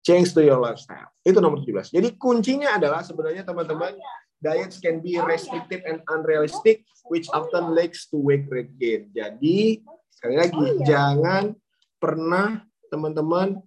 Change 0.00 0.32
to 0.32 0.40
your 0.40 0.60
lifestyle. 0.60 1.12
Itu 1.20 1.44
nomor 1.44 1.60
17. 1.60 1.92
Jadi 1.92 2.08
kuncinya 2.16 2.80
adalah 2.80 3.04
sebenarnya 3.04 3.44
teman-teman 3.44 3.96
diets 4.40 4.80
can 4.80 5.04
be 5.04 5.20
restrictive 5.20 5.84
and 5.84 6.00
unrealistic 6.08 6.88
which 7.12 7.28
often 7.36 7.76
leads 7.76 8.08
to 8.08 8.16
weight 8.16 8.48
gain. 8.80 9.12
Jadi 9.12 9.84
sekali 10.08 10.36
lagi 10.40 10.66
jangan 10.88 11.52
pernah 12.00 12.64
teman-teman 12.88 13.60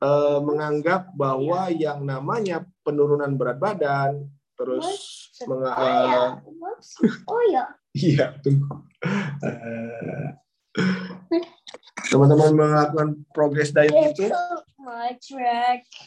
uh, 0.00 0.40
menganggap 0.40 1.12
bahwa 1.12 1.68
yang 1.68 2.02
namanya 2.04 2.64
penurunan 2.80 3.36
berat 3.36 3.60
badan 3.60 4.24
terus 4.56 4.88
meng, 5.44 5.68
uh, 5.68 6.40
oh 7.28 7.42
ya 7.52 7.64
iya. 7.92 8.26
Tunggu. 8.40 8.80
Uh, 9.44 10.32
teman-teman 12.08 12.52
melakukan 12.56 13.08
progress 13.36 13.72
diet 13.72 14.16
itu 14.16 14.32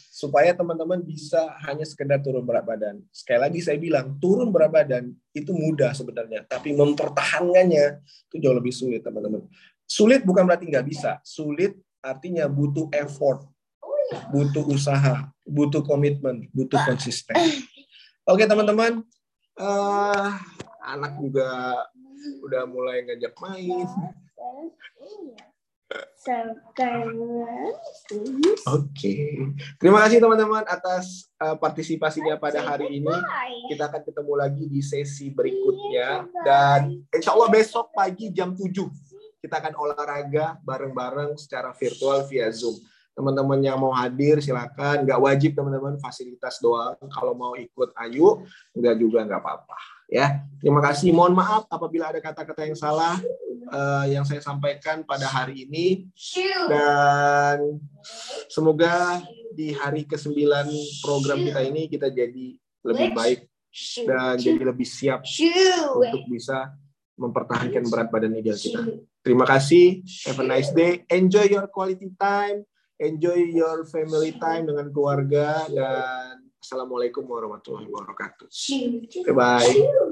supaya 0.10 0.56
teman-teman 0.56 1.04
bisa 1.04 1.54
hanya 1.68 1.84
sekedar 1.84 2.24
turun 2.24 2.48
berat 2.48 2.64
badan. 2.64 3.04
Sekali 3.12 3.40
lagi 3.44 3.60
saya 3.60 3.76
bilang, 3.76 4.16
turun 4.18 4.50
berat 4.50 4.72
badan 4.72 5.12
itu 5.36 5.52
mudah 5.52 5.92
sebenarnya, 5.92 6.48
tapi 6.48 6.72
mempertahankannya 6.72 8.00
itu 8.32 8.36
jauh 8.40 8.56
lebih 8.56 8.72
sulit, 8.72 9.04
teman-teman. 9.04 9.44
Sulit 9.84 10.24
bukan 10.24 10.48
berarti 10.48 10.72
nggak 10.72 10.88
bisa. 10.88 11.20
Sulit 11.26 11.76
artinya 12.00 12.48
butuh 12.48 12.88
effort, 12.96 13.44
butuh 14.32 14.64
usaha, 14.70 15.28
butuh 15.44 15.84
komitmen, 15.84 16.48
butuh 16.56 16.80
konsisten. 16.88 17.36
Oke, 18.24 18.46
teman-teman. 18.46 19.04
Uh, 19.60 20.32
anak 20.86 21.20
juga 21.20 21.76
udah 22.46 22.64
mulai 22.70 23.04
ngajak 23.04 23.34
main. 23.44 23.88
Oke, 28.70 28.94
okay. 28.94 29.26
terima 29.82 30.06
kasih 30.06 30.22
teman-teman 30.22 30.62
atas 30.70 31.34
uh, 31.42 31.58
partisipasinya 31.58 32.38
pada 32.38 32.62
hari 32.62 33.02
ini. 33.02 33.16
Kita 33.74 33.90
akan 33.90 34.06
ketemu 34.06 34.34
lagi 34.38 34.70
di 34.70 34.86
sesi 34.86 35.34
berikutnya 35.34 36.30
dan 36.46 36.94
insya 37.10 37.34
Allah 37.34 37.50
besok 37.50 37.90
pagi 37.90 38.30
jam 38.30 38.54
7 38.54 38.70
kita 39.40 39.56
akan 39.66 39.74
olahraga 39.80 40.60
bareng-bareng 40.62 41.40
secara 41.40 41.74
virtual 41.74 42.28
via 42.30 42.54
Zoom. 42.54 42.78
Teman-teman 43.18 43.60
yang 43.60 43.82
mau 43.82 43.92
hadir 43.92 44.40
silakan, 44.40 45.04
nggak 45.04 45.20
wajib 45.20 45.52
teman-teman 45.58 45.98
fasilitas 45.98 46.62
doang. 46.62 46.96
Kalau 47.10 47.34
mau 47.34 47.58
ikut 47.58 47.92
ayo, 48.08 48.46
nggak 48.78 48.96
juga 48.96 49.26
nggak 49.26 49.42
apa-apa 49.42 50.00
ya. 50.10 50.44
Terima 50.60 50.82
kasih. 50.84 51.14
Mohon 51.14 51.34
maaf 51.40 51.64
apabila 51.70 52.12
ada 52.12 52.20
kata-kata 52.20 52.68
yang 52.68 52.76
salah 52.76 53.16
uh, 53.68 54.05
yang 54.07 54.24
saya 54.24 54.39
sampaikan 54.39 55.03
pada 55.03 55.28
hari 55.28 55.68
ini 55.68 56.07
dan 56.70 57.80
semoga 58.47 59.20
di 59.51 59.76
hari 59.76 60.07
ke-9 60.07 60.39
program 61.03 61.39
kita 61.43 61.62
ini 61.66 61.91
kita 61.91 62.07
jadi 62.14 62.47
lebih 62.86 63.10
baik 63.12 63.39
dan 64.07 64.39
jadi 64.39 64.64
lebih 64.64 64.88
siap 64.88 65.28
untuk 65.95 66.24
bisa 66.32 66.72
mempertahankan 67.20 67.84
berat 67.91 68.07
badan 68.07 68.39
ideal 68.39 68.55
kita. 68.55 68.80
Terima 69.20 69.43
kasih. 69.43 69.99
Have 70.32 70.39
a 70.39 70.47
nice 70.47 70.72
day. 70.72 71.03
Enjoy 71.12 71.43
your 71.51 71.68
quality 71.68 72.07
time. 72.16 72.64
Enjoy 72.99 73.36
your 73.51 73.84
family 73.88 74.36
time 74.39 74.68
dengan 74.68 74.88
keluarga 74.91 75.68
dan 75.68 76.49
Assalamualaikum 76.60 77.24
warahmatullahi 77.24 77.88
wabarakatuh. 77.88 78.51
Bye 79.24 79.36
bye. 79.36 80.07